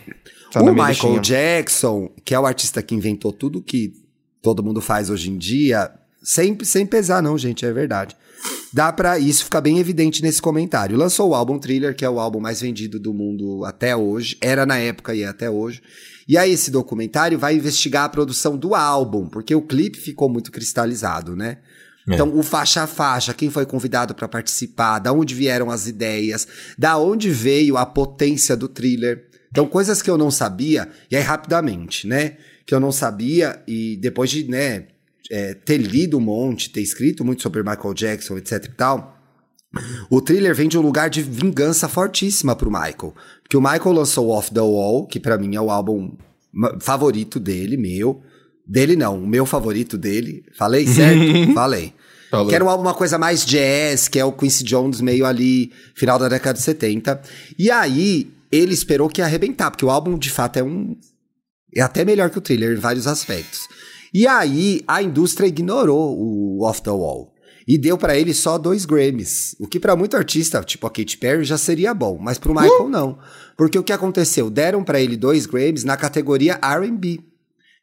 Tá 0.51 0.61
o 0.61 0.71
Michael 0.71 0.87
listinha. 0.87 1.19
Jackson, 1.19 2.09
que 2.23 2.33
é 2.33 2.39
o 2.39 2.45
artista 2.45 2.81
que 2.81 2.95
inventou 2.95 3.33
tudo 3.33 3.61
que 3.61 3.93
todo 4.41 4.63
mundo 4.63 4.79
faz 4.79 5.09
hoje 5.09 5.29
em 5.29 5.37
dia, 5.37 5.91
sem, 6.23 6.57
sem 6.63 6.85
pesar 6.85 7.21
não, 7.21 7.37
gente, 7.37 7.65
é 7.65 7.73
verdade. 7.73 8.15
Dá 8.71 8.91
pra 8.91 9.17
isso 9.17 9.43
ficar 9.43 9.61
bem 9.61 9.79
evidente 9.79 10.21
nesse 10.21 10.41
comentário. 10.41 10.97
Lançou 10.97 11.29
o 11.29 11.35
álbum 11.35 11.57
Thriller, 11.57 11.95
que 11.95 12.05
é 12.05 12.09
o 12.09 12.19
álbum 12.19 12.39
mais 12.39 12.61
vendido 12.61 12.99
do 12.99 13.13
mundo 13.13 13.65
até 13.65 13.95
hoje, 13.95 14.37
era 14.39 14.65
na 14.65 14.77
época 14.77 15.15
e 15.15 15.23
é 15.23 15.27
até 15.27 15.49
hoje. 15.49 15.81
E 16.27 16.37
aí 16.37 16.51
esse 16.51 16.69
documentário 16.71 17.39
vai 17.39 17.55
investigar 17.55 18.03
a 18.03 18.09
produção 18.09 18.57
do 18.57 18.75
álbum, 18.75 19.27
porque 19.27 19.55
o 19.55 19.61
clipe 19.61 19.97
ficou 19.97 20.29
muito 20.29 20.51
cristalizado, 20.51 21.35
né? 21.35 21.57
É. 22.07 22.13
Então, 22.13 22.37
o 22.37 22.43
faixa 22.43 22.83
a 22.83 22.87
faixa, 22.87 23.33
quem 23.33 23.49
foi 23.49 23.65
convidado 23.65 24.13
para 24.13 24.27
participar, 24.27 24.99
da 24.99 25.11
onde 25.11 25.33
vieram 25.33 25.71
as 25.71 25.87
ideias, 25.87 26.47
da 26.77 26.97
onde 26.97 27.29
veio 27.29 27.77
a 27.77 27.85
potência 27.85 28.55
do 28.55 28.67
thriller. 28.67 29.25
Então, 29.51 29.67
coisas 29.67 30.01
que 30.01 30.09
eu 30.09 30.17
não 30.17 30.29
sabia, 30.29 30.89
e 31.09 31.15
aí 31.15 31.23
rapidamente, 31.23 32.07
né? 32.07 32.37
Que 32.65 32.75
eu 32.75 32.79
não 32.79 32.91
sabia, 32.91 33.61
e 33.67 33.95
depois 33.97 34.29
de, 34.29 34.43
né, 34.47 34.87
é, 35.31 35.53
ter 35.53 35.77
lido 35.77 36.17
um 36.17 36.21
monte, 36.21 36.69
ter 36.69 36.81
escrito 36.81 37.23
muito 37.25 37.41
sobre 37.41 37.63
Michael 37.63 37.93
Jackson, 37.93 38.37
etc 38.37 38.65
e 38.65 38.69
tal, 38.69 39.15
o 40.09 40.21
thriller 40.21 40.55
vem 40.55 40.67
de 40.67 40.77
um 40.77 40.81
lugar 40.81 41.09
de 41.09 41.21
vingança 41.21 41.87
fortíssima 41.87 42.55
pro 42.55 42.71
Michael. 42.71 43.13
Porque 43.41 43.57
o 43.57 43.61
Michael 43.61 43.91
lançou 43.91 44.29
Off 44.29 44.51
the 44.53 44.61
Wall, 44.61 45.05
que 45.05 45.19
pra 45.19 45.37
mim 45.37 45.55
é 45.55 45.61
o 45.61 45.69
álbum 45.69 46.15
favorito 46.79 47.39
dele, 47.39 47.75
meu. 47.75 48.21
Dele 48.67 48.95
não, 48.95 49.23
o 49.23 49.27
meu 49.27 49.45
favorito 49.45 49.97
dele. 49.97 50.43
Falei 50.57 50.87
certo? 50.87 51.53
Falei. 51.53 51.93
Falou. 52.31 52.47
Que 52.47 52.55
era 52.55 52.65
um 52.65 52.81
uma 52.81 52.93
coisa 52.93 53.17
mais 53.17 53.45
jazz, 53.45 54.07
que 54.07 54.19
é 54.19 54.25
o 54.25 54.31
Quincy 54.31 54.63
Jones 54.63 54.99
meio 55.01 55.25
ali, 55.25 55.71
final 55.93 56.17
da 56.17 56.27
década 56.27 56.57
de 56.57 56.63
70. 56.63 57.21
E 57.57 57.69
aí, 57.69 58.31
ele 58.51 58.73
esperou 58.73 59.07
que 59.07 59.21
ia 59.21 59.25
arrebentar, 59.25 59.71
porque 59.71 59.85
o 59.85 59.89
álbum, 59.89 60.17
de 60.17 60.29
fato, 60.29 60.57
é 60.57 60.63
um... 60.63 60.97
É 61.75 61.81
até 61.81 62.05
melhor 62.05 62.29
que 62.29 62.37
o 62.37 62.41
thriller 62.41 62.77
em 62.77 62.79
vários 62.79 63.05
aspectos. 63.05 63.67
E 64.13 64.25
aí, 64.25 64.81
a 64.87 65.01
indústria 65.03 65.47
ignorou 65.47 66.17
o 66.17 66.63
Off 66.65 66.81
the 66.81 66.89
Wall. 66.89 67.33
E 67.67 67.77
deu 67.77 67.97
pra 67.97 68.17
ele 68.17 68.33
só 68.33 68.57
dois 68.57 68.85
Grammys. 68.85 69.55
O 69.59 69.67
que 69.67 69.79
pra 69.79 69.95
muito 69.95 70.15
artista, 70.15 70.63
tipo 70.63 70.85
a 70.85 70.89
Katy 70.89 71.17
Perry, 71.17 71.43
já 71.43 71.57
seria 71.57 71.93
bom. 71.93 72.17
Mas 72.19 72.37
pro 72.37 72.53
Michael, 72.53 72.89
não. 72.89 73.17
Porque 73.57 73.77
o 73.77 73.83
que 73.83 73.91
aconteceu? 73.91 74.49
Deram 74.49 74.83
pra 74.83 75.01
ele 75.01 75.17
dois 75.17 75.45
Grammys 75.45 75.83
na 75.83 75.97
categoria 75.97 76.59
R&B. 76.61 77.19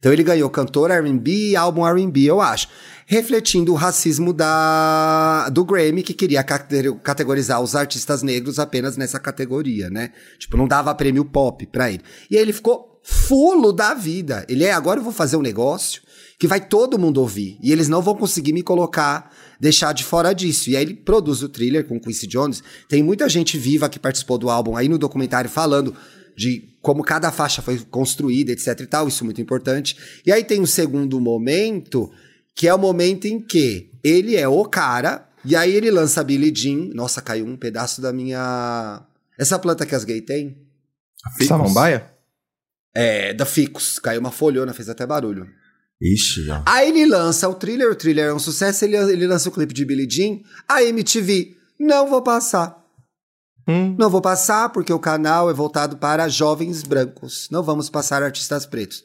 Então 0.02 0.12
ele 0.12 0.24
ganhou 0.24 0.50
cantor 0.50 0.90
R&B 0.90 1.50
e 1.50 1.56
álbum 1.56 1.86
R&B, 1.86 2.22
eu 2.24 2.40
acho. 2.40 2.66
Refletindo 3.06 3.70
o 3.70 3.76
racismo 3.76 4.32
da, 4.32 5.48
do 5.48 5.64
Grammy, 5.64 6.02
que 6.02 6.12
queria 6.12 6.42
cate- 6.42 6.92
categorizar 7.04 7.62
os 7.62 7.76
artistas 7.76 8.20
negros 8.20 8.58
apenas 8.58 8.96
nessa 8.96 9.20
categoria, 9.20 9.88
né? 9.88 10.10
Tipo, 10.40 10.56
não 10.56 10.66
dava 10.66 10.92
prêmio 10.92 11.24
pop 11.24 11.64
pra 11.66 11.88
ele. 11.88 12.02
E 12.28 12.36
aí 12.36 12.42
ele 12.42 12.52
ficou 12.52 13.00
fulo 13.04 13.72
da 13.72 13.94
vida. 13.94 14.44
Ele 14.48 14.64
é, 14.64 14.72
agora 14.72 14.98
eu 14.98 15.04
vou 15.04 15.12
fazer 15.12 15.36
um 15.36 15.40
negócio 15.42 16.02
que 16.36 16.48
vai 16.48 16.58
todo 16.60 16.98
mundo 16.98 17.20
ouvir. 17.20 17.56
E 17.62 17.70
eles 17.70 17.88
não 17.88 18.02
vão 18.02 18.16
conseguir 18.16 18.52
me 18.52 18.62
colocar, 18.64 19.30
deixar 19.60 19.92
de 19.92 20.02
fora 20.02 20.32
disso. 20.32 20.68
E 20.68 20.76
aí 20.76 20.82
ele 20.82 20.94
produz 20.94 21.44
o 21.44 21.48
thriller 21.48 21.86
com 21.86 22.00
Quincy 22.00 22.26
Jones. 22.26 22.60
Tem 22.88 23.04
muita 23.04 23.28
gente 23.28 23.56
viva 23.56 23.88
que 23.88 24.00
participou 24.00 24.36
do 24.36 24.50
álbum 24.50 24.76
aí 24.76 24.88
no 24.88 24.98
documentário 24.98 25.48
falando 25.48 25.94
de 26.36 26.76
como 26.80 27.02
cada 27.02 27.30
faixa 27.30 27.62
foi 27.62 27.78
construída, 27.78 28.52
etc 28.52 28.80
e 28.80 28.86
tal, 28.86 29.08
isso 29.08 29.22
é 29.22 29.26
muito 29.26 29.40
importante. 29.40 29.96
E 30.26 30.32
aí 30.32 30.42
tem 30.42 30.60
um 30.60 30.66
segundo 30.66 31.20
momento, 31.20 32.10
que 32.54 32.66
é 32.66 32.74
o 32.74 32.78
momento 32.78 33.26
em 33.26 33.40
que 33.40 33.90
ele 34.02 34.36
é 34.36 34.48
o 34.48 34.64
cara, 34.64 35.28
e 35.44 35.54
aí 35.54 35.74
ele 35.74 35.90
lança 35.90 36.22
Billie 36.24 36.52
Jean. 36.54 36.90
Nossa, 36.94 37.22
caiu 37.22 37.46
um 37.46 37.56
pedaço 37.56 38.00
da 38.00 38.12
minha... 38.12 39.02
Essa 39.38 39.58
planta 39.58 39.86
que 39.86 39.94
as 39.94 40.04
gays 40.04 40.24
têm? 40.24 40.56
Samambaia? 41.46 42.10
É, 42.94 43.32
da 43.32 43.46
Ficus. 43.46 43.98
Caiu 43.98 44.20
uma 44.20 44.30
folhona, 44.30 44.74
fez 44.74 44.88
até 44.88 45.06
barulho. 45.06 45.48
Ixi, 46.00 46.50
ó. 46.50 46.62
Aí 46.66 46.90
ele 46.90 47.06
lança 47.06 47.48
o 47.48 47.54
thriller, 47.54 47.90
o 47.90 47.94
thriller 47.94 48.26
é 48.26 48.34
um 48.34 48.38
sucesso, 48.38 48.84
ele, 48.84 48.96
ele 48.96 49.26
lança 49.26 49.48
o 49.48 49.52
clipe 49.52 49.72
de 49.72 49.84
Billie 49.84 50.10
Jean, 50.10 50.40
a 50.68 50.82
MTV, 50.82 51.56
não 51.78 52.08
vou 52.08 52.22
passar. 52.22 52.81
Hum. 53.66 53.94
Não 53.98 54.10
vou 54.10 54.20
passar 54.20 54.68
porque 54.70 54.92
o 54.92 54.98
canal 54.98 55.50
é 55.50 55.54
voltado 55.54 55.96
para 55.96 56.28
jovens 56.28 56.82
brancos. 56.82 57.48
Não 57.50 57.62
vamos 57.62 57.88
passar 57.88 58.22
artistas 58.22 58.66
pretos. 58.66 59.04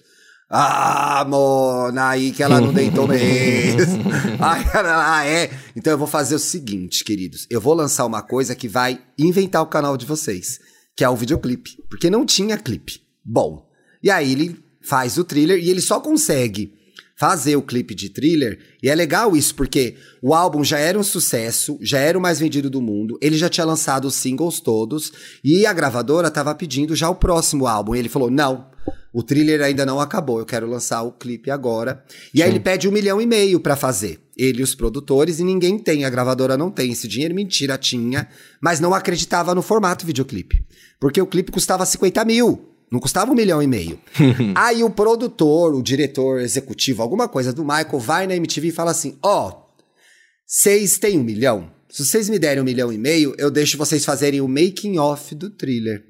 Ah, 0.49 1.25
Mona, 1.27 2.09
aí 2.09 2.31
que 2.31 2.41
ela 2.41 2.61
não 2.61 2.71
deitou 2.71 3.05
mesmo. 3.07 4.03
Ah, 4.39 5.25
é. 5.25 5.51
Então 5.75 5.91
eu 5.91 5.97
vou 5.97 6.07
fazer 6.07 6.35
o 6.35 6.39
seguinte, 6.39 7.03
queridos. 7.03 7.45
Eu 7.49 7.59
vou 7.59 7.73
lançar 7.73 8.05
uma 8.05 8.21
coisa 8.21 8.55
que 8.55 8.67
vai 8.67 9.01
inventar 9.17 9.61
o 9.61 9.67
canal 9.67 9.97
de 9.97 10.05
vocês, 10.05 10.59
que 10.95 11.03
é 11.03 11.09
o 11.09 11.15
videoclipe. 11.15 11.83
Porque 11.89 12.09
não 12.09 12.25
tinha 12.25 12.57
clipe. 12.57 13.01
Bom. 13.23 13.67
E 14.01 14.09
aí 14.09 14.31
ele 14.31 14.63
faz 14.81 15.17
o 15.17 15.23
thriller 15.23 15.59
e 15.59 15.69
ele 15.69 15.81
só 15.81 15.99
consegue 15.99 16.76
fazer 17.17 17.55
o 17.55 17.61
clipe 17.61 17.95
de 17.95 18.09
thriller. 18.09 18.59
E 18.81 18.89
é 18.89 18.95
legal 18.95 19.35
isso, 19.35 19.55
porque 19.55 19.95
o 20.21 20.33
álbum 20.33 20.63
já 20.63 20.77
era 20.77 20.97
um 20.97 21.03
sucesso, 21.03 21.77
já 21.81 21.97
era 21.97 22.17
o 22.17 22.21
mais 22.21 22.39
vendido 22.39 22.69
do 22.69 22.81
mundo, 22.81 23.17
ele 23.19 23.37
já 23.37 23.49
tinha 23.49 23.65
lançado 23.65 24.05
os 24.05 24.15
singles 24.15 24.59
todos, 24.59 25.11
e 25.43 25.65
a 25.65 25.73
gravadora 25.73 26.29
tava 26.29 26.53
pedindo 26.53 26.95
já 26.95 27.09
o 27.09 27.15
próximo 27.15 27.65
álbum. 27.67 27.95
E 27.95 27.99
ele 27.99 28.09
falou: 28.09 28.29
não. 28.29 28.67
O 29.13 29.23
thriller 29.23 29.61
ainda 29.63 29.83
não 29.83 29.99
acabou, 29.99 30.37
eu 30.37 30.45
quero 30.45 30.69
lançar 30.69 31.01
o 31.01 31.11
clipe 31.11 31.49
agora. 31.49 32.03
E 32.31 32.43
aí 32.43 32.49
ele 32.49 32.59
pede 32.59 32.87
um 32.87 32.91
milhão 32.91 33.19
e 33.19 33.25
meio 33.25 33.59
pra 33.59 33.75
fazer. 33.75 34.19
Ele 34.37 34.59
e 34.59 34.63
os 34.63 34.75
produtores, 34.75 35.39
e 35.39 35.43
ninguém 35.43 35.79
tem, 35.79 36.05
a 36.05 36.09
gravadora 36.09 36.55
não 36.55 36.69
tem 36.69 36.91
esse 36.91 37.07
dinheiro. 37.07 37.33
Mentira, 37.33 37.79
tinha, 37.79 38.27
mas 38.61 38.79
não 38.79 38.93
acreditava 38.93 39.55
no 39.55 39.63
formato 39.63 40.05
videoclipe. 40.05 40.63
Porque 40.99 41.19
o 41.19 41.25
clipe 41.25 41.51
custava 41.51 41.85
50 41.85 42.23
mil. 42.25 42.76
Não 42.91 42.99
custava 42.99 43.31
um 43.31 43.35
milhão 43.35 43.61
e 43.61 43.67
meio. 43.67 43.99
Aí 44.55 44.83
o 44.83 44.89
produtor, 44.89 45.75
o 45.75 45.83
diretor 45.83 46.39
executivo, 46.39 47.01
alguma 47.01 47.27
coisa 47.27 47.51
do 47.51 47.63
Michael, 47.63 47.99
vai 47.99 48.27
na 48.27 48.35
MTV 48.35 48.69
e 48.69 48.71
fala 48.71 48.91
assim: 48.91 49.17
Ó, 49.21 49.65
vocês 50.45 50.97
têm 50.97 51.19
um 51.19 51.23
milhão? 51.23 51.69
Se 51.89 52.05
vocês 52.05 52.29
me 52.29 52.39
derem 52.39 52.61
um 52.61 52.65
milhão 52.65 52.91
e 52.91 52.97
meio, 52.97 53.33
eu 53.37 53.49
deixo 53.49 53.77
vocês 53.77 54.05
fazerem 54.05 54.41
o 54.41 54.47
making 54.47 54.97
off 54.97 55.33
do 55.35 55.49
thriller. 55.49 56.03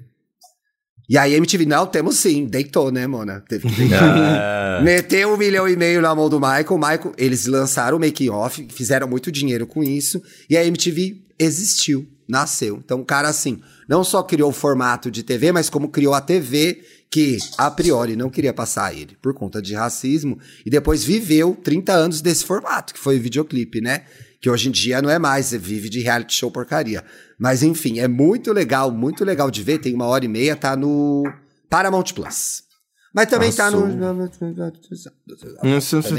E 1.08 1.16
aí 1.16 1.34
a 1.34 1.38
MTV, 1.38 1.64
não, 1.64 1.86
temos 1.86 2.16
sim. 2.16 2.44
Deitou, 2.44 2.92
né, 2.92 3.06
Mona? 3.06 3.40
Teve 3.48 3.68
que 3.68 3.74
deitar. 3.74 4.58
Ah, 4.78 4.80
Meteu 4.82 5.32
um 5.32 5.36
milhão 5.36 5.68
e 5.68 5.74
meio 5.76 6.00
na 6.00 6.14
mão 6.14 6.28
do 6.28 6.38
Michael. 6.38 6.78
Michael, 6.78 7.12
eles 7.16 7.46
lançaram 7.46 7.96
o 7.96 8.00
making 8.00 8.28
off, 8.28 8.64
fizeram 8.70 9.08
muito 9.08 9.32
dinheiro 9.32 9.66
com 9.66 9.82
isso. 9.82 10.22
E 10.48 10.56
a 10.56 10.64
MTV 10.64 11.16
existiu, 11.36 12.06
nasceu. 12.28 12.80
Então 12.84 13.00
o 13.00 13.04
cara, 13.04 13.28
assim, 13.28 13.60
não 13.88 14.04
só 14.04 14.22
criou 14.22 14.50
o 14.50 14.52
formato 14.52 15.10
de 15.10 15.22
TV, 15.22 15.50
mas 15.50 15.70
como 15.70 15.88
criou 15.88 16.12
a 16.14 16.20
TV 16.20 16.84
que, 17.10 17.38
a 17.56 17.70
priori, 17.70 18.16
não 18.16 18.28
queria 18.28 18.52
passar 18.52 18.94
ele 18.94 19.16
por 19.22 19.32
conta 19.32 19.62
de 19.62 19.74
racismo. 19.74 20.38
E 20.64 20.70
depois 20.70 21.02
viveu 21.02 21.56
30 21.64 21.92
anos 21.92 22.20
desse 22.20 22.44
formato, 22.44 22.92
que 22.92 23.00
foi 23.00 23.16
o 23.16 23.20
videoclipe, 23.20 23.80
né? 23.80 24.04
Que 24.40 24.50
hoje 24.50 24.68
em 24.68 24.72
dia 24.72 25.00
não 25.00 25.10
é 25.10 25.18
mais, 25.18 25.52
vive 25.52 25.88
de 25.88 26.00
reality 26.00 26.34
show 26.34 26.50
porcaria. 26.50 27.02
Mas 27.38 27.62
enfim, 27.62 27.98
é 27.98 28.06
muito 28.06 28.52
legal, 28.52 28.90
muito 28.90 29.24
legal 29.24 29.50
de 29.50 29.62
ver. 29.62 29.78
Tem 29.78 29.94
uma 29.94 30.06
hora 30.06 30.24
e 30.24 30.28
meia, 30.28 30.54
tá 30.54 30.76
no 30.76 31.24
Paramount 31.70 32.12
Plus. 32.14 32.67
Mas 33.14 33.26
também 33.26 33.50
tá 33.52 33.70
no. 33.70 33.86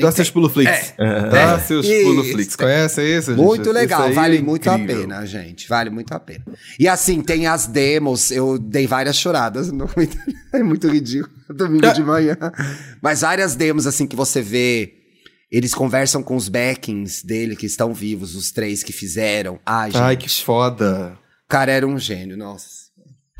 Dá 0.02 0.12
seus 0.12 0.30
puloflix. 0.30 0.94
É. 0.98 1.30
Dá 1.30 1.40
É. 1.56 1.60
seus 1.60 1.86
Isso. 1.86 2.04
puloflix. 2.04 2.56
Conhece 2.56 3.02
isso? 3.18 3.32
gente? 3.32 3.44
Muito 3.44 3.72
legal, 3.72 4.04
aí 4.04 4.14
vale 4.14 4.38
é 4.38 4.42
muito 4.42 4.70
a 4.70 4.76
incrível. 4.78 5.02
pena, 5.04 5.26
gente. 5.26 5.68
Vale 5.68 5.90
muito 5.90 6.12
a 6.14 6.20
pena. 6.20 6.44
E 6.80 6.88
assim, 6.88 7.22
tem 7.22 7.48
as 7.48 7.68
demos, 7.68 8.32
eu 8.32 8.58
dei 8.58 8.88
várias 8.88 9.16
choradas 9.18 9.72
no. 9.72 9.88
É 10.54 10.64
muito 10.64 10.88
ridículo, 10.90 11.34
domingo 11.50 11.94
de 11.94 12.04
manhã. 12.04 12.38
Mas 13.02 13.22
várias 13.22 13.56
demos, 13.56 13.86
assim, 13.88 14.08
que 14.08 14.16
você 14.16 14.42
vê. 14.42 14.94
Eles 15.52 15.74
conversam 15.74 16.22
com 16.22 16.36
os 16.36 16.48
backings 16.48 17.24
dele, 17.26 17.56
que 17.56 17.66
estão 17.66 17.92
vivos, 17.92 18.36
os 18.36 18.52
três 18.52 18.84
que 18.84 18.94
fizeram. 18.94 19.60
Ai, 19.66 19.90
gente. 19.90 20.00
Ai, 20.02 20.16
que 20.16 20.30
foda. 20.30 21.18
O 21.46 21.50
cara 21.50 21.72
era 21.72 21.88
um 21.88 21.98
gênio, 21.98 22.38
nossa. 22.38 22.89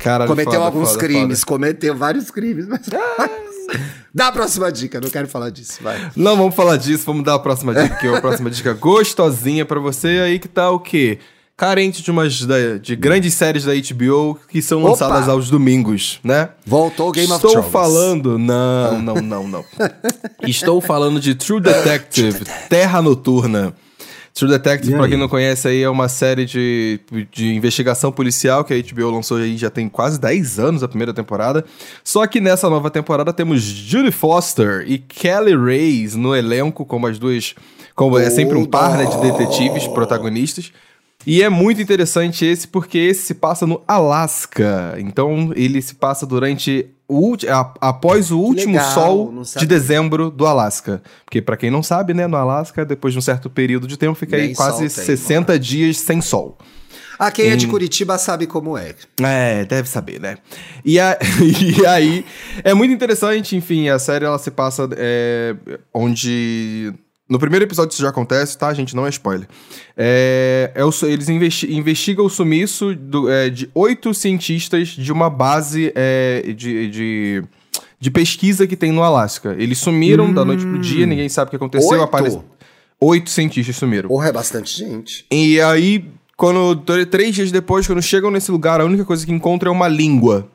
Caralho, 0.00 0.28
Cometeu 0.28 0.52
foda, 0.54 0.64
alguns 0.64 0.88
foda, 0.92 0.98
crimes, 1.00 1.44
cometeu 1.44 1.94
vários 1.96 2.30
crimes, 2.30 2.66
mas. 2.66 2.80
Dá 4.12 4.26
a 4.28 4.32
próxima 4.32 4.72
dica, 4.72 5.00
não 5.00 5.08
quero 5.08 5.28
falar 5.28 5.50
disso, 5.50 5.78
vai. 5.82 6.10
Não 6.16 6.36
vamos 6.36 6.54
falar 6.56 6.76
disso, 6.76 7.04
vamos 7.06 7.22
dar 7.22 7.34
a 7.34 7.38
próxima 7.38 7.72
dica, 7.72 7.94
que 7.96 8.06
é 8.08 8.16
a 8.16 8.20
próxima 8.20 8.50
dica 8.50 8.72
gostosinha 8.72 9.64
pra 9.64 9.78
você 9.78 10.08
aí 10.24 10.38
que 10.40 10.48
tá 10.48 10.68
o 10.70 10.80
quê? 10.80 11.18
Carente 11.56 12.02
de 12.02 12.10
umas 12.10 12.40
da- 12.46 12.78
de 12.78 12.96
grandes 12.96 13.34
séries 13.34 13.64
da 13.64 13.72
HBO 13.74 14.36
que 14.48 14.60
são 14.62 14.80
Opa! 14.80 14.90
lançadas 14.90 15.28
aos 15.28 15.50
domingos, 15.50 16.18
né? 16.24 16.48
Voltou 16.66 17.10
o 17.10 17.12
Game 17.12 17.28
of 17.30 17.36
Estou 17.36 17.50
Thrones. 17.52 17.70
falando. 17.70 18.38
Não, 18.38 19.00
não, 19.02 19.14
não, 19.16 19.46
não. 19.46 19.64
Estou 20.42 20.80
falando 20.80 21.20
de 21.20 21.34
True 21.34 21.60
Detective, 21.60 22.44
Terra 22.68 23.00
Noturna. 23.02 23.74
True 24.34 24.50
Detective, 24.50 24.94
aí? 24.94 25.08
quem 25.08 25.18
não 25.18 25.28
conhece, 25.28 25.68
aí 25.68 25.82
é 25.82 25.88
uma 25.88 26.08
série 26.08 26.44
de, 26.44 27.00
de 27.30 27.54
investigação 27.54 28.12
policial 28.12 28.64
que 28.64 28.72
a 28.72 28.80
HBO 28.80 29.10
lançou 29.10 29.38
aí 29.38 29.56
já 29.56 29.70
tem 29.70 29.88
quase 29.88 30.20
10 30.20 30.58
anos 30.58 30.82
a 30.82 30.88
primeira 30.88 31.12
temporada. 31.12 31.64
Só 32.04 32.26
que 32.26 32.40
nessa 32.40 32.70
nova 32.70 32.90
temporada 32.90 33.32
temos 33.32 33.60
Judy 33.62 34.12
Foster 34.12 34.84
e 34.86 34.98
Kelly 34.98 35.56
Reyes 35.56 36.14
no 36.14 36.34
elenco, 36.34 36.84
como 36.84 37.06
as 37.06 37.18
duas. 37.18 37.54
Como 37.94 38.18
é 38.18 38.30
sempre 38.30 38.56
um 38.56 38.64
par 38.64 38.96
né, 38.96 39.04
de 39.04 39.20
detetives 39.20 39.86
protagonistas. 39.88 40.72
E 41.26 41.42
é 41.42 41.50
muito 41.50 41.82
interessante 41.82 42.46
esse, 42.46 42.66
porque 42.66 42.96
esse 42.96 43.22
se 43.22 43.34
passa 43.34 43.66
no 43.66 43.82
Alasca. 43.86 44.96
Então, 44.98 45.52
ele 45.54 45.82
se 45.82 45.94
passa 45.94 46.24
durante 46.24 46.86
o 47.10 47.36
a- 47.48 47.74
após 47.80 48.30
o 48.30 48.38
último 48.38 48.74
legal, 48.74 48.90
sol 48.94 49.44
de 49.58 49.66
dezembro 49.66 50.30
do 50.30 50.46
Alasca. 50.46 51.02
Porque, 51.24 51.42
pra 51.42 51.56
quem 51.56 51.70
não 51.70 51.82
sabe, 51.82 52.14
né, 52.14 52.26
no 52.26 52.36
Alasca, 52.36 52.84
depois 52.84 53.12
de 53.12 53.18
um 53.18 53.22
certo 53.22 53.50
período 53.50 53.86
de 53.86 53.96
tempo, 53.96 54.14
fica 54.14 54.36
aí 54.36 54.46
Nem 54.46 54.54
quase 54.54 54.88
sol 54.88 55.04
tem, 55.04 55.16
60 55.16 55.58
dias 55.58 55.98
sem 55.98 56.20
sol. 56.20 56.56
Ah, 57.18 57.30
quem 57.30 57.50
é 57.50 57.56
de 57.56 57.66
Curitiba 57.66 58.16
sabe 58.16 58.46
como 58.46 58.78
é. 58.78 58.94
É, 59.22 59.64
deve 59.66 59.86
saber, 59.88 60.18
né? 60.18 60.38
E, 60.84 60.98
a- 60.98 61.18
e 61.82 61.84
aí, 61.86 62.24
é 62.64 62.72
muito 62.72 62.94
interessante, 62.94 63.54
enfim, 63.54 63.88
a 63.90 63.98
série 63.98 64.24
ela 64.24 64.38
se 64.38 64.50
passa 64.50 64.88
é, 64.96 65.54
onde. 65.92 66.94
No 67.30 67.38
primeiro 67.38 67.64
episódio 67.64 67.92
isso 67.92 68.02
já 68.02 68.08
acontece, 68.08 68.58
tá, 68.58 68.74
gente? 68.74 68.94
Não 68.96 69.06
é 69.06 69.08
spoiler. 69.10 69.46
É, 69.96 70.72
é 70.74 70.84
o 70.84 70.90
eles 71.04 71.28
investi- 71.28 71.72
investigam 71.72 72.24
o 72.26 72.28
sumiço 72.28 72.94
do- 72.94 73.30
é, 73.30 73.48
de 73.48 73.70
oito 73.74 74.12
cientistas 74.12 74.88
de 74.88 75.12
uma 75.12 75.30
base 75.30 75.92
é, 75.94 76.52
de, 76.56 76.90
de, 76.90 77.42
de 78.00 78.10
pesquisa 78.10 78.66
que 78.66 78.76
tem 78.76 78.90
no 78.90 79.02
Alasca. 79.02 79.54
Eles 79.58 79.78
sumiram 79.78 80.32
da 80.34 80.44
noite 80.44 80.66
pro 80.66 80.78
dia, 80.80 81.06
ninguém 81.06 81.28
sabe 81.28 81.46
o 81.48 81.50
que 81.50 81.56
aconteceu. 81.56 81.88
Oito? 82.06 82.44
Oito 83.00 83.30
cientistas 83.30 83.76
sumiram. 83.76 84.08
Porra, 84.08 84.28
é 84.28 84.32
bastante 84.32 84.76
gente. 84.76 85.24
E 85.30 85.60
aí, 85.60 86.04
quando 86.36 86.74
tr- 86.76 87.06
três 87.08 87.34
dias 87.34 87.52
depois, 87.52 87.86
quando 87.86 88.02
chegam 88.02 88.30
nesse 88.30 88.50
lugar, 88.50 88.80
a 88.80 88.84
única 88.84 89.04
coisa 89.04 89.24
que 89.24 89.32
encontram 89.32 89.72
é 89.72 89.74
uma 89.74 89.88
língua. 89.88 90.48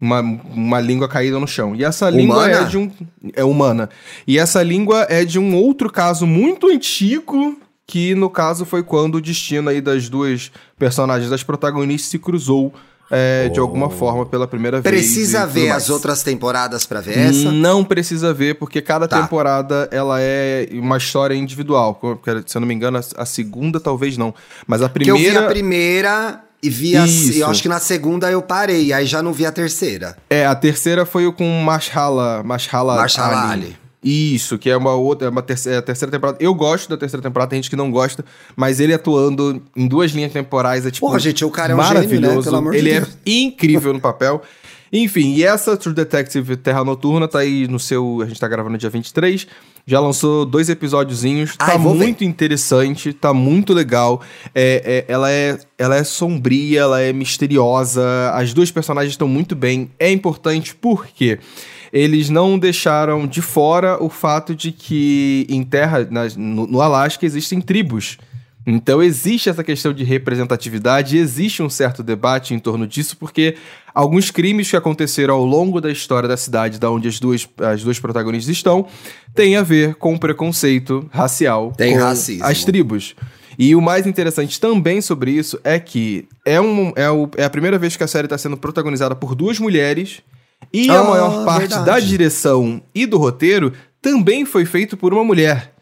Uma, 0.00 0.20
uma 0.20 0.80
língua 0.80 1.06
caída 1.08 1.38
no 1.38 1.46
chão. 1.46 1.74
E 1.76 1.84
essa 1.84 2.08
língua 2.08 2.36
Humana? 2.36 2.52
é 2.60 2.64
de 2.64 2.78
um. 2.78 2.90
É 3.34 3.44
humana. 3.44 3.90
E 4.26 4.38
essa 4.38 4.62
língua 4.62 5.06
é 5.10 5.24
de 5.26 5.38
um 5.38 5.54
outro 5.54 5.90
caso 5.92 6.26
muito 6.26 6.68
antigo. 6.68 7.58
Que 7.86 8.14
no 8.14 8.30
caso 8.30 8.64
foi 8.64 8.84
quando 8.84 9.16
o 9.16 9.20
destino 9.20 9.68
aí 9.68 9.80
das 9.80 10.08
duas 10.08 10.52
personagens 10.78 11.28
das 11.28 11.42
protagonistas 11.42 12.08
se 12.08 12.20
cruzou 12.20 12.72
é, 13.10 13.48
de 13.48 13.58
alguma 13.58 13.90
forma 13.90 14.24
pela 14.24 14.46
primeira 14.46 14.80
vez. 14.80 14.94
Precisa 14.94 15.38
e 15.38 15.40
tudo 15.42 15.52
ver 15.54 15.70
as 15.70 15.90
outras 15.90 16.22
temporadas 16.22 16.86
pra 16.86 17.00
ver 17.00 17.18
essa? 17.18 17.50
Não 17.50 17.82
precisa 17.82 18.32
ver, 18.32 18.54
porque 18.54 18.80
cada 18.80 19.08
Tá. 19.08 19.20
temporada 19.20 19.88
ela 19.90 20.18
é 20.20 20.68
uma 20.74 20.98
história 20.98 21.34
individual. 21.34 22.00
Se 22.46 22.56
eu 22.56 22.60
não 22.60 22.68
me 22.68 22.74
engano, 22.74 23.00
a- 23.16 23.26
segunda 23.26 23.80
talvez 23.80 24.16
não. 24.16 24.32
Mas 24.68 24.80
a 24.82 24.88
Porque 24.88 25.10
eu 25.10 25.16
vi 25.16 25.24
primeira. 25.24 25.44
a 25.46 25.50
primeira 25.50 26.44
e 26.62 26.68
vi 26.70 26.96
a. 26.96 27.04
Eu 27.34 27.48
acho 27.48 27.62
que 27.62 27.68
na 27.68 27.80
segunda 27.80 28.30
eu 28.30 28.42
parei, 28.42 28.92
aí 28.92 29.06
já 29.06 29.22
não 29.22 29.32
vi 29.32 29.46
a 29.46 29.52
terceira. 29.52 30.16
É, 30.28 30.44
a 30.46 30.54
terceira 30.54 31.06
foi 31.06 31.26
o 31.26 31.32
com 31.32 31.48
Marshala, 31.62 32.42
Marshala, 32.42 32.96
Mahershala 32.96 33.50
Ali. 33.52 33.64
Ali. 33.66 33.76
Isso, 34.02 34.56
que 34.56 34.70
é 34.70 34.76
uma 34.76 34.94
outra, 34.94 35.28
é 35.28 35.30
uma 35.30 35.42
terceira, 35.42 35.76
é 35.76 35.78
a 35.78 35.82
terceira 35.82 36.10
temporada. 36.10 36.38
Eu 36.40 36.54
gosto 36.54 36.88
da 36.88 36.96
terceira 36.96 37.22
temporada, 37.22 37.50
tem 37.50 37.58
gente 37.58 37.68
que 37.68 37.76
não 37.76 37.90
gosta, 37.90 38.24
mas 38.56 38.80
ele 38.80 38.94
atuando 38.94 39.62
em 39.76 39.86
duas 39.86 40.12
linhas 40.12 40.32
temporais 40.32 40.86
é 40.86 40.90
tipo 40.90 41.06
Porra, 41.06 41.18
gente, 41.18 41.44
o 41.44 41.50
cara 41.50 41.72
é 41.72 41.76
um 41.76 41.82
gênio, 41.82 41.94
maravilhoso. 41.94 42.36
né? 42.38 42.42
Pelo 42.44 42.56
amor 42.56 42.72
de 42.72 42.78
ele 42.78 42.92
Deus. 42.92 43.08
é 43.08 43.10
incrível 43.30 43.92
no 43.92 44.00
papel. 44.00 44.42
Enfim, 44.92 45.34
e 45.34 45.44
essa 45.44 45.76
True 45.76 45.94
Detective 45.94 46.56
Terra 46.56 46.82
Noturna 46.82 47.28
tá 47.28 47.40
aí 47.40 47.68
no 47.68 47.78
seu, 47.78 48.20
a 48.22 48.26
gente 48.26 48.40
tá 48.40 48.48
gravando 48.48 48.76
dia 48.78 48.90
23. 48.90 49.46
Já 49.86 49.98
lançou 49.98 50.44
dois 50.46 50.68
episódiozinhos, 50.68 51.54
Ai, 51.58 51.72
tá 51.72 51.76
ver. 51.76 51.78
muito 51.78 52.22
interessante, 52.24 53.12
tá 53.12 53.32
muito 53.34 53.72
legal. 53.72 54.20
É, 54.54 55.04
é- 55.08 55.12
ela, 55.12 55.30
é, 55.30 55.58
ela 55.78 55.96
é 55.96 56.04
sombria, 56.04 56.80
ela 56.80 57.00
é 57.00 57.12
misteriosa. 57.12 58.02
As 58.34 58.52
duas 58.54 58.70
personagens 58.70 59.12
estão 59.14 59.26
muito 59.28 59.56
bem. 59.56 59.90
É 59.98 60.10
importante 60.10 60.74
porque 60.74 61.38
eles 61.92 62.30
não 62.30 62.58
deixaram 62.58 63.26
de 63.26 63.42
fora 63.42 64.00
o 64.02 64.08
fato 64.08 64.54
de 64.54 64.70
que 64.70 65.44
em 65.48 65.64
terra, 65.64 66.06
nas- 66.10 66.36
no, 66.36 66.66
no 66.66 66.80
Alasca, 66.80 67.26
existem 67.26 67.60
tribos. 67.60 68.16
Então 68.66 69.02
existe 69.02 69.48
essa 69.48 69.64
questão 69.64 69.92
de 69.92 70.04
representatividade, 70.04 71.16
existe 71.16 71.62
um 71.62 71.70
certo 71.70 72.02
debate 72.02 72.52
em 72.54 72.58
torno 72.58 72.86
disso, 72.86 73.16
porque 73.16 73.56
alguns 73.94 74.30
crimes 74.30 74.68
que 74.70 74.76
aconteceram 74.76 75.34
ao 75.34 75.44
longo 75.44 75.80
da 75.80 75.90
história 75.90 76.28
da 76.28 76.36
cidade, 76.36 76.78
da 76.78 76.90
onde 76.90 77.08
as 77.08 77.18
duas, 77.18 77.48
as 77.58 77.82
duas 77.82 77.98
protagonistas 77.98 78.54
estão, 78.54 78.86
têm 79.34 79.56
a 79.56 79.62
ver 79.62 79.94
com 79.94 80.16
preconceito 80.16 81.08
racial 81.10 81.72
Tem 81.76 81.96
racismo. 81.96 82.44
as 82.44 82.62
tribos. 82.64 83.14
E 83.58 83.74
o 83.74 83.80
mais 83.80 84.06
interessante 84.06 84.60
também 84.60 85.00
sobre 85.00 85.30
isso 85.32 85.58
é 85.64 85.78
que 85.78 86.26
é, 86.46 86.60
um, 86.60 86.92
é, 86.96 87.10
o- 87.10 87.28
é 87.36 87.44
a 87.44 87.50
primeira 87.50 87.78
vez 87.78 87.96
que 87.96 88.04
a 88.04 88.06
série 88.06 88.26
está 88.26 88.38
sendo 88.38 88.56
protagonizada 88.56 89.14
por 89.14 89.34
duas 89.34 89.58
mulheres 89.58 90.20
e 90.72 90.88
a 90.90 91.00
Ah, 91.00 91.04
maior 91.04 91.44
parte 91.44 91.68
da 91.70 91.76
verdade. 91.82 92.08
direção 92.08 92.80
e 92.94 93.06
do 93.06 93.18
roteiro 93.18 93.72
também 94.00 94.44
foi 94.44 94.64
feito 94.64 94.96
por 94.96 95.12
uma 95.12 95.24
mulher. 95.24 95.72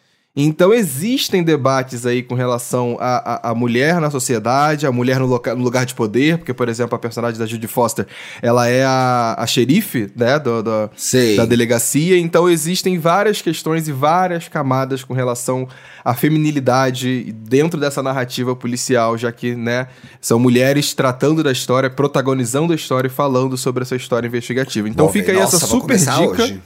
Então 0.41 0.73
existem 0.73 1.43
debates 1.43 2.07
aí 2.07 2.23
com 2.23 2.37
relação 2.37 2.97
à, 3.01 3.49
à, 3.49 3.51
à 3.51 3.55
mulher 3.57 4.01
na 4.01 4.09
sociedade, 4.09 4.87
a 4.87 4.93
mulher 4.93 5.19
no, 5.19 5.27
loca- 5.27 5.53
no 5.53 5.65
lugar 5.65 5.85
de 5.85 5.95
poder, 5.95 6.39
porque, 6.39 6.55
por 6.55 6.69
exemplo, 6.69 6.95
a 6.95 6.99
personagem 6.99 7.37
da 7.41 7.45
Judy 7.45 7.67
Foster, 7.67 8.07
ela 8.41 8.69
é 8.69 8.85
a, 8.85 9.35
a 9.37 9.47
xerife, 9.49 10.09
né, 10.15 10.39
do, 10.39 10.63
do- 10.63 10.91
da 11.37 11.45
delegacia, 11.45 12.17
então 12.17 12.49
existem 12.49 12.99
várias 13.01 13.43
questões 13.43 13.89
e 13.89 13.93
várias 13.93 14.47
camadas 14.47 15.03
com 15.03 15.13
relação 15.13 15.67
à 16.05 16.15
feminilidade 16.15 17.33
dentro 17.33 17.81
dessa 17.81 18.01
narrativa 18.03 18.55
policial, 18.55 19.19
já 19.19 19.33
que, 19.33 19.57
né, 19.57 19.89
são 20.21 20.39
mulheres 20.39 20.95
tratando 20.95 21.43
da 21.43 21.51
história, 21.51 21.91
protagonizando 21.91 22.73
a 22.73 22.77
história 22.77 23.09
e 23.09 23.11
falando 23.11 23.57
sobre 23.57 23.83
essa 23.83 23.97
história 23.97 24.29
investigativa. 24.29 24.89
Então 24.89 25.09
ver. 25.09 25.19
fica 25.19 25.33
aí 25.33 25.39
Nossa, 25.41 25.57
essa 25.57 25.67
super 25.67 25.97
dica. 25.97 26.21
hoje. 26.45 26.63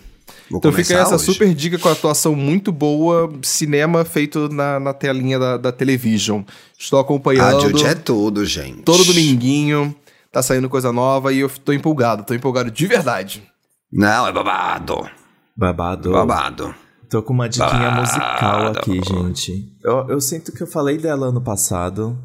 Vou 0.52 0.58
Então 0.58 0.70
fica 0.70 0.94
essa 0.98 1.14
hoje. 1.14 1.24
super 1.24 1.54
dica 1.54 1.78
com 1.78 1.88
atuação 1.88 2.36
muito 2.36 2.70
boa, 2.70 3.32
cinema 3.42 4.04
feito 4.04 4.50
na, 4.50 4.78
na 4.78 4.92
telinha 4.92 5.38
da, 5.38 5.56
da 5.56 5.72
television. 5.72 6.42
Estou 6.78 6.98
A 6.98 7.02
acompanhando 7.02 7.62
Judy 7.62 7.86
é 7.86 7.94
tudo, 7.94 8.44
gente. 8.44 8.82
todo 8.82 9.02
dominguinho, 9.02 9.96
tá 10.30 10.42
saindo 10.42 10.68
coisa 10.68 10.92
nova 10.92 11.32
e 11.32 11.38
eu 11.38 11.48
tô 11.48 11.72
empolgado, 11.72 12.22
tô 12.22 12.34
empolgado 12.34 12.70
de 12.70 12.86
verdade. 12.86 13.42
Não, 13.90 14.26
é 14.26 14.32
babado. 14.32 15.08
Babado. 15.56 16.12
Babado. 16.12 16.74
Tô 17.08 17.22
com 17.22 17.32
uma 17.32 17.48
diquinha 17.48 17.70
Babado. 17.70 18.00
musical 18.02 18.66
aqui, 18.68 19.00
gente. 19.02 19.72
Eu, 19.82 20.06
eu 20.10 20.20
sinto 20.20 20.52
que 20.52 20.62
eu 20.62 20.66
falei 20.66 20.98
dela 20.98 21.28
ano 21.28 21.40
passado, 21.42 22.18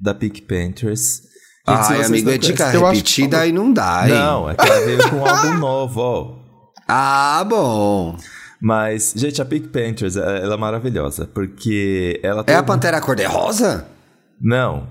da 0.00 0.12
Pink 0.12 0.42
Panthers. 0.42 1.22
Gente, 1.68 1.84
se 1.84 1.92
Ai, 1.92 1.96
vocês 1.98 2.06
amigo, 2.08 2.30
é 2.30 2.38
dica 2.38 2.70
repetida 2.70 3.46
e 3.46 3.52
não 3.52 3.72
dá, 3.72 4.08
hein? 4.08 4.14
Não, 4.14 4.50
é 4.50 4.54
que 4.56 4.68
ela 4.68 4.84
veio 4.84 5.10
com 5.10 5.16
um 5.16 5.26
álbum 5.26 5.58
novo, 5.58 6.00
ó. 6.00 6.41
Ah, 6.86 7.44
bom. 7.48 8.16
Mas, 8.60 9.12
gente, 9.16 9.42
a 9.42 9.44
Pink 9.44 9.68
Panthers, 9.68 10.16
ela 10.16 10.36
ela 10.38 10.54
é 10.54 10.56
maravilhosa, 10.58 11.26
porque 11.26 12.20
ela 12.22 12.44
É 12.46 12.54
a 12.54 12.62
Pantera 12.62 13.00
Cor-de-Rosa? 13.00 13.86
Não. 14.40 14.88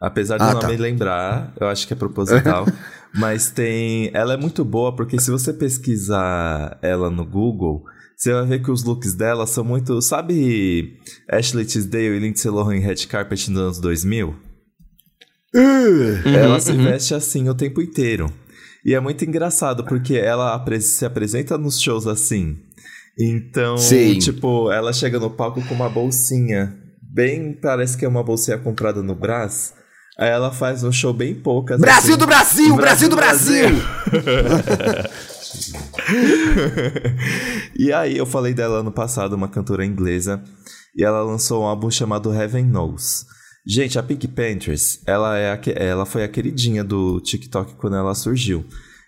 Apesar 0.00 0.38
de 0.38 0.44
Ah, 0.44 0.48
eu 0.48 0.54
não 0.54 0.60
tá. 0.60 0.68
me 0.68 0.76
lembrar, 0.76 1.52
eu 1.60 1.68
acho 1.68 1.86
que 1.86 1.92
é 1.92 1.96
proposital. 1.96 2.66
mas 3.14 3.50
tem. 3.50 4.10
Ela 4.14 4.34
é 4.34 4.36
muito 4.36 4.64
boa, 4.64 4.96
porque 4.96 5.20
se 5.20 5.30
você 5.30 5.52
pesquisar 5.52 6.78
ela 6.80 7.10
no 7.10 7.24
Google, 7.26 7.84
você 8.16 8.32
vai 8.32 8.46
ver 8.46 8.62
que 8.62 8.70
os 8.70 8.84
looks 8.84 9.14
dela 9.14 9.46
são 9.46 9.62
muito. 9.64 10.00
Sabe 10.00 10.98
Ashley 11.30 11.66
Tisdale 11.66 12.16
e 12.16 12.18
Lindsay 12.18 12.50
Lohan 12.50 12.76
em 12.76 12.80
Red 12.80 13.06
Carpet 13.06 13.50
nos 13.50 13.60
anos 13.60 13.80
2000? 13.80 14.34
ela 16.24 16.60
se 16.60 16.72
veste 16.72 17.14
assim 17.14 17.48
o 17.48 17.54
tempo 17.54 17.82
inteiro. 17.82 18.32
E 18.84 18.94
é 18.94 19.00
muito 19.00 19.24
engraçado, 19.24 19.84
porque 19.84 20.16
ela 20.16 20.64
se 20.80 21.04
apresenta 21.04 21.58
nos 21.58 21.80
shows 21.80 22.06
assim. 22.06 22.56
Então, 23.18 23.76
Sim. 23.76 24.18
tipo, 24.18 24.70
ela 24.72 24.92
chega 24.92 25.18
no 25.18 25.30
palco 25.30 25.62
com 25.66 25.74
uma 25.74 25.88
bolsinha. 25.88 26.76
Bem, 27.02 27.52
parece 27.52 27.96
que 27.96 28.04
é 28.04 28.08
uma 28.08 28.22
bolsinha 28.22 28.56
comprada 28.56 29.02
no 29.02 29.14
Brás. 29.14 29.74
Aí 30.18 30.28
ela 30.28 30.52
faz 30.52 30.84
um 30.84 30.92
show 30.92 31.12
bem 31.12 31.34
poucas. 31.34 31.80
Brasil 31.80 32.10
assim. 32.10 32.18
do 32.18 32.26
Brasil! 32.26 32.76
Brasil 32.76 33.08
do 33.08 33.16
Brasil! 33.16 33.68
e 37.78 37.92
aí 37.92 38.16
eu 38.16 38.26
falei 38.26 38.54
dela 38.54 38.80
ano 38.80 38.92
passado, 38.92 39.34
uma 39.34 39.48
cantora 39.48 39.84
inglesa, 39.84 40.42
e 40.94 41.04
ela 41.04 41.22
lançou 41.22 41.62
um 41.62 41.66
álbum 41.66 41.90
chamado 41.90 42.32
Heaven 42.32 42.64
Knows. 42.64 43.26
Gente, 43.66 43.98
a 43.98 44.02
Pink 44.02 44.26
Panthers, 44.28 45.00
ela, 45.06 45.36
é 45.36 45.52
a, 45.52 45.60
ela 45.76 46.06
foi 46.06 46.24
a 46.24 46.28
queridinha 46.28 46.82
do 46.82 47.20
TikTok 47.20 47.74
quando 47.74 47.96
ela 47.96 48.14
surgiu. 48.14 48.64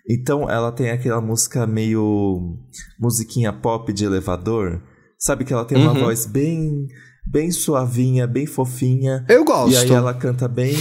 Então 0.08 0.48
ela 0.50 0.70
tem 0.72 0.90
aquela 0.90 1.20
música 1.20 1.66
meio 1.66 2.58
musiquinha 2.98 3.52
pop 3.52 3.92
de 3.92 4.04
elevador. 4.04 4.82
Sabe 5.18 5.44
que 5.44 5.52
ela 5.52 5.64
tem 5.64 5.78
uma 5.78 5.92
Uhum. 5.92 6.00
voz 6.00 6.26
bem 6.26 6.86
bem 7.24 7.52
suavinha, 7.52 8.26
bem 8.26 8.46
fofinha. 8.46 9.24
Eu 9.28 9.44
gosto. 9.44 9.72
E 9.72 9.76
aí 9.76 9.90
ela 9.92 10.12
canta 10.12 10.48
bem 10.48 10.74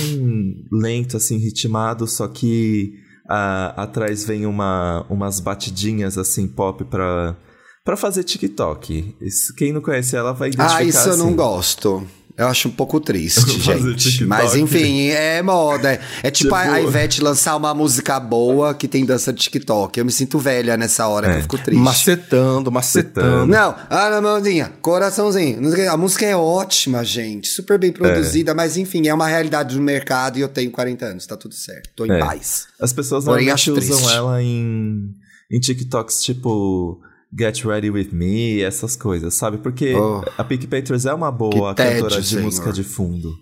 lento, 0.71 1.15
assim, 1.17 1.37
ritmado, 1.37 2.07
só 2.07 2.27
que 2.27 2.93
a- 3.29 3.83
atrás 3.83 4.25
vem 4.25 4.47
uma, 4.47 5.05
umas 5.07 5.39
batidinhas, 5.39 6.17
assim, 6.17 6.47
pop 6.47 6.83
pra, 6.85 7.37
pra 7.85 7.95
fazer 7.95 8.23
TikTok. 8.23 9.15
Quem 9.55 9.71
não 9.71 9.81
conhece 9.81 10.15
ela 10.15 10.33
vai 10.33 10.49
identificar 10.49 10.77
Ah, 10.79 10.83
isso 10.83 11.09
eu 11.09 11.17
não 11.17 11.27
assim. 11.27 11.35
gosto. 11.35 12.07
Eu 12.37 12.47
acho 12.47 12.67
um 12.67 12.71
pouco 12.71 12.99
triste, 12.99 13.49
gente. 13.59 14.25
Mas 14.25 14.55
enfim, 14.55 15.09
é 15.09 15.41
moda. 15.41 15.99
É 16.23 16.29
tipo, 16.31 16.53
a- 16.55 16.61
a 16.61 16.75
Tipo- 16.77 16.87
Ivete 16.89 17.21
lançar 17.21 17.55
uma 17.55 17.73
música 17.73 18.19
boa 18.19 18.73
que 18.73 18.87
tem 18.87 19.05
dança 19.05 19.31
de 19.33 19.39
TikTok. 19.41 19.99
Eu 19.99 20.05
me 20.05 20.11
sinto 20.11 20.39
velha 20.39 20.75
nessa 20.77 21.07
hora 21.07 21.27
que 21.27 21.33
É. 21.33 21.37
eu 21.37 21.41
fico 21.43 21.57
triste. 21.57 21.81
Macetando, 21.81 22.71
macetando. 22.71 23.45
Não, 23.47 23.75
ah, 23.89 24.09
na 24.09 24.21
mãozinha, 24.21 24.71
coraçãozinho. 24.81 25.59
A 25.91 25.97
música 25.97 26.25
é 26.25 26.35
ótima, 26.35 27.03
gente. 27.03 27.47
Super 27.49 27.77
bem 27.77 27.91
produzida, 27.91 28.53
mas 28.53 28.77
enfim, 28.77 29.07
é 29.07 29.13
uma 29.13 29.27
realidade 29.27 29.75
do 29.75 29.81
mercado 29.81 30.37
e 30.37 30.41
eu 30.41 30.47
tenho 30.49 30.71
40 30.71 31.05
anos, 31.05 31.25
tá 31.25 31.35
tudo 31.37 31.53
certo. 31.53 31.89
Tô 31.95 32.05
em 32.05 32.11
É. 32.11 32.19
paz. 32.19 32.67
As 32.79 32.93
pessoas 32.93 33.25
Porém, 33.25 33.47
normalmente 33.47 33.71
usam 33.71 34.09
ela 34.11 34.41
em, 34.41 35.09
em 35.51 35.59
TikToks 35.59 36.21
tipo 36.23 36.99
Get 37.37 37.63
Ready 37.63 37.89
With 37.89 38.09
Me, 38.11 38.61
essas 38.61 38.95
coisas, 38.95 39.33
sabe? 39.33 39.57
Porque 39.57 39.95
Oh. 39.95 40.21
a 40.37 40.43
Pink 40.43 40.67
Panthers 40.67 41.05
é 41.05 41.13
uma 41.13 41.31
boa 41.31 41.73
tédio, 41.73 42.03
cantora 42.03 42.21
de 42.21 42.27
senhor. 42.27 42.43
música 42.43 42.71
de 42.73 42.83
fundo. 42.83 43.33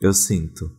Eu 0.00 0.12
sinto. 0.14 0.70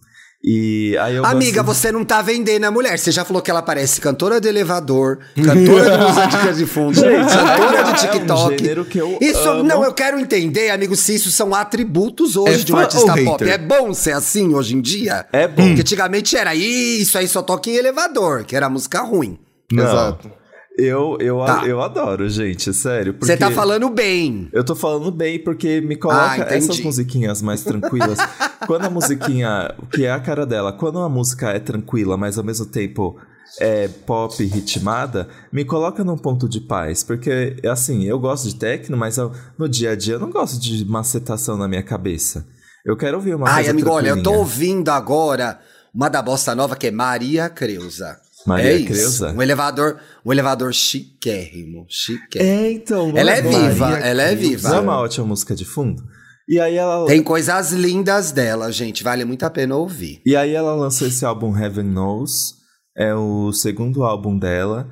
E 0.43 0.95
aí 1.01 1.16
eu 1.16 1.26
Amiga, 1.26 1.64
gosto... 1.64 1.76
você 1.80 1.91
não 1.91 2.05
tá 2.05 2.22
vendendo 2.22 2.64
a 2.66 2.72
mulher. 2.72 2.97
Você 2.99 3.12
já 3.12 3.26
falou 3.26 3.41
que 3.41 3.49
ela 3.49 3.62
parece 3.64 3.99
cantora 3.99 4.39
de 4.39 4.47
elevador, 4.47 5.18
cantora 5.36 5.97
de 5.97 6.03
música 6.03 6.53
de 6.53 6.66
fundo, 6.68 7.01
cantora 7.01 7.80
é 7.80 7.84
de 7.84 7.89
um 7.89 7.93
TikTok. 7.95 8.58
gênero 8.60 8.86
que 8.86 8.97
eu 8.99 9.18
isso, 9.20 9.49
amo. 9.49 9.64
não, 9.64 9.84
eu 9.84 9.91
quero 9.93 10.20
entender, 10.20 10.70
amigo, 10.70 10.95
se 10.95 11.16
isso 11.16 11.32
são 11.32 11.55
atributos 11.55 12.36
hoje 12.38 12.62
É 12.62 12.64
de 12.64 12.72
um 12.72 12.78
artista 12.78 13.14
pop. 13.16 13.43
hater? 13.43 13.49
É 13.49 13.58
bom 13.58 13.93
ser 13.95 14.12
assim 14.14 14.53
hoje 14.53 14.76
em 14.76 14.82
dia? 14.82 15.26
É 15.34 15.47
bom. 15.47 15.66
Porque 15.68 15.82
antigamente 15.82 16.38
era 16.38 16.53
isso 16.53 17.18
aí 17.18 17.28
só 17.28 17.41
toca 17.41 17.70
em 17.72 17.76
elevador, 17.76 18.43
que 18.45 18.55
era 18.55 18.70
música 18.70 19.01
ruim. 19.01 19.39
Não, 19.72 19.84
Exato. 19.84 20.32
Eu, 20.78 21.17
eu, 21.19 21.38
Tá. 21.43 21.65
eu 21.65 21.82
adoro, 21.82 22.30
gente, 22.30 22.71
sério. 22.71 23.15
Você 23.19 23.36
tá 23.36 23.49
falando 23.49 23.89
bem. 23.89 24.47
Eu 24.53 24.63
tô 24.63 24.75
falando 24.75 25.09
bem 25.11 25.39
porque 25.43 25.82
me 25.82 25.95
coloca 25.95 26.43
Ah, 26.47 26.53
essas 26.55 26.80
musiquinhas 26.82 27.41
mais 27.41 27.63
tranquilas. 27.63 28.19
quando 28.67 28.86
a 28.86 28.89
musiquinha, 28.89 29.73
que 29.91 30.05
é 30.05 30.11
a 30.11 30.19
cara 30.19 30.45
dela, 30.45 30.71
quando 30.71 30.99
a 30.99 31.09
música 31.09 31.49
é 31.49 31.59
tranquila, 31.59 32.15
mas 32.15 32.38
ao 32.38 32.43
mesmo 32.43 32.65
tempo 32.67 33.19
é 33.59 33.88
pop 33.88 34.43
ritmada, 34.45 35.28
me 35.51 35.65
coloca 35.65 36.03
num 36.03 36.17
ponto 36.17 36.47
de 36.47 36.61
paz. 36.61 37.01
Porque, 37.03 37.55
assim, 37.65 38.03
eu 38.03 38.19
gosto 38.19 38.47
de 38.47 38.55
techno, 38.55 38.95
mas 38.95 39.17
eu- 39.17 39.32
no 39.57 39.67
dia 39.67 39.91
a 39.91 39.95
dia 39.95 40.13
eu 40.15 40.19
não 40.19 40.30
gosto 40.30 40.59
de 40.59 40.86
macetação 40.86 41.57
na 41.57 41.67
minha 41.67 41.82
cabeça. 41.82 42.45
Eu 42.86 42.95
quero 42.95 43.17
ouvir 43.17 43.34
uma 43.36 43.47
Ai, 43.49 43.55
coisa 43.55 43.71
amigo, 43.71 43.89
olha, 43.89 44.09
eu 44.09 44.21
tô 44.21 44.34
ouvindo 44.34 44.89
agora 44.89 45.59
uma 45.93 46.07
da 46.09 46.21
bossa 46.21 46.53
nova 46.53 46.75
que 46.75 46.88
é 46.88 46.91
Maria 46.91 47.49
Creuza. 47.49 48.17
Maria 48.48 48.72
é 48.72 48.76
isso. 48.78 48.88
Creuza? 48.88 49.34
Um 49.34 49.41
elevador, 49.41 50.00
um 50.26 50.32
elevador 50.32 50.74
chiquérrimo, 50.74 51.86
chiquérrimo. 51.89 52.52
É, 52.52 52.72
então. 52.72 53.12
Ela 53.16 53.32
é 53.32 53.41
bom? 53.41 53.50
viva, 53.50 53.89
Maria 53.89 54.06
ela 54.06 54.22
é 54.24 54.36
viva. 54.36 54.70
É 54.70 54.80
uma 54.80 55.00
ótima 55.00 55.28
música 55.28 55.54
de 55.54 55.66
fundo? 55.66 56.02
E 56.48 56.60
aí 56.60 56.76
ela... 56.76 57.06
Tem 57.06 57.22
coisas 57.22 57.74
lindas 57.74 58.32
dela, 58.32 58.72
gente. 58.72 59.04
Vale 59.04 59.26
muito 59.26 59.43
a 59.43 59.50
pena 59.50 59.76
ouvir. 59.76 60.22
E 60.26 60.34
aí 60.34 60.54
ela 60.54 60.74
lançou 60.74 61.06
esse 61.08 61.26
álbum 61.26 61.56
Heaven 61.58 61.84
Knows, 61.84 62.54
é 62.98 63.14
o 63.14 63.52
segundo 63.52 64.04
álbum 64.04 64.39
dela. 64.39 64.89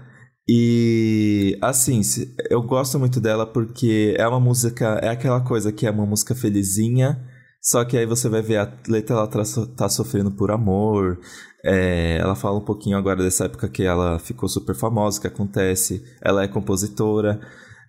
E 0.48 1.58
assim, 1.62 2.02
eu 2.50 2.62
gosto 2.62 3.00
muito 3.00 3.22
dela 3.22 3.48
porque 3.48 4.16
é 4.18 4.28
uma 4.28 4.40
música, 4.40 5.00
é 5.02 5.10
aquela 5.10 5.42
coisa 5.42 5.72
que 5.72 5.88
é 5.88 5.92
uma 5.92 6.06
música 6.06 6.36
felizinha, 6.36 7.18
só 7.62 7.84
que 7.84 7.98
aí 7.98 8.06
você 8.06 8.30
vai 8.30 8.44
ver 8.44 8.58
a 8.58 8.72
letra, 8.88 9.16
ela 9.16 9.28
tá, 9.28 9.42
tá 9.76 9.90
sofrendo 9.90 10.32
por 10.32 10.52
amor. 10.52 11.20
É, 11.68 12.18
ela 12.22 12.36
fala 12.36 12.58
um 12.58 12.62
pouquinho 12.64 12.96
agora 12.96 13.24
dessa 13.24 13.46
época 13.46 13.68
que 13.68 13.82
ela 13.84 14.20
ficou 14.20 14.48
super 14.48 14.76
famosa, 14.76 15.20
que 15.20 15.26
acontece. 15.28 16.04
Ela 16.24 16.44
é 16.44 16.48
compositora. 16.48 17.40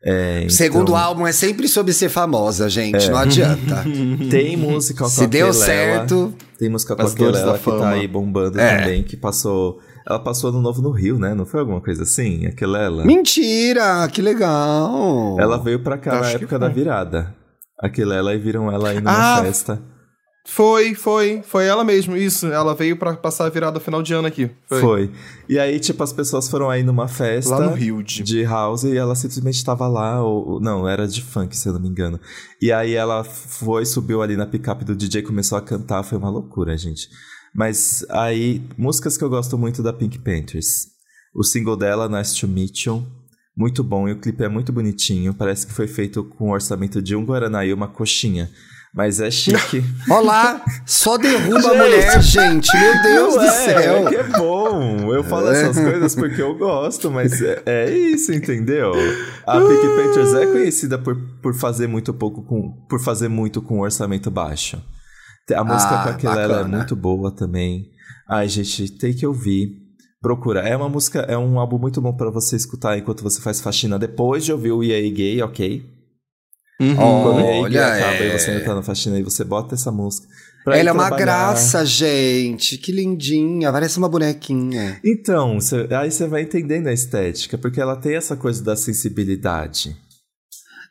é, 0.03 0.45
O 0.47 0.51
segundo 0.51 0.93
então, 0.93 0.97
álbum 0.97 1.27
é 1.27 1.33
sempre 1.33 1.69
sobre 1.69 1.93
ser 1.93 2.09
famosa, 2.09 2.71
gente. 2.71 3.11
Não 3.11 3.19
adianta. 3.19 3.85
Tem 4.31 4.57
música 4.57 5.05
com 5.05 5.11
Se 5.11 5.25
a 5.25 5.27
deu 5.27 5.53
certo. 5.53 6.33
Tem 6.59 6.71
música 6.71 6.97
com 6.97 7.03
a 7.03 7.05
da 7.05 7.11
que 7.11 7.43
tá 7.43 7.55
fama. 7.59 7.91
aí 7.91 8.09
bombando 8.09 8.59
É. 8.59 8.79
também, 8.79 9.03
que 9.03 9.15
passou. 9.17 9.79
Ela 10.09 10.21
passou 10.21 10.51
ano 10.51 10.61
novo 10.63 10.81
no 10.81 10.91
Rio, 10.93 11.19
né? 11.19 11.35
Não 11.35 11.45
foi 11.45 11.61
alguma 11.61 11.81
coisa 11.83 12.05
assim? 12.05 12.47
A 12.47 12.53
Kelela. 12.53 13.05
Mentira, 13.05 14.09
que 14.09 14.23
legal. 14.23 15.37
Ela 15.39 15.59
veio 15.59 15.81
pra 15.81 15.99
cá 15.99 16.21
na 16.21 16.31
época 16.31 16.59
da 16.59 16.69
virada. 16.69 17.35
A 17.79 17.91
Kelela 17.91 18.33
e 18.35 18.39
viram 18.39 18.71
ela 18.73 18.89
aí 18.91 19.01
numa 19.01 19.39
Ah, 19.39 19.43
festa. 19.43 19.83
Foi, 20.49 20.95
foi. 20.95 21.43
Foi 21.45 21.67
ela 21.67 21.83
mesmo, 21.85 22.17
isso. 22.17 22.47
Ela 22.47 22.75
veio 22.75 22.97
pra 22.97 23.15
passar 23.17 23.47
a 23.47 23.51
virada 23.51 23.81
final 23.81 24.03
de 24.03 24.15
ano 24.15 24.29
aqui. 24.29 24.49
Foi. 24.69 24.81
Foi. 24.81 25.11
E 25.49 25.59
aí, 25.59 25.79
tipo, 25.81 26.03
as 26.03 26.13
pessoas 26.13 26.49
foram 26.49 26.71
aí 26.71 26.83
numa 26.83 27.09
festa. 27.09 27.57
Lá 27.57 27.69
no 27.69 27.75
Rio 27.75 28.03
de- 28.03 28.23
De 28.23 28.43
house 28.45 28.85
e 28.85 28.97
ela 28.97 29.15
simplesmente 29.15 29.65
tava 29.65 29.87
lá. 29.89 30.23
Ou, 30.23 30.61
não, 30.61 30.89
era 30.89 31.07
de 31.09 31.21
funk, 31.21 31.57
se 31.57 31.69
eu 31.69 31.73
não 31.73 31.81
me 31.81 31.89
engano. 31.89 32.19
E 32.63 32.71
aí 32.73 32.95
ela 32.95 33.25
foi, 33.25 33.85
subiu 33.85 34.23
ali 34.23 34.37
na 34.37 34.47
picape 34.47 34.85
do 34.85 34.95
DJ, 34.95 35.23
começou 35.23 35.59
a 35.59 35.63
cantar. 35.63 36.03
Foi 36.05 36.17
uma 36.17 36.31
loucura, 36.31 36.77
gente. 36.77 37.09
Mas 37.55 38.05
aí, 38.11 38.63
músicas 38.79 39.17
que 39.17 39.25
eu 39.25 39.31
gosto 39.31 39.59
muito 39.59 39.83
da 39.83 39.93
Pink 39.93 40.19
Panthers. 40.19 40.87
O 41.35 41.43
single 41.43 41.77
dela, 41.77 42.09
Nice 42.09 42.39
to 42.39 42.47
Meet 42.49 42.85
You. 42.87 43.05
Muito 43.57 43.83
bom, 43.83 44.07
e 44.09 44.13
o 44.13 44.21
clipe 44.21 44.45
é 44.45 44.49
muito 44.49 44.71
bonitinho. 44.73 45.33
Parece 45.35 45.67
que 45.67 45.73
foi 45.73 45.89
feito 45.89 46.23
com 46.23 46.51
o 46.51 46.53
orçamento 46.53 47.01
de 47.03 47.17
um 47.17 47.25
Guaraná 47.25 47.65
e 47.65 47.73
uma 47.73 47.89
coxinha. 47.89 48.51
Mas 48.97 49.21
é 49.21 49.31
chique. 49.31 49.85
Olá, 50.11 50.65
só 50.87 51.19
derruba 51.19 51.71
a 51.71 51.75
mulher, 51.75 52.23
gente. 52.23 52.75
Meu 52.75 53.03
Deus 53.03 53.35
do 53.35 53.41
é, 53.43 53.51
céu. 53.51 53.97
É 53.97 54.09
que 54.09 54.15
é 54.17 54.25
bom. 54.25 55.15
Eu 55.15 55.23
falo 55.23 55.49
essas 55.49 55.79
coisas 55.79 56.15
porque 56.15 56.41
eu 56.41 56.57
gosto, 56.57 57.11
mas 57.11 57.43
é, 57.43 57.63
é 57.67 57.91
isso, 57.91 58.33
entendeu? 58.33 58.93
A 59.47 59.61
Pink 59.61 59.87
Panthers 59.87 60.33
é 60.33 60.47
conhecida 60.47 60.99
por, 60.99 61.15
por 61.43 61.55
fazer 61.55 61.87
muito 61.87 62.15
pouco 62.15 62.43
com 62.43 62.73
por 62.89 62.99
fazer 62.99 63.29
muito 63.29 63.61
com 63.61 63.81
orçamento 63.81 64.31
baixo. 64.31 64.83
A 65.55 65.63
música 65.63 66.01
Ah, 66.01 66.03
com 66.03 66.09
aquela 66.09 66.41
ela 66.41 66.61
é 66.61 66.65
muito 66.65 66.97
boa 66.97 67.31
também. 67.31 67.91
Ai, 68.27 68.49
gente, 68.49 68.91
tem 68.97 69.13
que 69.13 69.27
ouvir. 69.27 69.77
Procura. 70.23 70.61
É 70.61 70.75
uma 70.75 70.89
música, 70.89 71.21
é 71.29 71.37
um 71.37 71.61
álbum 71.61 71.79
muito 71.79 72.01
bom 72.01 72.17
pra 72.17 72.31
você 72.31 72.57
escutar 72.57 72.97
enquanto 72.97 73.23
você 73.23 73.43
faz 73.43 73.61
faxina 73.61 73.99
depois 73.99 74.43
de 74.43 74.53
ouvir 74.53 74.73
o 74.73 74.83
EA 74.83 75.03
Gay, 75.13 75.43
ok? 75.43 75.96
Uhum. 76.81 76.95
Quando 76.95 77.37
o 77.37 77.41
EA 77.41 77.53
Gay 77.53 77.61
Olha, 77.63 77.87
acaba 77.87 78.13
é. 78.17 78.29
e 78.35 78.39
você 78.39 78.51
ainda 78.51 78.65
tá 78.65 78.75
na 78.75 78.83
faxina 78.83 79.19
e 79.19 79.23
você 79.23 79.45
bota 79.45 79.75
essa 79.75 79.91
música. 79.91 80.29
Ela 80.67 80.91
é 80.91 80.93
uma 80.93 81.07
trabalhar. 81.07 81.25
graça, 81.25 81.85
gente. 81.87 82.77
Que 82.77 82.91
lindinha. 82.91 83.71
Parece 83.73 83.99
uma 83.99 84.09
bonequinha. 84.09 84.99
Então, 85.05 85.61
cê- 85.61 85.87
aí 85.93 86.11
você 86.11 86.27
vai 86.27 86.43
entendendo 86.43 86.89
a 86.89 86.93
estética, 86.93 87.57
porque 87.57 87.81
ela 87.81 87.95
tem 87.97 88.17
essa 88.17 88.37
coisa 88.37 88.63
da 88.65 88.75
sensibilidade. 88.75 89.97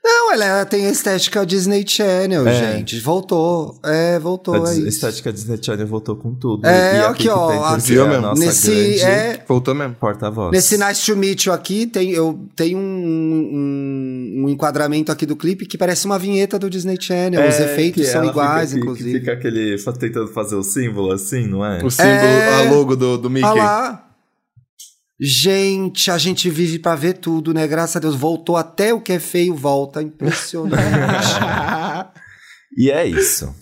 Não, 0.08 0.34
ela 0.34 0.64
tem 0.66 0.86
a 0.86 0.91
estética 0.91 1.43
Disney 1.43 1.84
Channel, 1.88 2.47
É. 2.47 2.74
gente. 2.78 2.99
Voltou. 2.99 3.76
É, 3.84 4.20
voltou. 4.20 4.64
a 4.64 4.72
é 4.72 4.78
estética 4.78 5.34
Disney 5.34 5.58
Channel 5.60 5.88
voltou 5.88 6.16
com 6.16 6.36
tudo. 6.36 6.64
É, 6.68 6.97
e 6.97 7.03
aqui, 7.06 7.28
ó, 7.28 7.49
aqui, 7.74 7.97
a 7.97 8.22
nossa 8.22 8.45
nesse- 8.45 8.72
grande 8.72 9.01
é- 9.01 9.43
Voltou 9.47 9.74
mesmo. 9.74 9.95
porta-voz. 9.95 10.51
Nesse 10.51 10.78
Nice 10.78 11.03
to 11.12 11.18
Meet 11.18 11.45
You 11.47 11.53
aqui, 11.53 11.88
tem, 11.88 12.12
eu, 12.12 12.39
tem 12.56 12.76
um, 12.76 12.80
um, 12.80 14.43
um 14.45 14.49
enquadramento 14.49 15.12
aqui 15.12 15.26
do 15.26 15.36
clipe 15.36 15.66
que 15.66 15.78
parece 15.78 16.06
uma 16.06 16.20
vinheta 16.20 16.60
do 16.60 16.70
Disney 16.70 16.97
Channel. 16.99 17.41
Os 17.47 17.56
É, 17.60 17.66
efeitos 17.74 18.03
que 18.03 18.08
são 18.08 18.24
iguais, 18.24 18.70
fica, 18.74 18.82
inclusive. 18.82 19.12
Que 19.12 19.20
fica 19.20 19.34
aquele. 19.34 19.76
tentando 19.99 20.28
fazer 20.28 20.56
o 20.56 20.64
símbolo 20.64 21.12
assim, 21.14 21.47
não 21.47 21.66
é? 21.66 21.84
O 21.84 21.89
símbolo, 21.89 22.14
É. 22.16 22.68
a 22.68 22.72
logo 22.72 22.95
do, 22.95 23.18
do 23.18 23.30
Mickey. 23.30 23.47
Olha 23.49 23.64
lá. 23.64 24.01
Gente, 25.20 26.11
a 26.11 26.18
gente 26.18 26.49
vive 26.49 26.78
pra 26.78 26.93
ver 26.95 27.13
tudo, 27.13 27.53
né? 27.53 27.66
Graças 27.68 27.95
a 27.95 27.99
Deus, 27.99 28.16
voltou 28.16 28.57
até 28.57 28.93
o 28.93 28.99
que 28.99 29.13
é 29.13 29.20
feio, 29.20 29.55
volta. 29.55 30.01
Impressionante. 30.01 30.76
E 32.78 32.91
é 32.91 33.05
isso. 33.07 33.55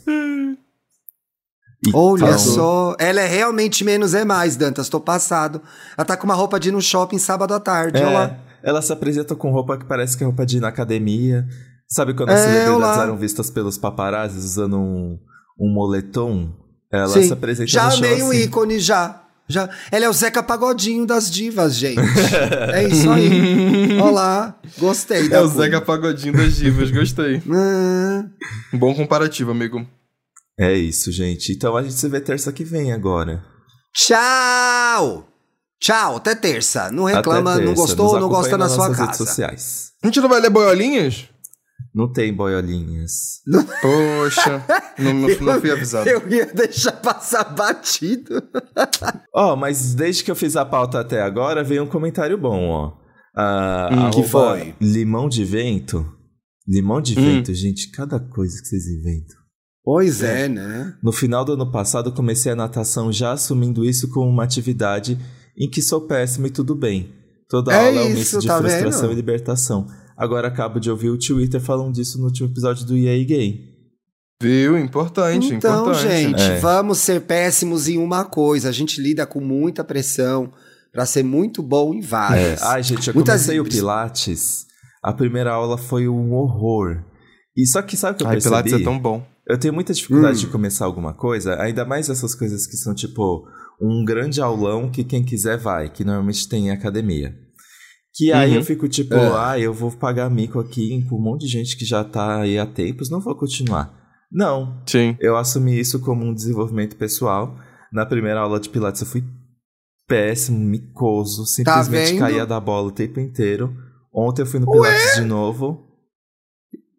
E 1.86 1.92
Olha 1.94 2.24
então- 2.26 2.40
só, 2.40 2.96
ela 2.98 3.22
é 3.22 3.28
realmente 3.28 3.84
menos 3.84 4.16
é 4.16 4.26
mais, 4.26 4.56
Dantas, 4.56 4.90
tô 4.90 5.00
passado. 5.00 5.62
Ela 5.96 6.04
tá 6.06 6.18
com 6.18 6.24
uma 6.26 6.34
roupa 6.34 6.60
de 6.60 6.70
ir 6.70 6.72
no 6.72 6.82
shopping 6.82 7.20
sábado 7.20 7.54
à 7.54 7.60
tarde. 7.60 8.02
É, 8.02 8.40
ela 8.64 8.82
se 8.82 8.92
apresenta 8.92 9.36
com 9.36 9.52
roupa 9.52 9.78
que 9.78 9.86
parece 9.86 10.18
que 10.18 10.24
é 10.24 10.26
roupa 10.26 10.46
de 10.48 10.58
ir 10.58 10.62
na 10.62 10.70
academia. 10.70 11.46
Sabe 11.88 12.16
quando 12.16 12.30
as 12.32 12.40
É, 12.40 12.44
celebridades 12.44 12.76
olá. 12.98 13.04
eram 13.04 13.18
vistas 13.18 13.52
pelos 13.52 13.78
paparazzis 13.78 14.44
usando 14.46 14.78
um, 14.80 15.20
um 15.60 15.72
moletom? 15.72 16.52
Ela 16.92 17.08
Sim, 17.10 17.24
se 17.24 17.34
apresenta 17.34 17.68
já 17.70 17.86
no 17.86 17.92
show 17.92 18.00
amei 18.00 18.24
o 18.24 18.30
assim. 18.32 18.42
ícone, 18.44 18.80
já. 18.80 19.23
Já. 19.48 19.70
Ela 19.92 20.06
é 20.06 20.10
o 20.10 20.14
Zeca 20.14 20.42
Pagodinho 20.42 21.06
das 21.06 21.30
divas, 21.30 21.76
gente. 21.76 22.00
é 22.74 22.88
isso 22.88 23.10
aí. 23.12 24.00
Olá, 24.02 24.58
gostei 24.78 25.26
É 25.26 25.30
da 25.30 25.44
o 25.44 25.52
cor. 25.52 25.62
Zeca 25.62 25.82
Pagodinho 25.82 26.34
das 26.34 26.56
divas, 26.56 26.92
gostei. 26.92 27.42
Ah, 27.52 28.24
Um 28.74 28.78
bom 28.78 28.94
comparativo, 28.96 29.52
amigo. 29.52 29.86
É 30.60 30.74
isso, 30.74 31.12
gente. 31.12 31.52
Então 31.52 31.76
a 31.76 31.82
gente 31.84 31.96
se 31.96 32.08
vê 32.08 32.20
terça 32.22 32.52
que 32.52 32.64
vem 32.64 32.92
agora. 32.94 33.44
Tchau! 33.96 35.28
Tchau, 35.80 36.16
até 36.18 36.34
terça. 36.36 36.90
Não 36.92 37.04
reclama, 37.04 37.54
terça. 37.56 37.66
não 37.66 37.74
gostou, 37.74 38.14
Nos 38.14 38.22
não 38.22 38.30
gosta 38.30 38.58
na 38.58 38.70
sua 38.70 38.88
casa. 38.90 39.04
redes 39.04 39.18
sociais. 39.18 39.92
A 40.02 40.08
gente 40.08 40.22
não 40.22 40.30
vai 40.30 40.40
ler 40.40 40.50
boiolinhas? 40.50 41.26
Não 41.94 42.12
tem 42.12 42.34
boiolinhas. 42.34 43.42
Poxa, 43.82 44.66
não, 44.98 45.14
não, 45.14 45.30
não 45.42 45.62
fui 45.62 45.72
avisado. 45.72 46.10
Eu 46.10 46.28
ia 46.28 46.46
deixar 46.48 46.94
passar 46.94 47.44
batido. 47.54 48.42
Ó, 49.34 49.56
mas 49.56 49.94
desde 49.94 50.24
que 50.24 50.32
eu 50.32 50.36
fiz 50.36 50.56
a 50.56 50.66
pauta 50.66 51.00
até 51.00 51.22
agora, 51.22 51.64
veio 51.64 51.84
um 51.84 51.88
comentário 51.88 52.38
bom, 52.38 52.70
ó. 52.70 52.94
Ah, 53.36 53.90
Hum, 53.92 54.10
que 54.12 54.24
foi? 54.24 54.74
Limão 54.82 55.28
de 55.30 55.44
vento. 55.46 56.06
Limão 56.68 57.02
de 57.02 57.18
Hum. 57.20 57.24
vento, 57.24 57.54
gente, 57.54 57.92
cada 57.92 58.20
coisa 58.20 58.60
que 58.62 58.68
vocês 58.68 58.86
inventam. 58.88 59.36
Pois 59.84 60.24
é, 60.24 60.48
né? 60.48 60.96
No 61.04 61.12
final 61.12 61.44
do 61.44 61.54
ano 61.54 61.72
passado, 61.72 62.12
comecei 62.14 62.52
a 62.52 62.56
natação 62.56 63.12
já 63.12 63.34
assumindo 63.34 63.84
isso 63.84 64.10
como 64.10 64.30
uma 64.30 64.44
atividade 64.46 65.20
em 65.58 65.70
que 65.70 65.82
sou 65.82 66.02
péssimo 66.08 66.48
e 66.48 66.50
tudo 66.50 66.74
bem. 66.74 67.14
Toda 67.50 67.74
É 67.74 67.86
aula 67.88 68.02
é 68.02 68.04
um 68.06 68.10
misto 68.12 68.40
de 68.40 68.48
tá 68.48 68.58
frustração 68.60 69.02
vendo? 69.02 69.12
e 69.12 69.16
libertação. 69.16 69.88
Agora 70.18 70.48
acabo 70.48 70.80
de 70.80 70.90
ouvir 70.92 71.10
o 71.10 71.18
Twitter 71.18 71.60
falando 71.62 71.94
disso 71.94 72.18
no 72.20 72.26
último 72.26 72.50
episódio 72.50 72.86
do 72.86 72.96
EA 72.98 73.24
Gay. 73.26 73.72
Viu? 74.42 74.78
Importante, 74.78 75.54
Então, 75.54 75.84
importante. 75.84 76.02
gente, 76.08 76.42
É. 76.42 76.60
vamos 76.60 76.98
ser 77.00 77.22
péssimos 77.22 77.88
em 77.88 77.98
uma 77.98 78.26
coisa. 78.26 78.70
A 78.70 78.72
gente 78.72 79.02
lida 79.02 79.26
com 79.26 79.40
muita 79.40 79.84
pressão 79.84 80.52
pra 80.92 81.06
ser 81.06 81.24
muito 81.24 81.64
bom 81.64 81.94
em 81.94 82.02
várias. 82.02 82.62
Ai, 82.62 82.84
gente, 82.84 83.08
eu 83.08 83.14
Muitas- 83.14 83.42
comecei 83.44 83.60
o 83.60 83.64
Pilates. 83.64 84.66
A 85.02 85.14
primeira 85.14 85.52
aula 85.54 85.78
foi 85.78 86.08
um 86.08 86.34
horror. 86.34 87.04
E 87.56 87.66
só 87.66 87.82
que 87.82 87.96
sabe 87.96 88.16
o 88.16 88.18
que 88.18 88.24
eu 88.24 88.28
Ai, 88.28 88.34
percebi? 88.36 88.52
Pilates 88.54 88.74
é 88.74 88.84
tão 88.84 89.00
bom. 89.00 89.26
Eu 89.48 89.58
tenho 89.58 89.74
muita 89.74 89.94
dificuldade 89.94 90.38
Hum. 90.38 90.42
de 90.42 90.48
começar 90.48 90.86
alguma 90.86 91.14
coisa, 91.14 91.62
ainda 91.62 91.84
mais 91.86 92.10
essas 92.10 92.34
coisas 92.36 92.66
que 92.68 92.78
são 92.78 92.94
tipo 92.94 93.46
um 93.82 94.04
grande 94.06 94.42
aulão 94.42 94.90
que 94.90 95.04
quem 95.04 95.24
quiser 95.24 95.58
vai, 95.58 95.90
que 95.90 96.04
normalmente 96.04 96.48
tem 96.48 96.68
em 96.68 96.72
academia. 96.72 97.34
Que 98.16 98.32
aí 98.32 98.52
Uhum. 98.52 98.58
eu 98.58 98.64
fico 98.64 98.88
tipo, 98.88 99.16
É. 99.16 99.32
ah, 99.36 99.60
eu 99.60 99.74
vou 99.74 99.92
pagar 99.92 100.30
mico 100.30 100.60
aqui 100.60 101.04
com 101.10 101.16
um 101.18 101.22
monte 101.22 101.42
de 101.42 101.48
gente 101.52 101.76
que 101.76 101.84
já 101.86 102.04
tá 102.04 102.42
aí 102.42 102.60
há 102.60 102.66
tempos, 102.66 103.10
não 103.10 103.20
vou 103.20 103.36
continuar. 103.36 103.92
Não, 104.32 104.82
Sim. 104.88 105.16
eu 105.20 105.36
assumi 105.38 105.80
isso 105.80 106.00
como 106.00 106.24
um 106.24 106.34
desenvolvimento 106.34 106.96
pessoal. 106.96 107.56
Na 107.92 108.06
primeira 108.06 108.40
aula 108.40 108.60
de 108.60 108.70
Pilates 108.70 109.02
eu 109.02 109.08
fui 109.08 109.24
péssimo, 110.08 110.60
micoso, 110.60 111.46
simplesmente 111.46 112.14
Tá 112.14 112.20
caía 112.20 112.46
da 112.46 112.60
bola 112.60 112.88
o 112.88 112.92
tempo 112.92 113.20
inteiro. 113.20 113.74
Ontem 114.14 114.42
eu 114.42 114.46
fui 114.46 114.60
no 114.60 114.70
Pilates 114.72 115.16
de 115.16 115.22
novo. 115.22 115.88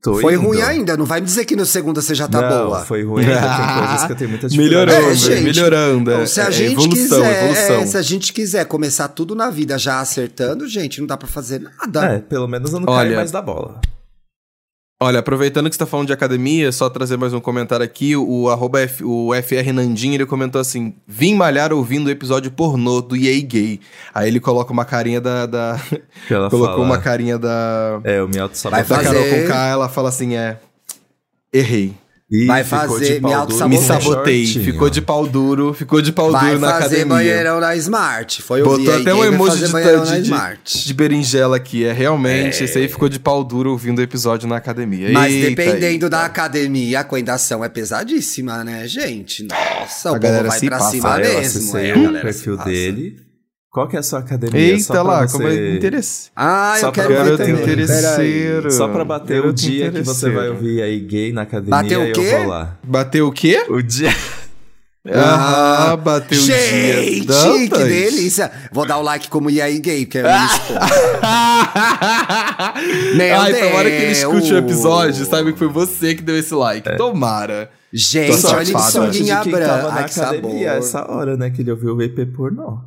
Tô 0.04 0.20
Foi 0.20 0.34
indo. 0.34 0.42
ruim 0.42 0.60
ainda, 0.60 0.98
não 0.98 1.06
vai 1.06 1.18
me 1.18 1.26
dizer 1.26 1.46
que 1.46 1.56
no 1.56 1.64
segunda 1.64 2.02
você 2.02 2.14
já 2.14 2.28
tá 2.28 2.38
não, 2.42 2.66
boa. 2.66 2.80
foi 2.84 3.02
ruim 3.04 3.24
ainda, 3.24 3.40
tem 3.40 3.78
coisas 3.78 4.04
que 4.06 4.12
eu 4.12 4.16
tenho 4.16 4.30
muita 4.36 4.48
dificuldade. 4.50 4.86
Melhorando, 4.86 5.10
É, 5.10 5.14
gente. 5.14 5.42
melhorando. 5.44 6.10
Então, 6.10 6.20
é- 6.22 6.26
se 6.26 6.40
a 6.42 6.44
é 6.44 6.52
gente 6.52 6.72
evolução, 6.72 6.92
quiser, 7.22 7.42
evolução. 7.44 7.76
é, 7.80 7.86
se 7.86 7.96
a 7.96 8.02
gente 8.02 8.32
quiser 8.34 8.64
começar 8.66 9.08
tudo 9.08 9.34
na 9.34 9.48
vida 9.48 9.78
já 9.78 10.00
acertando, 10.00 10.68
gente, 10.68 11.00
não 11.00 11.06
dá 11.06 11.16
pra 11.16 11.26
fazer 11.26 11.58
nada. 11.60 12.04
É, 12.04 12.18
pelo 12.18 12.46
menos 12.46 12.70
eu 12.74 12.80
não 12.80 12.92
Olha- 12.92 13.04
caio 13.06 13.16
mais 13.16 13.30
da 13.30 13.40
bola. 13.40 13.80
Olha, 15.04 15.18
aproveitando 15.20 15.68
que 15.68 15.74
você 15.74 15.78
tá 15.80 15.84
falando 15.86 16.06
de 16.06 16.14
academia, 16.14 16.72
só 16.72 16.88
trazer 16.88 17.18
mais 17.18 17.34
um 17.34 17.40
comentário 17.40 17.84
aqui. 17.84 18.16
O, 18.16 18.48
arroba 18.48 18.80
F- 18.80 19.04
o 19.04 19.32
FR 19.34 19.70
Nandinho, 19.70 20.14
ele 20.14 20.24
comentou 20.24 20.58
assim: 20.58 20.94
Vim 21.06 21.34
malhar 21.34 21.74
ouvindo 21.74 22.06
o 22.06 22.10
episódio 22.10 22.50
pornô 22.50 23.02
do 23.02 23.14
EA 23.14 23.38
Gay. 23.42 23.80
Aí 24.14 24.28
ele 24.28 24.40
coloca 24.40 24.72
uma 24.72 24.84
carinha 24.86 25.20
da. 25.20 25.44
da- 25.44 25.78
colocou 26.48 26.76
fala, 26.76 26.86
uma 26.86 26.96
carinha 26.98 27.38
da. 27.38 28.00
É, 28.02 28.18
eu 28.18 28.26
me 28.28 28.38
auto 28.38 28.56
Vai 28.70 28.80
Da 28.82 28.96
fazer- 28.96 29.08
Carol 29.08 29.24
com 29.42 29.46
K, 29.46 29.66
ela 29.68 29.88
fala 29.90 30.08
assim: 30.08 30.36
é. 30.36 30.58
Errei. 31.52 31.94
Vai 32.46 32.64
fazer- 32.64 33.20
me 33.20 33.28
Me 33.28 33.34
auto-sabotei. 33.34 33.82
sabotei. 33.82 34.46
shortinho. 34.46 34.64
Ficou 34.64 34.88
de 34.90 35.02
pau 35.02 35.26
duro, 35.26 35.74
ficou 35.74 36.00
de 36.00 36.10
pau 36.10 36.32
Vai 36.32 36.48
duro 36.52 36.60
na 36.60 36.68
fazer 36.72 36.84
academia. 37.02 37.06
banheirão 37.06 37.60
na 37.60 37.76
Smart. 37.76 38.40
Foi 38.42 38.62
o 38.62 38.64
Botou 38.64 38.94
até 38.96 39.12
um 39.14 39.18
vai 39.18 39.28
emoji 39.28 39.68
fazer 39.68 40.00
de, 40.00 40.06
de, 40.06 40.16
de, 40.16 40.22
Smart. 40.22 40.86
de 40.86 40.94
berinjela 40.94 41.56
aqui. 41.56 41.84
É 41.84 41.92
realmente, 41.92 42.64
esse 42.64 42.78
aí 42.78 42.88
ficou 42.88 43.08
de 43.10 43.20
pau 43.20 43.44
duro 43.44 43.70
ouvindo 43.72 43.98
o 43.98 44.02
episódio 44.02 44.48
na 44.48 44.56
academia. 44.56 45.10
Mas 45.12 45.32
Eita, 45.32 45.48
dependendo 45.50 45.84
eita. 46.06 46.10
da 46.10 46.24
academia, 46.24 47.00
a 47.00 47.04
coendação 47.04 47.62
é 47.62 47.68
pesadíssima, 47.68 48.64
né, 48.64 48.88
gente? 48.88 49.46
Nossa, 49.46 50.08
A 50.08 50.12
o 50.12 50.14
povo 50.14 50.20
galera 50.22 50.48
vai 50.48 50.58
se 50.58 50.66
pra 50.66 50.78
passa. 50.78 50.90
cima 50.92 51.18
mesmo. 51.18 51.76
é, 51.78 51.94
o 51.94 52.12
perfil 52.22 52.56
passa. 52.56 52.68
dele. 52.70 53.23
Qual 53.74 53.88
que 53.88 53.96
é 53.96 53.98
a 53.98 54.02
sua 54.04 54.20
academia? 54.20 54.60
Eita 54.60 54.84
Só 54.84 54.92
pra 54.92 55.02
lá, 55.02 55.26
você- 55.26 55.32
como 55.36 55.48
é 55.48 55.74
interesse. 55.74 56.30
Ah, 56.36 56.76
Só 56.78 56.86
eu 56.86 56.92
quero 56.92 57.08
ver 57.08 57.14
garoto 57.16 57.36
também. 57.38 57.54
interesseiro. 57.54 58.70
Só 58.70 58.86
pra 58.86 59.04
bater 59.04 59.40
o 59.40 59.42
Garoto 59.42 59.60
dia 59.60 59.90
que 59.90 60.00
você 60.02 60.30
vai 60.30 60.48
ouvir 60.48 60.80
aí 60.80 61.00
gay 61.00 61.32
na 61.32 61.42
academia, 61.42 61.70
Bater 61.82 61.98
o 61.98 62.02
eu 62.04 62.12
quê? 62.12 62.36
vou 62.38 62.46
lá. 62.46 62.76
Bateu 62.84 63.26
o 63.26 63.32
quê? 63.32 63.64
O 63.68 63.82
dia... 63.82 64.14
Ah, 65.12 65.98
bateu 66.02 66.40
o 66.40 66.42
dia. 66.44 66.56
Gente, 66.56 67.68
que 67.68 67.84
delícia. 67.84 68.50
Vou 68.72 68.86
dar 68.86 68.96
o 68.96 69.02
like 69.02 69.28
como 69.28 69.50
e 69.50 69.60
aí 69.60 69.78
gay, 69.78 70.06
porque 70.06 70.16
é. 70.18 70.22
Meu 73.14 73.36
Ai, 73.38 73.52
tomara 73.52 73.90
que 73.90 73.96
ele 73.96 74.06
Deus. 74.06 74.18
escute 74.18 74.54
o 74.54 74.56
episódio, 74.56 75.26
sabe 75.26 75.52
que 75.52 75.58
foi 75.58 75.68
você 75.68 76.14
que 76.14 76.22
deu 76.22 76.38
esse 76.38 76.54
like. 76.54 76.96
Tomara. 76.96 77.68
Gente, 77.92 78.46
olha 78.46 78.64
que 78.64 78.72
tava 78.72 79.10
branca. 79.50 79.82
na 79.82 79.94
Ai, 79.94 80.04
que 80.08 80.20
academia 80.20 80.68
sabor. 80.68 80.78
essa 80.78 81.10
hora, 81.12 81.36
né? 81.36 81.50
Que 81.50 81.60
ele 81.60 81.70
ouviu 81.70 81.94
o 81.96 82.02
EP 82.02 82.24
pornô. 82.34 82.78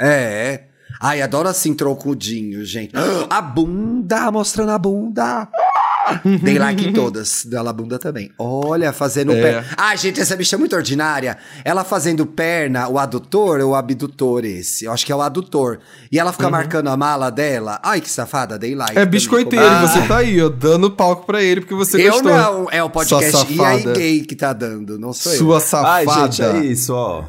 É. 0.00 0.62
Ai, 1.00 1.22
adoro 1.22 1.48
assim 1.48 1.74
trocudinho, 1.74 2.64
gente. 2.64 2.92
A 3.30 3.40
bunda, 3.40 4.30
mostrando 4.32 4.70
a 4.72 4.78
bunda. 4.78 5.48
Dei 6.42 6.58
like 6.58 6.88
em 6.88 6.92
todas, 6.92 7.44
dela 7.44 7.70
bunda 7.70 7.98
também. 7.98 8.32
Olha, 8.38 8.92
fazendo 8.94 9.30
É. 9.32 9.42
perna. 9.42 9.66
Ai, 9.76 9.96
gente, 9.98 10.18
essa 10.18 10.34
bicha 10.34 10.56
é 10.56 10.58
muito 10.58 10.74
ordinária. 10.74 11.36
Ela 11.64 11.84
fazendo 11.84 12.24
perna, 12.24 12.88
o 12.88 12.98
adutor 12.98 13.60
ou 13.60 13.72
o 13.72 13.74
abdutor 13.74 14.42
esse? 14.44 14.86
Eu 14.86 14.92
acho 14.92 15.04
que 15.04 15.12
é 15.12 15.14
o 15.14 15.20
adutor. 15.20 15.78
E 16.10 16.18
ela 16.18 16.32
fica 16.32 16.48
marcando 16.48 16.88
a 16.88 16.96
mala 16.96 17.30
dela. 17.30 17.78
Ai, 17.82 18.00
que 18.00 18.10
safada, 18.10 18.58
dei 18.58 18.74
like. 18.74 18.92
É 18.92 18.94
também. 18.94 19.10
biscoiteiro, 19.10 19.64
Ah, 19.66 19.86
você 19.86 20.00
tá 20.08 20.16
aí, 20.16 20.40
ó, 20.42 20.48
dando 20.48 20.90
palco 20.90 21.26
pra 21.26 21.42
ele 21.42 21.60
porque 21.60 21.74
você 21.74 22.00
Eu 22.08 22.12
gostou. 22.12 22.32
não, 22.32 22.66
é 22.70 22.82
o 22.82 22.88
podcast 22.88 23.30
Sua 23.30 23.44
E 23.50 23.60
aí 23.60 23.82
safada. 23.82 23.92
gay 23.98 24.20
que 24.22 24.34
tá 24.34 24.52
dando, 24.54 24.98
não 24.98 25.12
sou 25.12 25.30
eu. 25.32 25.38
Sua 25.38 25.56
Ai, 25.56 26.04
safada. 26.06 26.32
gente, 26.32 26.42
é 26.42 26.64
isso, 26.64 26.94
ó. 26.94 27.24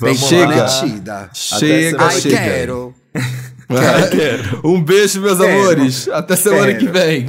Vamos 0.00 0.18
chega. 0.18 0.46
lá. 0.46 0.68
comprometida. 0.68 1.30
Chega, 1.32 2.04
Ai, 2.04 2.20
chega. 2.20 2.36
quero. 4.10 4.60
um 4.64 4.82
beijo, 4.82 5.20
meus 5.20 5.38
Quero. 5.38 5.52
amores. 5.60 6.08
Até 6.08 6.36
semana 6.36 6.66
Quero. 6.68 6.78
que 6.78 6.88
vem. 6.88 7.26